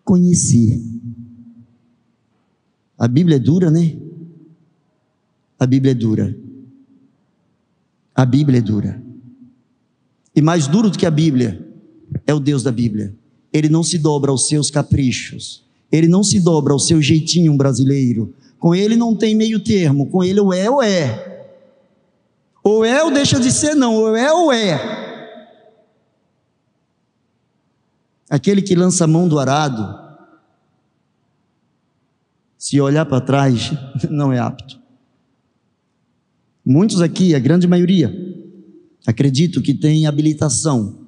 conheci. 0.04 0.82
A 2.98 3.08
Bíblia 3.08 3.36
é 3.36 3.40
dura, 3.40 3.70
né? 3.70 3.96
A 5.58 5.66
Bíblia 5.66 5.92
é 5.92 5.94
dura. 5.94 6.36
A 8.14 8.24
Bíblia 8.24 8.58
é 8.58 8.62
dura. 8.62 9.02
E 10.36 10.42
mais 10.42 10.66
duro 10.66 10.90
do 10.90 10.98
que 10.98 11.06
a 11.06 11.10
Bíblia 11.10 11.66
é 12.26 12.34
o 12.34 12.40
Deus 12.40 12.62
da 12.62 12.70
Bíblia. 12.70 13.16
Ele 13.52 13.68
não 13.68 13.82
se 13.82 13.98
dobra 13.98 14.30
aos 14.30 14.48
seus 14.48 14.70
caprichos. 14.70 15.63
Ele 15.94 16.08
não 16.08 16.24
se 16.24 16.40
dobra 16.40 16.72
ao 16.72 16.78
seu 16.80 17.00
jeitinho 17.00 17.56
brasileiro. 17.56 18.34
Com 18.58 18.74
ele 18.74 18.96
não 18.96 19.14
tem 19.14 19.32
meio 19.32 19.62
termo. 19.62 20.10
Com 20.10 20.24
ele 20.24 20.40
ou 20.40 20.52
é 20.52 20.68
ou 20.68 20.82
é. 20.82 21.46
Ou 22.64 22.84
é 22.84 23.04
ou 23.04 23.12
deixa 23.12 23.38
de 23.38 23.52
ser 23.52 23.76
não. 23.76 23.94
Ou 23.94 24.16
é 24.16 24.32
ou 24.32 24.52
é. 24.52 25.04
Aquele 28.28 28.60
que 28.60 28.74
lança 28.74 29.04
a 29.04 29.06
mão 29.06 29.28
do 29.28 29.38
arado, 29.38 30.02
se 32.58 32.80
olhar 32.80 33.06
para 33.06 33.20
trás, 33.20 33.70
não 34.10 34.32
é 34.32 34.40
apto. 34.40 34.80
Muitos 36.66 37.00
aqui, 37.00 37.36
a 37.36 37.38
grande 37.38 37.68
maioria, 37.68 38.12
acredito 39.06 39.62
que 39.62 39.72
tem 39.72 40.08
habilitação 40.08 41.06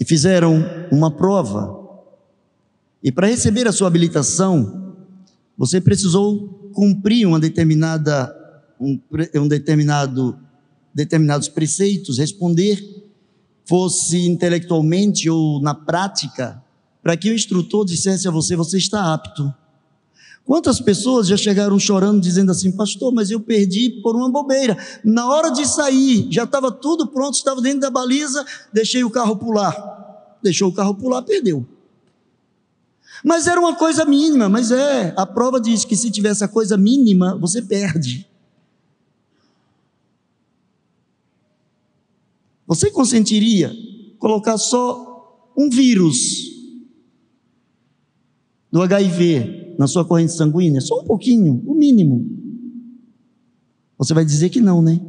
e 0.00 0.04
fizeram 0.04 0.64
uma 0.90 1.12
prova. 1.12 1.75
E 3.06 3.12
para 3.12 3.28
receber 3.28 3.68
a 3.68 3.72
sua 3.72 3.86
habilitação, 3.86 4.96
você 5.56 5.80
precisou 5.80 6.72
cumprir 6.74 7.24
uma 7.24 7.38
determinada 7.38 8.34
um, 8.80 9.00
um 9.36 9.46
determinado 9.46 10.36
determinados 10.92 11.46
preceitos, 11.46 12.18
responder 12.18 12.84
fosse 13.64 14.26
intelectualmente 14.26 15.30
ou 15.30 15.62
na 15.62 15.72
prática, 15.72 16.60
para 17.00 17.16
que 17.16 17.30
o 17.30 17.32
instrutor 17.32 17.84
dissesse 17.84 18.26
a 18.26 18.30
você: 18.32 18.56
você 18.56 18.76
está 18.76 19.14
apto. 19.14 19.54
Quantas 20.44 20.80
pessoas 20.80 21.28
já 21.28 21.36
chegaram 21.36 21.78
chorando, 21.78 22.20
dizendo 22.20 22.50
assim, 22.50 22.72
pastor, 22.72 23.14
mas 23.14 23.30
eu 23.30 23.38
perdi 23.38 24.00
por 24.02 24.16
uma 24.16 24.28
bobeira. 24.28 24.76
Na 25.04 25.28
hora 25.28 25.50
de 25.50 25.64
sair, 25.64 26.26
já 26.28 26.42
estava 26.42 26.72
tudo 26.72 27.06
pronto, 27.06 27.34
estava 27.34 27.62
dentro 27.62 27.82
da 27.82 27.90
baliza, 27.90 28.44
deixei 28.72 29.04
o 29.04 29.10
carro 29.10 29.36
pular. 29.36 30.36
Deixou 30.42 30.70
o 30.70 30.72
carro 30.72 30.92
pular, 30.92 31.22
perdeu. 31.22 31.64
Mas 33.24 33.46
era 33.46 33.60
uma 33.60 33.74
coisa 33.74 34.04
mínima, 34.04 34.48
mas 34.48 34.70
é, 34.70 35.14
a 35.16 35.26
prova 35.26 35.60
diz 35.60 35.84
que 35.84 35.96
se 35.96 36.10
tivesse 36.10 36.44
a 36.44 36.48
coisa 36.48 36.76
mínima, 36.76 37.36
você 37.36 37.62
perde. 37.62 38.26
Você 42.66 42.90
consentiria 42.90 43.72
colocar 44.18 44.58
só 44.58 45.52
um 45.56 45.70
vírus 45.70 46.16
do 48.70 48.82
HIV 48.82 49.76
na 49.78 49.86
sua 49.86 50.04
corrente 50.04 50.32
sanguínea? 50.32 50.80
Só 50.80 51.00
um 51.00 51.04
pouquinho, 51.04 51.62
o 51.66 51.74
mínimo. 51.74 52.26
Você 53.96 54.12
vai 54.12 54.24
dizer 54.24 54.50
que 54.50 54.60
não, 54.60 54.82
né? 54.82 55.00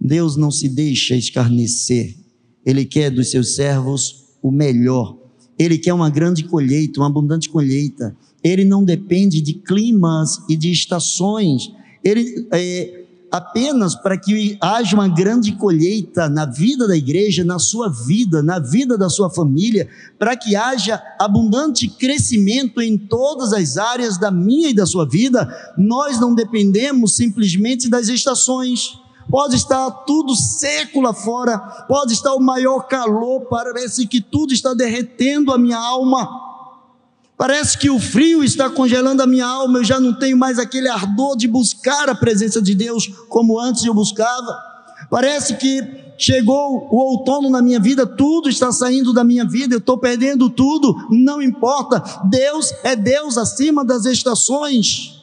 Deus 0.00 0.36
não 0.36 0.50
se 0.50 0.68
deixa 0.68 1.14
escarnecer. 1.14 2.16
Ele 2.64 2.84
quer 2.84 3.10
dos 3.10 3.30
seus 3.30 3.54
servos 3.54 4.36
o 4.42 4.50
melhor. 4.50 5.17
Ele 5.58 5.78
quer 5.78 5.92
uma 5.92 6.08
grande 6.08 6.44
colheita, 6.44 7.00
uma 7.00 7.08
abundante 7.08 7.48
colheita. 7.48 8.16
Ele 8.42 8.64
não 8.64 8.84
depende 8.84 9.40
de 9.40 9.54
climas 9.54 10.40
e 10.48 10.56
de 10.56 10.70
estações. 10.70 11.72
Ele, 12.04 12.46
é, 12.52 13.04
apenas 13.30 13.94
para 13.94 14.16
que 14.16 14.56
haja 14.60 14.94
uma 14.94 15.08
grande 15.08 15.52
colheita 15.52 16.28
na 16.28 16.46
vida 16.46 16.86
da 16.86 16.96
igreja, 16.96 17.44
na 17.44 17.58
sua 17.58 17.88
vida, 17.88 18.42
na 18.42 18.58
vida 18.58 18.96
da 18.96 19.08
sua 19.08 19.28
família, 19.28 19.88
para 20.18 20.36
que 20.36 20.56
haja 20.56 21.02
abundante 21.18 21.88
crescimento 21.88 22.80
em 22.80 22.96
todas 22.96 23.52
as 23.52 23.76
áreas 23.76 24.18
da 24.18 24.30
minha 24.30 24.70
e 24.70 24.74
da 24.74 24.86
sua 24.86 25.06
vida, 25.06 25.48
nós 25.76 26.18
não 26.20 26.34
dependemos 26.34 27.16
simplesmente 27.16 27.88
das 27.88 28.08
estações. 28.08 28.98
Pode 29.30 29.56
estar 29.56 29.90
tudo 30.06 30.34
seco 30.34 31.00
lá 31.00 31.12
fora, 31.12 31.58
pode 31.88 32.12
estar 32.12 32.34
o 32.34 32.40
maior 32.40 32.88
calor, 32.88 33.42
parece 33.42 34.06
que 34.06 34.20
tudo 34.20 34.52
está 34.52 34.72
derretendo 34.74 35.52
a 35.52 35.58
minha 35.58 35.78
alma 35.78 36.48
Parece 37.38 37.78
que 37.78 37.88
o 37.88 38.00
frio 38.00 38.42
está 38.42 38.68
congelando 38.68 39.22
a 39.22 39.26
minha 39.26 39.46
alma, 39.46 39.78
eu 39.78 39.84
já 39.84 40.00
não 40.00 40.12
tenho 40.12 40.36
mais 40.36 40.58
aquele 40.58 40.88
ardor 40.88 41.36
de 41.36 41.46
buscar 41.46 42.08
a 42.10 42.14
presença 42.14 42.60
de 42.60 42.74
Deus 42.74 43.06
como 43.28 43.60
antes 43.60 43.84
eu 43.84 43.94
buscava. 43.94 44.58
Parece 45.08 45.54
que 45.54 45.80
chegou 46.18 46.88
o 46.90 46.96
outono 46.96 47.48
na 47.48 47.62
minha 47.62 47.78
vida, 47.78 48.04
tudo 48.04 48.48
está 48.48 48.72
saindo 48.72 49.12
da 49.12 49.22
minha 49.22 49.44
vida, 49.44 49.72
eu 49.72 49.78
estou 49.78 49.96
perdendo 49.96 50.50
tudo, 50.50 50.92
não 51.08 51.40
importa, 51.40 52.02
Deus 52.24 52.72
é 52.82 52.96
Deus 52.96 53.38
acima 53.38 53.84
das 53.84 54.04
estações. 54.04 55.17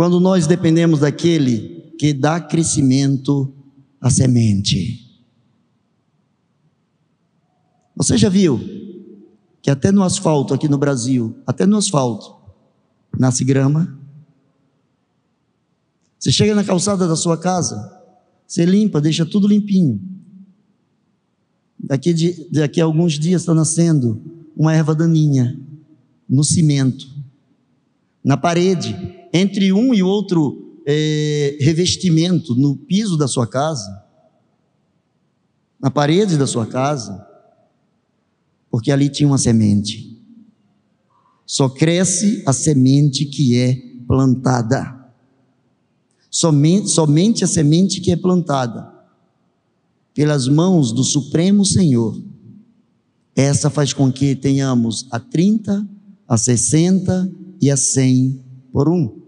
Quando 0.00 0.18
nós 0.18 0.46
dependemos 0.46 1.00
daquele 1.00 1.92
que 1.98 2.14
dá 2.14 2.40
crescimento 2.40 3.52
à 4.00 4.08
semente. 4.08 5.22
Você 7.94 8.16
já 8.16 8.30
viu 8.30 8.58
que 9.60 9.70
até 9.70 9.92
no 9.92 10.02
asfalto 10.02 10.54
aqui 10.54 10.66
no 10.70 10.78
Brasil, 10.78 11.36
até 11.46 11.66
no 11.66 11.76
asfalto, 11.76 12.34
nasce 13.18 13.44
grama. 13.44 13.94
Você 16.18 16.32
chega 16.32 16.54
na 16.54 16.64
calçada 16.64 17.06
da 17.06 17.14
sua 17.14 17.36
casa, 17.36 17.94
você 18.46 18.64
limpa, 18.64 19.02
deixa 19.02 19.26
tudo 19.26 19.46
limpinho. 19.46 20.00
Daqui, 21.78 22.14
de, 22.14 22.48
daqui 22.50 22.80
a 22.80 22.84
alguns 22.84 23.18
dias 23.18 23.42
está 23.42 23.52
nascendo 23.52 24.18
uma 24.56 24.74
erva 24.74 24.94
daninha 24.94 25.60
no 26.26 26.42
cimento, 26.42 27.06
na 28.24 28.38
parede, 28.38 29.19
entre 29.32 29.72
um 29.72 29.94
e 29.94 30.02
outro 30.02 30.80
é, 30.86 31.56
revestimento, 31.60 32.54
no 32.54 32.76
piso 32.76 33.16
da 33.16 33.28
sua 33.28 33.46
casa, 33.46 34.04
na 35.80 35.90
parede 35.90 36.36
da 36.36 36.46
sua 36.46 36.66
casa 36.66 37.30
porque 38.70 38.92
ali 38.92 39.08
tinha 39.08 39.26
uma 39.26 39.38
semente. 39.38 40.16
Só 41.44 41.68
cresce 41.68 42.42
a 42.46 42.52
semente 42.52 43.24
que 43.24 43.58
é 43.58 43.76
plantada. 44.06 44.96
Somente, 46.30 46.88
somente 46.88 47.42
a 47.42 47.48
semente 47.48 48.00
que 48.00 48.12
é 48.12 48.16
plantada 48.16 48.88
pelas 50.14 50.46
mãos 50.46 50.92
do 50.92 51.02
Supremo 51.02 51.64
Senhor. 51.64 52.22
Essa 53.34 53.68
faz 53.68 53.92
com 53.92 54.12
que 54.12 54.36
tenhamos 54.36 55.06
a 55.10 55.18
30, 55.18 55.88
a 56.28 56.36
60 56.36 57.32
e 57.60 57.70
a 57.70 57.76
100 57.76 58.40
por 58.72 58.88
um. 58.88 59.19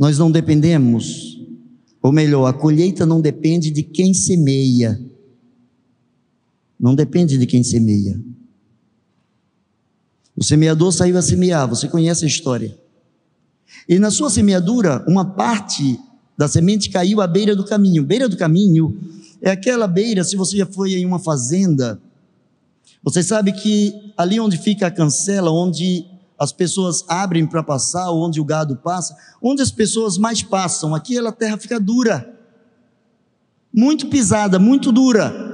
Nós 0.00 0.16
não 0.16 0.30
dependemos, 0.30 1.38
ou 2.00 2.10
melhor, 2.10 2.46
a 2.46 2.54
colheita 2.54 3.04
não 3.04 3.20
depende 3.20 3.70
de 3.70 3.82
quem 3.82 4.14
semeia, 4.14 4.98
não 6.80 6.94
depende 6.94 7.36
de 7.36 7.44
quem 7.46 7.62
semeia. 7.62 8.18
O 10.34 10.42
semeador 10.42 10.90
saiu 10.90 11.18
a 11.18 11.20
semear, 11.20 11.68
você 11.68 11.86
conhece 11.86 12.24
a 12.24 12.28
história. 12.28 12.74
E 13.86 13.98
na 13.98 14.10
sua 14.10 14.30
semeadura, 14.30 15.04
uma 15.06 15.22
parte 15.22 16.00
da 16.34 16.48
semente 16.48 16.88
caiu 16.88 17.20
à 17.20 17.26
beira 17.26 17.54
do 17.54 17.66
caminho. 17.66 18.02
Beira 18.02 18.26
do 18.26 18.38
caminho 18.38 18.98
é 19.42 19.50
aquela 19.50 19.86
beira, 19.86 20.24
se 20.24 20.34
você 20.34 20.56
já 20.56 20.64
foi 20.64 20.94
em 20.94 21.04
uma 21.04 21.18
fazenda, 21.18 22.00
você 23.02 23.22
sabe 23.22 23.52
que 23.52 24.14
ali 24.16 24.40
onde 24.40 24.56
fica 24.56 24.86
a 24.86 24.90
cancela, 24.90 25.50
onde 25.50 26.06
as 26.40 26.52
pessoas 26.52 27.04
abrem 27.06 27.46
para 27.46 27.62
passar, 27.62 28.10
onde 28.10 28.40
o 28.40 28.44
gado 28.44 28.74
passa, 28.74 29.14
onde 29.42 29.60
as 29.60 29.70
pessoas 29.70 30.16
mais 30.16 30.42
passam, 30.42 30.94
aqui 30.94 31.18
a 31.18 31.30
terra 31.30 31.58
fica 31.58 31.78
dura, 31.78 32.34
muito 33.70 34.06
pisada, 34.06 34.58
muito 34.58 34.90
dura. 34.90 35.50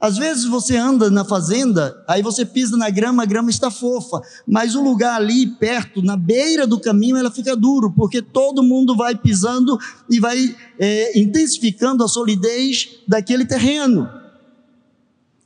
Às 0.00 0.16
vezes 0.16 0.46
você 0.46 0.76
anda 0.76 1.08
na 1.10 1.24
fazenda, 1.24 2.02
aí 2.08 2.20
você 2.20 2.44
pisa 2.44 2.76
na 2.76 2.90
grama, 2.90 3.22
a 3.22 3.26
grama 3.26 3.48
está 3.48 3.70
fofa, 3.70 4.20
mas 4.44 4.74
o 4.74 4.82
lugar 4.82 5.14
ali 5.14 5.46
perto, 5.46 6.02
na 6.02 6.16
beira 6.16 6.66
do 6.66 6.80
caminho, 6.80 7.16
ela 7.16 7.30
fica 7.30 7.54
duro, 7.54 7.92
porque 7.92 8.20
todo 8.20 8.64
mundo 8.64 8.96
vai 8.96 9.14
pisando 9.14 9.78
e 10.08 10.18
vai 10.18 10.56
é, 10.80 11.16
intensificando 11.16 12.02
a 12.02 12.08
solidez 12.08 12.88
daquele 13.06 13.44
terreno. 13.44 14.10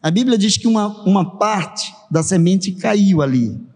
A 0.01 0.11
Bíblia 0.11 0.39
diz 0.39 0.57
que 0.57 0.68
uma, 0.68 0.87
uma 1.03 1.37
parte 1.37 1.93
da 2.11 2.22
semente 2.22 2.72
caiu 2.72 3.20
ali. 3.20 3.74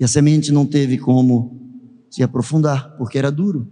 E 0.00 0.04
a 0.04 0.08
semente 0.08 0.50
não 0.50 0.64
teve 0.64 0.96
como 0.96 1.60
se 2.08 2.22
aprofundar, 2.22 2.96
porque 2.96 3.18
era 3.18 3.30
duro. 3.30 3.68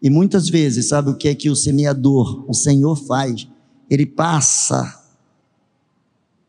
E 0.00 0.08
muitas 0.08 0.48
vezes, 0.48 0.88
sabe 0.88 1.10
o 1.10 1.16
que 1.16 1.28
é 1.28 1.34
que 1.34 1.50
o 1.50 1.56
semeador, 1.56 2.48
o 2.48 2.54
Senhor 2.54 2.94
faz? 2.94 3.48
Ele 3.90 4.06
passa 4.06 4.96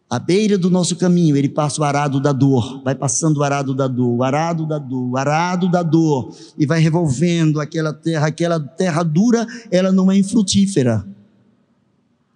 à 0.07 0.19
beira 0.19 0.55
do 0.55 0.69
nosso 0.69 0.95
caminho, 0.95 1.35
ele 1.35 1.49
passa 1.49 1.81
o 1.81 1.83
arado 1.83 2.21
da 2.21 2.31
dor, 2.31 2.83
vai 2.83 2.93
passando 2.93 3.37
o 3.37 3.43
arado 3.43 3.73
da 3.73 3.87
dor, 3.87 4.17
o 4.17 4.23
arado 4.23 4.67
da 4.67 4.77
dor, 4.77 5.09
o 5.09 5.17
arado 5.17 5.69
da 5.69 5.81
dor, 5.81 6.35
e 6.57 6.65
vai 6.67 6.79
revolvendo 6.79 7.59
aquela 7.59 7.91
terra, 7.91 8.27
aquela 8.27 8.59
terra 8.59 9.01
dura, 9.03 9.47
ela 9.71 9.91
não 9.91 10.11
é 10.11 10.17
infrutífera, 10.17 11.07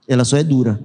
ela 0.07 0.25
só 0.25 0.35
é 0.35 0.43
dura, 0.43 0.83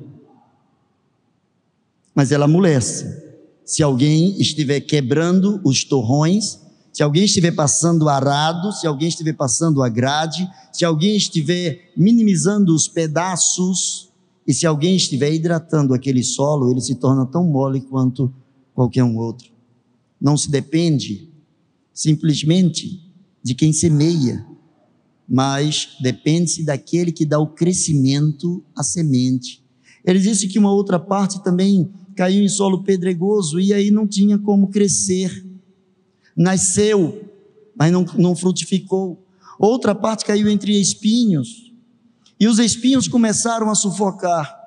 mas 2.14 2.30
ela 2.32 2.44
amolece. 2.44 3.29
Se 3.70 3.84
alguém 3.84 4.36
estiver 4.40 4.80
quebrando 4.80 5.60
os 5.64 5.84
torrões, 5.84 6.58
se 6.92 7.04
alguém 7.04 7.22
estiver 7.22 7.52
passando 7.52 8.08
arado, 8.08 8.72
se 8.72 8.84
alguém 8.84 9.06
estiver 9.06 9.32
passando 9.32 9.80
a 9.80 9.88
grade, 9.88 10.44
se 10.72 10.84
alguém 10.84 11.14
estiver 11.14 11.92
minimizando 11.96 12.74
os 12.74 12.88
pedaços, 12.88 14.10
e 14.44 14.52
se 14.52 14.66
alguém 14.66 14.96
estiver 14.96 15.32
hidratando 15.32 15.94
aquele 15.94 16.24
solo, 16.24 16.68
ele 16.68 16.80
se 16.80 16.96
torna 16.96 17.24
tão 17.24 17.44
mole 17.44 17.80
quanto 17.82 18.34
qualquer 18.74 19.04
um 19.04 19.16
outro. 19.16 19.52
Não 20.20 20.36
se 20.36 20.50
depende 20.50 21.32
simplesmente 21.94 23.00
de 23.40 23.54
quem 23.54 23.72
semeia, 23.72 24.44
mas 25.28 25.90
depende-se 26.00 26.64
daquele 26.64 27.12
que 27.12 27.24
dá 27.24 27.38
o 27.38 27.46
crescimento 27.46 28.64
à 28.74 28.82
semente. 28.82 29.64
Ele 30.04 30.18
disse 30.18 30.48
que 30.48 30.58
uma 30.58 30.72
outra 30.72 30.98
parte 30.98 31.40
também 31.44 31.88
caiu 32.16 32.42
em 32.42 32.48
solo 32.48 32.82
pedregoso 32.82 33.58
e 33.61 33.72
aí 33.72 33.90
não 33.90 34.06
tinha 34.06 34.38
como 34.38 34.68
crescer 34.68 35.50
nasceu, 36.40 37.22
mas 37.76 37.92
não, 37.92 38.04
não 38.16 38.34
frutificou. 38.34 39.22
Outra 39.58 39.94
parte 39.94 40.24
caiu 40.24 40.48
entre 40.48 40.80
espinhos, 40.80 41.70
e 42.38 42.48
os 42.48 42.58
espinhos 42.58 43.06
começaram 43.06 43.70
a 43.70 43.74
sufocar. 43.74 44.58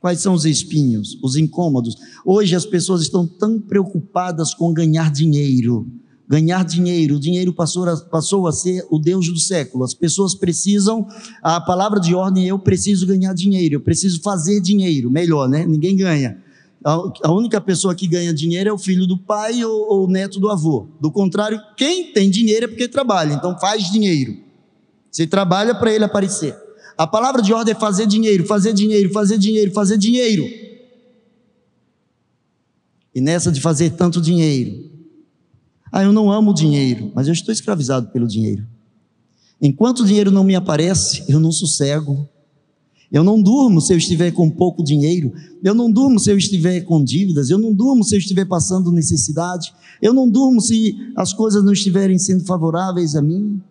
Quais 0.00 0.20
são 0.20 0.34
os 0.34 0.44
espinhos? 0.44 1.16
Os 1.22 1.36
incômodos. 1.36 1.96
Hoje 2.26 2.56
as 2.56 2.66
pessoas 2.66 3.02
estão 3.02 3.26
tão 3.26 3.60
preocupadas 3.60 4.52
com 4.52 4.74
ganhar 4.74 5.10
dinheiro. 5.10 5.88
Ganhar 6.26 6.64
dinheiro, 6.64 7.16
o 7.16 7.20
dinheiro 7.20 7.52
passou 7.52 7.86
a, 7.86 7.96
passou 7.96 8.46
a 8.46 8.52
ser 8.52 8.86
o 8.90 8.98
Deus 8.98 9.28
do 9.28 9.38
século. 9.38 9.84
As 9.84 9.92
pessoas 9.92 10.34
precisam, 10.34 11.06
a 11.42 11.60
palavra 11.60 12.00
de 12.00 12.14
ordem 12.14 12.46
eu 12.46 12.58
preciso 12.58 13.06
ganhar 13.06 13.34
dinheiro, 13.34 13.74
eu 13.74 13.80
preciso 13.80 14.22
fazer 14.22 14.60
dinheiro. 14.60 15.10
Melhor, 15.10 15.48
né? 15.48 15.66
Ninguém 15.66 15.94
ganha. 15.94 16.42
A 16.84 17.32
única 17.32 17.60
pessoa 17.62 17.94
que 17.94 18.06
ganha 18.06 18.32
dinheiro 18.32 18.68
é 18.68 18.72
o 18.72 18.78
filho 18.78 19.06
do 19.06 19.16
pai 19.16 19.64
ou, 19.64 19.88
ou 19.90 20.04
o 20.06 20.10
neto 20.10 20.38
do 20.38 20.50
avô. 20.50 20.86
Do 21.00 21.10
contrário, 21.10 21.58
quem 21.76 22.12
tem 22.12 22.30
dinheiro 22.30 22.66
é 22.66 22.68
porque 22.68 22.88
trabalha, 22.88 23.32
então 23.32 23.58
faz 23.58 23.90
dinheiro. 23.90 24.36
Você 25.10 25.26
trabalha 25.26 25.74
para 25.74 25.92
ele 25.92 26.04
aparecer. 26.04 26.54
A 26.96 27.06
palavra 27.06 27.40
de 27.40 27.52
ordem 27.52 27.74
é 27.74 27.78
fazer 27.78 28.06
dinheiro, 28.06 28.44
fazer 28.44 28.72
dinheiro, 28.72 29.10
fazer 29.12 29.38
dinheiro, 29.38 29.70
fazer 29.72 29.96
dinheiro. 29.96 30.44
E 33.14 33.20
nessa 33.20 33.50
de 33.50 33.60
fazer 33.60 33.90
tanto 33.90 34.20
dinheiro, 34.20 34.93
ah, 35.96 36.02
eu 36.02 36.12
não 36.12 36.28
amo 36.28 36.50
o 36.50 36.54
dinheiro, 36.54 37.12
mas 37.14 37.28
eu 37.28 37.32
estou 37.32 37.52
escravizado 37.52 38.08
pelo 38.08 38.26
dinheiro. 38.26 38.66
Enquanto 39.62 40.00
o 40.00 40.04
dinheiro 40.04 40.32
não 40.32 40.42
me 40.42 40.56
aparece, 40.56 41.24
eu 41.28 41.38
não 41.38 41.52
sossego. 41.52 42.28
Eu 43.12 43.22
não 43.22 43.40
durmo 43.40 43.80
se 43.80 43.92
eu 43.92 43.96
estiver 43.96 44.32
com 44.32 44.50
pouco 44.50 44.82
dinheiro. 44.82 45.32
Eu 45.62 45.72
não 45.72 45.88
durmo 45.88 46.18
se 46.18 46.28
eu 46.28 46.36
estiver 46.36 46.80
com 46.80 47.04
dívidas. 47.04 47.48
Eu 47.48 47.58
não 47.58 47.72
durmo 47.72 48.02
se 48.02 48.16
eu 48.16 48.18
estiver 48.18 48.44
passando 48.44 48.90
necessidade. 48.90 49.72
Eu 50.02 50.12
não 50.12 50.28
durmo 50.28 50.60
se 50.60 50.96
as 51.14 51.32
coisas 51.32 51.62
não 51.62 51.72
estiverem 51.72 52.18
sendo 52.18 52.44
favoráveis 52.44 53.14
a 53.14 53.22
mim. 53.22 53.62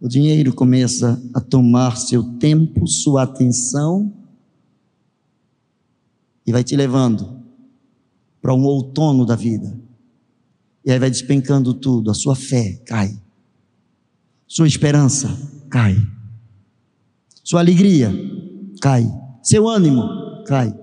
O 0.00 0.06
dinheiro 0.06 0.54
começa 0.54 1.20
a 1.34 1.40
tomar 1.40 1.96
seu 1.96 2.22
tempo, 2.22 2.86
sua 2.86 3.24
atenção 3.24 4.12
e 6.46 6.52
vai 6.52 6.62
te 6.62 6.76
levando 6.76 7.41
para 8.42 8.52
um 8.52 8.64
outono 8.64 9.24
da 9.24 9.36
vida. 9.36 9.80
E 10.84 10.90
aí 10.90 10.98
vai 10.98 11.08
despencando 11.08 11.72
tudo, 11.72 12.10
a 12.10 12.14
sua 12.14 12.34
fé 12.34 12.82
cai. 12.84 13.16
Sua 14.48 14.66
esperança 14.66 15.28
cai. 15.70 15.96
Sua 17.44 17.60
alegria 17.60 18.12
cai. 18.80 19.06
Seu 19.42 19.68
ânimo 19.68 20.02
cai. 20.44 20.76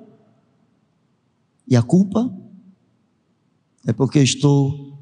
E 1.67 1.75
a 1.75 1.83
culpa 1.83 2.33
é 3.85 3.91
porque 3.91 4.19
estou 4.19 4.97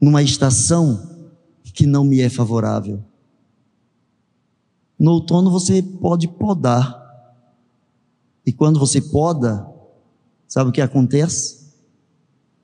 numa 0.00 0.22
estação 0.22 1.14
que 1.74 1.86
não 1.86 2.04
me 2.04 2.20
é 2.20 2.30
favorável. 2.30 3.04
No 4.98 5.12
outono 5.12 5.50
você 5.50 5.82
pode 5.82 6.26
podar. 6.26 7.04
E 8.46 8.52
quando 8.52 8.80
você 8.80 9.00
poda, 9.00 9.75
sabe 10.46 10.70
o 10.70 10.72
que 10.72 10.80
acontece? 10.80 11.66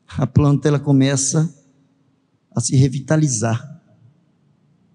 A 0.07 0.27
planta 0.27 0.69
ela 0.69 0.79
começa 0.79 1.53
a 2.51 2.61
se 2.61 2.77
revitalizar. 2.77 3.69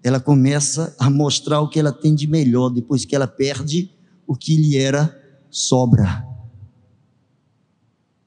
Ela 0.02 0.20
começa 0.20 0.94
a 0.98 1.10
mostrar 1.10 1.60
o 1.60 1.68
que 1.68 1.78
ela 1.78 1.92
tem 1.92 2.14
de 2.14 2.26
melhor 2.26 2.70
depois 2.70 3.04
que 3.04 3.16
ela 3.16 3.26
perde 3.26 3.90
o 4.26 4.36
que 4.36 4.56
lhe 4.56 4.76
era 4.76 5.14
sobra. 5.50 6.24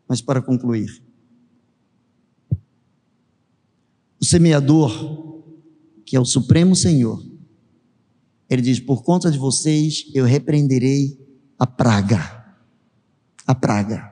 Mas 0.07 0.21
para 0.21 0.41
concluir, 0.41 1.01
o 4.19 4.25
semeador, 4.25 5.43
que 6.05 6.15
é 6.15 6.19
o 6.19 6.25
Supremo 6.25 6.75
Senhor, 6.75 7.25
ele 8.49 8.61
diz: 8.61 8.79
Por 8.79 9.01
conta 9.03 9.31
de 9.31 9.37
vocês 9.37 10.11
eu 10.13 10.25
repreenderei 10.25 11.17
a 11.57 11.65
praga. 11.65 12.19
A 13.47 13.55
praga. 13.55 14.10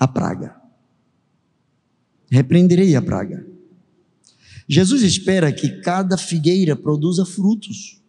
A 0.00 0.08
praga. 0.08 0.56
Repreenderei 2.30 2.96
a 2.96 3.02
praga. 3.02 3.46
Jesus 4.68 5.02
espera 5.02 5.52
que 5.52 5.80
cada 5.82 6.16
figueira 6.16 6.74
produza 6.74 7.24
frutos. 7.26 8.00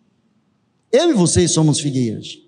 Eu 0.92 1.12
e 1.12 1.14
vocês 1.14 1.52
somos 1.52 1.80
figueiras. 1.80 2.40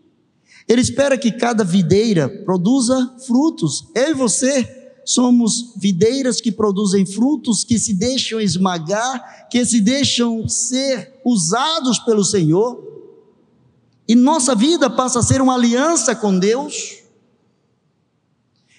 Ele 0.68 0.82
espera 0.82 1.18
que 1.18 1.32
cada 1.32 1.64
videira 1.64 2.30
produza 2.30 3.18
frutos. 3.26 3.88
Eu 3.94 4.12
e 4.12 4.14
você 4.14 4.84
somos 5.06 5.74
videiras 5.76 6.40
que 6.40 6.52
produzem 6.52 7.06
frutos, 7.06 7.64
que 7.64 7.78
se 7.78 7.94
deixam 7.94 8.40
esmagar, 8.40 9.50
que 9.50 9.66
se 9.66 9.82
deixam 9.82 10.48
ser 10.48 11.20
usados 11.26 12.00
pelo 12.00 12.24
Senhor, 12.24 12.94
e 14.08 14.16
nossa 14.16 14.54
vida 14.54 14.90
passa 14.90 15.20
a 15.20 15.24
ser 15.24 15.42
uma 15.42 15.56
aliança 15.56 16.16
com 16.16 16.38
Deus. 16.38 17.03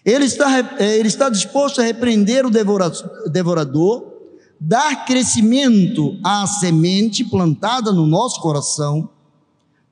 Ele 0.04 0.26
está, 0.26 0.76
eh, 0.78 0.98
ele 0.98 1.08
está 1.08 1.30
disposto 1.30 1.80
a 1.80 1.84
repreender 1.84 2.44
o 2.44 2.50
devorador, 2.50 4.12
dar 4.60 5.06
crescimento 5.06 6.18
à 6.22 6.46
semente 6.46 7.24
plantada 7.24 7.90
no 7.90 8.06
nosso 8.06 8.40
coração, 8.40 9.08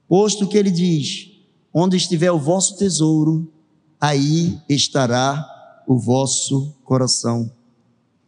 posto 0.07 0.47
que 0.47 0.59
ele 0.59 0.71
diz: 0.71 1.31
onde 1.73 1.97
estiver 1.97 2.31
o 2.31 2.39
vosso 2.39 2.77
tesouro, 2.77 3.51
aí 3.99 4.59
estará 4.69 5.49
o 5.87 5.99
vosso 5.99 6.75
coração. 6.85 7.51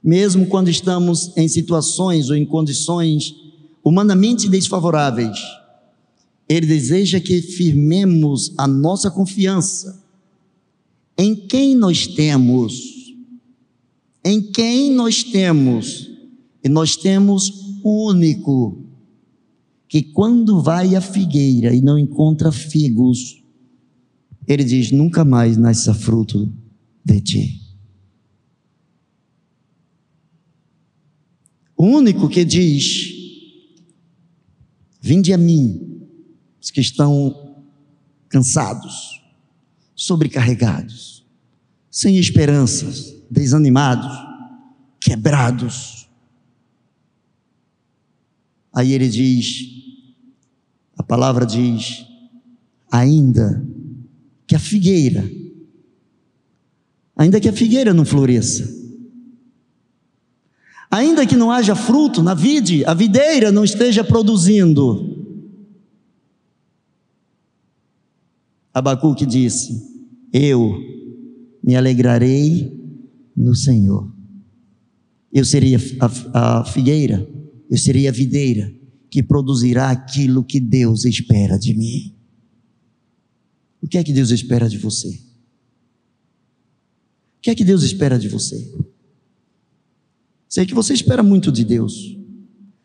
Mesmo 0.03 0.47
quando 0.47 0.69
estamos 0.69 1.37
em 1.37 1.49
situações 1.49 2.31
ou 2.31 2.37
em 2.37 2.47
condições 2.47 3.35
humanamente 3.83 4.49
desfavoráveis, 4.49 5.39
Ele 6.49 6.67
deseja 6.67 7.21
que 7.21 7.43
firmemos 7.43 8.53
a 8.57 8.67
nossa 8.67 9.11
confiança 9.11 10.04
em 11.17 11.35
quem 11.35 11.75
nós 11.75 12.07
temos. 12.07 13.15
Em 14.25 14.41
quem 14.41 14.91
nós 14.93 15.23
temos. 15.23 16.11
E 16.63 16.69
nós 16.69 16.97
temos 16.97 17.51
o 17.83 18.09
único 18.09 18.85
que 19.89 20.03
quando 20.03 20.63
vai 20.63 20.97
à 20.97 21.01
figueira 21.01 21.75
e 21.75 21.81
não 21.81 21.99
encontra 21.99 22.51
figos, 22.51 23.43
ele 24.47 24.65
diz: 24.65 24.91
nunca 24.91 25.25
mais 25.25 25.57
nasça 25.57 25.95
fruto 25.95 26.53
de 27.05 27.21
ti. 27.21 27.61
O 31.77 31.85
único 31.85 32.29
que 32.29 32.45
diz: 32.45 33.13
Vinde 35.01 35.33
a 35.35 35.39
mim, 35.39 36.09
os 36.61 36.71
que 36.71 36.81
estão 36.81 37.55
cansados, 38.29 39.23
sobrecarregados, 39.95 41.25
sem 41.91 42.19
esperanças, 42.19 43.15
desanimados, 43.31 44.13
quebrados. 45.01 46.09
Aí 48.73 48.93
ele 48.93 49.09
diz, 49.09 49.69
a 50.97 51.03
palavra 51.03 51.47
diz, 51.47 52.05
ainda 52.91 53.65
que 54.47 54.55
a 54.55 54.59
figueira 54.59 55.45
ainda 57.17 57.41
que 57.41 57.49
a 57.49 57.53
figueira 57.53 57.95
não 57.95 58.05
floresça, 58.05 58.69
ainda 60.91 61.27
que 61.27 61.37
não 61.37 61.51
haja 61.51 61.75
fruto 61.75 62.23
na 62.23 62.35
vide, 62.35 62.85
a 62.85 62.95
videira 62.95 63.53
não 63.53 63.65
esteja 63.65 64.03
produzindo. 64.03 65.14
Abacuque 68.75 69.25
disse: 69.25 69.81
Eu 70.33 70.77
me 71.63 71.77
alegrarei 71.77 72.77
no 73.35 73.55
Senhor. 73.55 74.13
Eu 75.33 75.45
seria 75.45 75.79
a, 76.33 76.59
a 76.61 76.65
figueira, 76.65 77.27
eu 77.71 77.79
seria 77.79 78.11
a 78.11 78.13
videira 78.13 78.71
que 79.09 79.23
produzirá 79.23 79.91
aquilo 79.91 80.45
que 80.45 80.61
Deus 80.61 81.05
espera 81.05 81.57
de 81.57 81.75
mim. 81.75 82.15
O 83.81 83.89
que 83.89 83.97
é 83.97 84.05
que 84.05 84.13
Deus 84.13 84.31
espera 84.31 84.69
de 84.69 84.77
você? 84.79 85.25
que 87.45 87.51
é 87.51 87.55
que 87.55 87.63
Deus 87.63 87.83
espera 87.83 88.19
de 88.19 88.27
você? 88.27 88.73
Sei 90.49 90.65
que 90.65 90.73
você 90.73 90.95
espera 90.95 91.23
muito 91.23 91.53
de 91.53 91.63
Deus. 91.63 92.17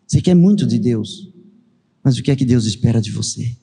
Você 0.05 0.21
quer 0.21 0.35
muito 0.35 0.67
de 0.67 0.77
Deus. 0.77 1.31
Mas 2.03 2.17
o 2.17 2.21
que 2.21 2.29
é 2.29 2.35
que 2.35 2.43
Deus 2.43 2.65
espera 2.65 3.01
de 3.01 3.09
você? 3.09 3.55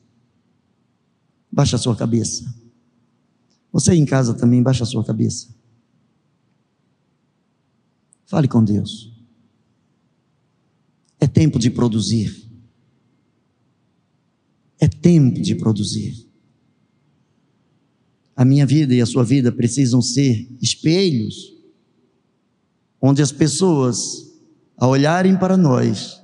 Baixa 1.57 1.77
a 1.77 1.79
sua 1.79 1.97
cabeça. 1.97 2.55
Você 3.73 3.95
em 3.95 4.05
casa 4.05 4.35
também, 4.35 4.63
baixa 4.63 4.85
a 4.85 4.87
sua 4.87 5.03
cabeça. 5.03 5.57
Fale 8.27 8.47
com 8.47 8.63
Deus. 8.63 9.11
É 11.19 11.27
tempo 11.27 11.59
de 11.59 11.71
produzir. 11.71 12.47
É 14.79 14.87
tempo 14.87 15.41
de 15.41 15.55
produzir. 15.55 16.29
A 18.37 18.45
minha 18.45 18.67
vida 18.67 18.95
e 18.95 19.01
a 19.01 19.07
sua 19.07 19.25
vida 19.25 19.51
precisam 19.51 20.03
ser 20.03 20.47
espelhos, 20.61 21.55
onde 23.01 23.23
as 23.23 23.33
pessoas, 23.33 24.31
ao 24.77 24.91
olharem 24.91 25.39
para 25.39 25.57
nós, 25.57 26.23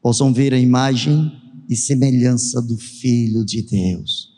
possam 0.00 0.32
ver 0.32 0.54
a 0.54 0.58
imagem 0.58 1.43
e 1.68 1.76
semelhança 1.76 2.60
do 2.60 2.76
Filho 2.76 3.44
de 3.44 3.62
Deus. 3.62 4.32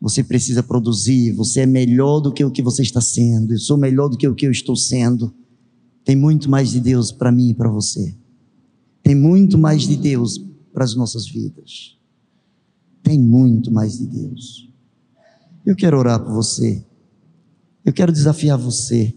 Você 0.00 0.22
precisa 0.22 0.62
produzir, 0.62 1.32
você 1.32 1.60
é 1.60 1.66
melhor 1.66 2.20
do 2.20 2.32
que 2.32 2.44
o 2.44 2.50
que 2.50 2.62
você 2.62 2.82
está 2.82 3.00
sendo, 3.00 3.52
eu 3.52 3.58
sou 3.58 3.76
melhor 3.76 4.08
do 4.08 4.16
que 4.16 4.28
o 4.28 4.34
que 4.34 4.46
eu 4.46 4.50
estou 4.50 4.76
sendo. 4.76 5.34
Tem 6.04 6.14
muito 6.14 6.50
mais 6.50 6.70
de 6.70 6.80
Deus 6.80 7.10
para 7.10 7.32
mim 7.32 7.50
e 7.50 7.54
para 7.54 7.70
você. 7.70 8.14
Tem 9.02 9.14
muito 9.14 9.56
mais 9.58 9.82
de 9.82 9.96
Deus 9.96 10.38
para 10.72 10.84
as 10.84 10.94
nossas 10.94 11.26
vidas. 11.26 11.96
Tem 13.02 13.18
muito 13.18 13.72
mais 13.72 13.98
de 13.98 14.06
Deus. 14.06 14.70
Eu 15.64 15.74
quero 15.74 15.98
orar 15.98 16.22
por 16.22 16.32
você. 16.32 16.84
Eu 17.84 17.92
quero 17.92 18.12
desafiar 18.12 18.58
você. 18.58 19.14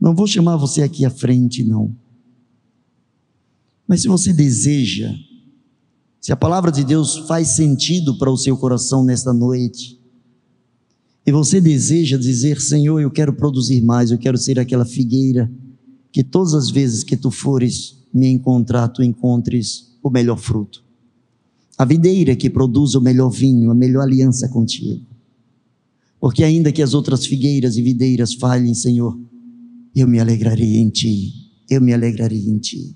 Não 0.00 0.14
vou 0.14 0.26
chamar 0.26 0.56
você 0.56 0.82
aqui 0.82 1.04
à 1.04 1.10
frente, 1.10 1.64
não. 1.64 1.94
Mas 3.88 4.02
se 4.02 4.08
você 4.08 4.32
deseja, 4.32 5.14
se 6.26 6.32
a 6.32 6.36
palavra 6.36 6.72
de 6.72 6.82
Deus 6.82 7.18
faz 7.28 7.50
sentido 7.50 8.18
para 8.18 8.32
o 8.32 8.36
seu 8.36 8.56
coração 8.56 9.04
nesta 9.04 9.32
noite, 9.32 9.96
e 11.24 11.30
você 11.30 11.60
deseja 11.60 12.16
dizer: 12.16 12.60
Senhor, 12.60 12.98
eu 12.98 13.12
quero 13.12 13.32
produzir 13.32 13.80
mais, 13.80 14.10
eu 14.10 14.18
quero 14.18 14.36
ser 14.36 14.58
aquela 14.58 14.84
figueira 14.84 15.48
que 16.10 16.24
todas 16.24 16.52
as 16.52 16.68
vezes 16.68 17.04
que 17.04 17.16
tu 17.16 17.30
fores 17.30 17.98
me 18.12 18.26
encontrar, 18.26 18.88
tu 18.88 19.04
encontres 19.04 19.96
o 20.02 20.10
melhor 20.10 20.36
fruto. 20.36 20.82
A 21.78 21.84
videira 21.84 22.34
que 22.34 22.50
produz 22.50 22.96
o 22.96 23.00
melhor 23.00 23.30
vinho, 23.30 23.70
a 23.70 23.74
melhor 23.76 24.02
aliança 24.02 24.48
contigo. 24.48 25.06
Porque 26.18 26.42
ainda 26.42 26.72
que 26.72 26.82
as 26.82 26.92
outras 26.92 27.24
figueiras 27.24 27.76
e 27.76 27.82
videiras 27.82 28.34
falhem, 28.34 28.74
Senhor, 28.74 29.16
eu 29.94 30.08
me 30.08 30.18
alegrarei 30.18 30.78
em 30.78 30.90
Ti, 30.90 31.32
eu 31.70 31.80
me 31.80 31.94
alegrarei 31.94 32.48
em 32.48 32.58
Ti. 32.58 32.95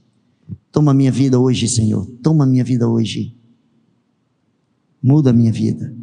Toma 0.72 0.94
minha 0.94 1.10
vida 1.10 1.38
hoje, 1.38 1.68
Senhor, 1.68 2.06
toma 2.22 2.46
minha 2.46 2.64
vida 2.64 2.88
hoje. 2.88 3.36
Muda 5.02 5.30
a 5.30 5.32
minha 5.32 5.50
vida, 5.50 5.94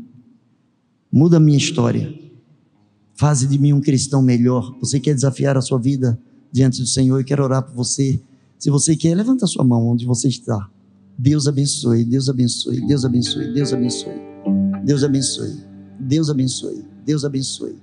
muda 1.11 1.38
a 1.38 1.39
minha 1.39 1.57
história. 1.57 2.13
Faze 3.15 3.47
de 3.47 3.57
mim 3.57 3.74
um 3.74 3.82
cristão 3.82 4.22
melhor. 4.22 4.78
Você 4.80 4.99
quer 4.99 5.13
desafiar 5.13 5.57
a 5.57 5.61
sua 5.61 5.80
vida 5.80 6.20
diante 6.51 6.82
do 6.82 6.88
Senhor? 6.88 7.20
Eu 7.20 7.26
quero 7.26 7.43
orar 7.43 7.63
por 7.63 7.74
você. 7.74 8.20
Se 8.59 8.70
você 8.70 8.95
quer, 8.95 9.15
levanta 9.15 9.45
a 9.45 9.47
sua 9.47 9.63
mão 9.63 9.88
onde 9.88 10.05
você 10.05 10.28
está. 10.28 10.70
Deus 11.18 11.47
abençoe, 11.47 12.05
Deus 12.05 12.30
abençoe, 12.30 12.86
Deus 12.86 13.05
abençoe, 13.05 13.53
Deus 13.53 13.74
abençoe. 13.74 14.28
Deus 14.84 15.03
abençoe. 15.03 15.57
Deus 15.99 16.30
abençoe. 16.30 16.86
Deus 17.05 17.26
abençoe. 17.26 17.76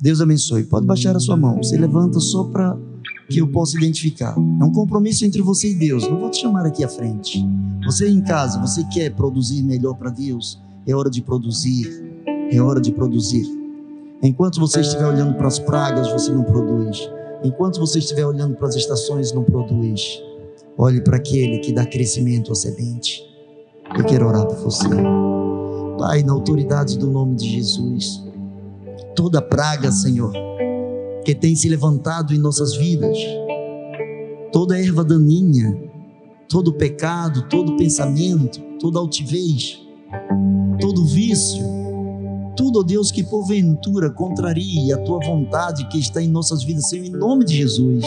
Deus 0.00 0.20
abençoe. 0.20 0.64
Pode 0.64 0.86
baixar 0.86 1.16
a 1.16 1.20
sua 1.20 1.36
mão. 1.36 1.56
Você 1.56 1.76
levanta 1.76 2.20
só 2.20 2.44
para 2.44 2.78
que 3.28 3.38
eu 3.38 3.48
possa 3.48 3.76
identificar. 3.76 4.34
É 4.36 4.64
um 4.64 4.72
compromisso 4.72 5.24
entre 5.24 5.42
você 5.42 5.70
e 5.70 5.74
Deus. 5.74 6.08
Não 6.08 6.20
vou 6.20 6.30
te 6.30 6.40
chamar 6.40 6.66
aqui 6.66 6.84
à 6.84 6.88
frente. 6.88 7.44
Você 7.84 8.08
em 8.08 8.20
casa, 8.20 8.60
você 8.60 8.84
quer 8.84 9.10
produzir 9.14 9.62
melhor 9.62 9.94
para 9.94 10.10
Deus? 10.10 10.60
É 10.86 10.94
hora 10.94 11.10
de 11.10 11.20
produzir. 11.22 12.04
É 12.50 12.60
hora 12.60 12.80
de 12.80 12.92
produzir. 12.92 13.44
Enquanto 14.22 14.60
você 14.60 14.80
estiver 14.80 15.06
olhando 15.06 15.34
para 15.34 15.48
as 15.48 15.58
pragas, 15.58 16.10
você 16.10 16.32
não 16.32 16.44
produz. 16.44 17.10
Enquanto 17.44 17.78
você 17.78 17.98
estiver 17.98 18.26
olhando 18.26 18.56
para 18.56 18.68
as 18.68 18.74
estações, 18.74 19.32
não 19.32 19.42
produz. 19.42 20.20
Olhe 20.78 21.00
para 21.00 21.16
aquele 21.16 21.58
que 21.58 21.72
dá 21.72 21.84
crescimento 21.84 22.52
à 22.52 22.54
semente. 22.54 23.22
Eu 23.96 24.04
quero 24.04 24.26
orar 24.26 24.46
por 24.46 24.56
você. 24.56 24.88
Pai, 25.98 26.22
na 26.22 26.32
autoridade 26.32 26.98
do 26.98 27.10
nome 27.10 27.36
de 27.36 27.48
Jesus, 27.48 28.22
toda 29.14 29.40
praga, 29.40 29.90
Senhor, 29.90 30.32
que 31.26 31.34
tem 31.34 31.56
se 31.56 31.68
levantado 31.68 32.32
em 32.32 32.38
nossas 32.38 32.76
vidas, 32.76 33.18
toda 34.52 34.80
erva 34.80 35.02
daninha, 35.02 35.76
todo 36.48 36.72
pecado, 36.72 37.48
todo 37.48 37.76
pensamento, 37.76 38.60
toda 38.78 39.00
altivez, 39.00 39.76
todo 40.80 41.04
vício, 41.04 41.64
tudo, 42.56 42.78
ó 42.78 42.82
Deus, 42.84 43.10
que 43.10 43.24
porventura 43.24 44.08
contrarie 44.08 44.92
a 44.92 44.98
tua 44.98 45.18
vontade 45.18 45.88
que 45.88 45.98
está 45.98 46.22
em 46.22 46.28
nossas 46.28 46.62
vidas, 46.62 46.88
Senhor, 46.88 47.06
em 47.06 47.10
nome 47.10 47.44
de 47.44 47.56
Jesus. 47.56 48.04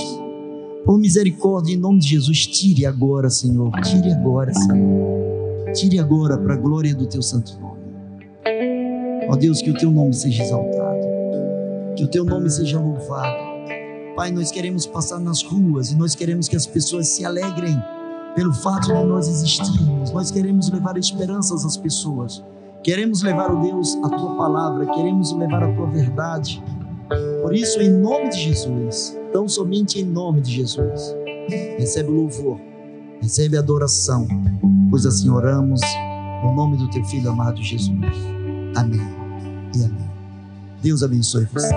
Por 0.85 0.97
misericórdia, 0.97 1.73
em 1.73 1.77
nome 1.77 1.99
de 1.99 2.07
Jesus, 2.07 2.47
tire 2.47 2.85
agora, 2.85 3.29
Senhor. 3.29 3.69
Tire 3.81 4.13
agora, 4.13 4.53
Senhor. 4.53 5.73
Tire 5.73 5.99
agora 5.99 6.37
para 6.37 6.53
a 6.53 6.57
glória 6.57 6.95
do 6.95 7.05
teu 7.05 7.21
santo 7.21 7.59
nome. 7.59 7.79
Ó 9.29 9.35
Deus, 9.35 9.61
que 9.61 9.71
o 9.71 9.77
teu 9.77 9.91
nome 9.91 10.13
seja 10.13 10.41
exaltado. 10.41 10.78
Que 11.99 12.05
o 12.05 12.07
teu 12.07 12.23
nome 12.23 12.49
seja 12.49 12.79
louvado. 12.79 13.35
Pai, 14.15 14.31
nós 14.31 14.51
queremos 14.51 14.85
passar 14.85 15.19
nas 15.19 15.43
ruas 15.43 15.91
e 15.91 15.97
nós 15.97 16.15
queremos 16.15 16.47
que 16.47 16.55
as 16.55 16.65
pessoas 16.65 17.09
se 17.09 17.25
alegrem 17.25 17.77
pelo 18.37 18.53
fato 18.53 18.87
de 18.87 19.03
nós 19.03 19.27
existirmos. 19.27 20.09
Nós 20.11 20.31
queremos 20.31 20.71
levar 20.71 20.97
esperanças 20.97 21.65
às 21.65 21.75
pessoas. 21.75 22.41
Queremos 22.81 23.21
levar, 23.21 23.51
ó 23.51 23.61
Deus, 23.61 23.97
a 24.01 24.07
tua 24.07 24.37
palavra, 24.37 24.85
queremos 24.85 25.33
levar 25.33 25.61
a 25.61 25.75
tua 25.75 25.87
verdade. 25.87 26.63
Por 27.41 27.53
isso, 27.53 27.81
em 27.81 27.89
nome 27.89 28.29
de 28.29 28.43
Jesus, 28.43 29.19
tão 29.33 29.49
somente 29.49 29.99
em 29.99 30.05
nome 30.05 30.39
de 30.39 30.53
Jesus, 30.53 31.13
recebe 31.77 32.11
o 32.11 32.13
louvor, 32.13 32.61
recebe 33.21 33.57
a 33.57 33.59
adoração, 33.59 34.25
pois 34.89 35.05
assim 35.05 35.29
oramos, 35.29 35.81
no 36.45 36.55
nome 36.55 36.77
do 36.77 36.89
teu 36.91 37.03
filho 37.03 37.29
amado 37.29 37.61
Jesus. 37.61 37.91
Amém 38.77 39.01
e 39.75 39.83
amém. 39.83 40.08
Deus 40.81 41.03
abençoe 41.03 41.45
você. 41.53 41.69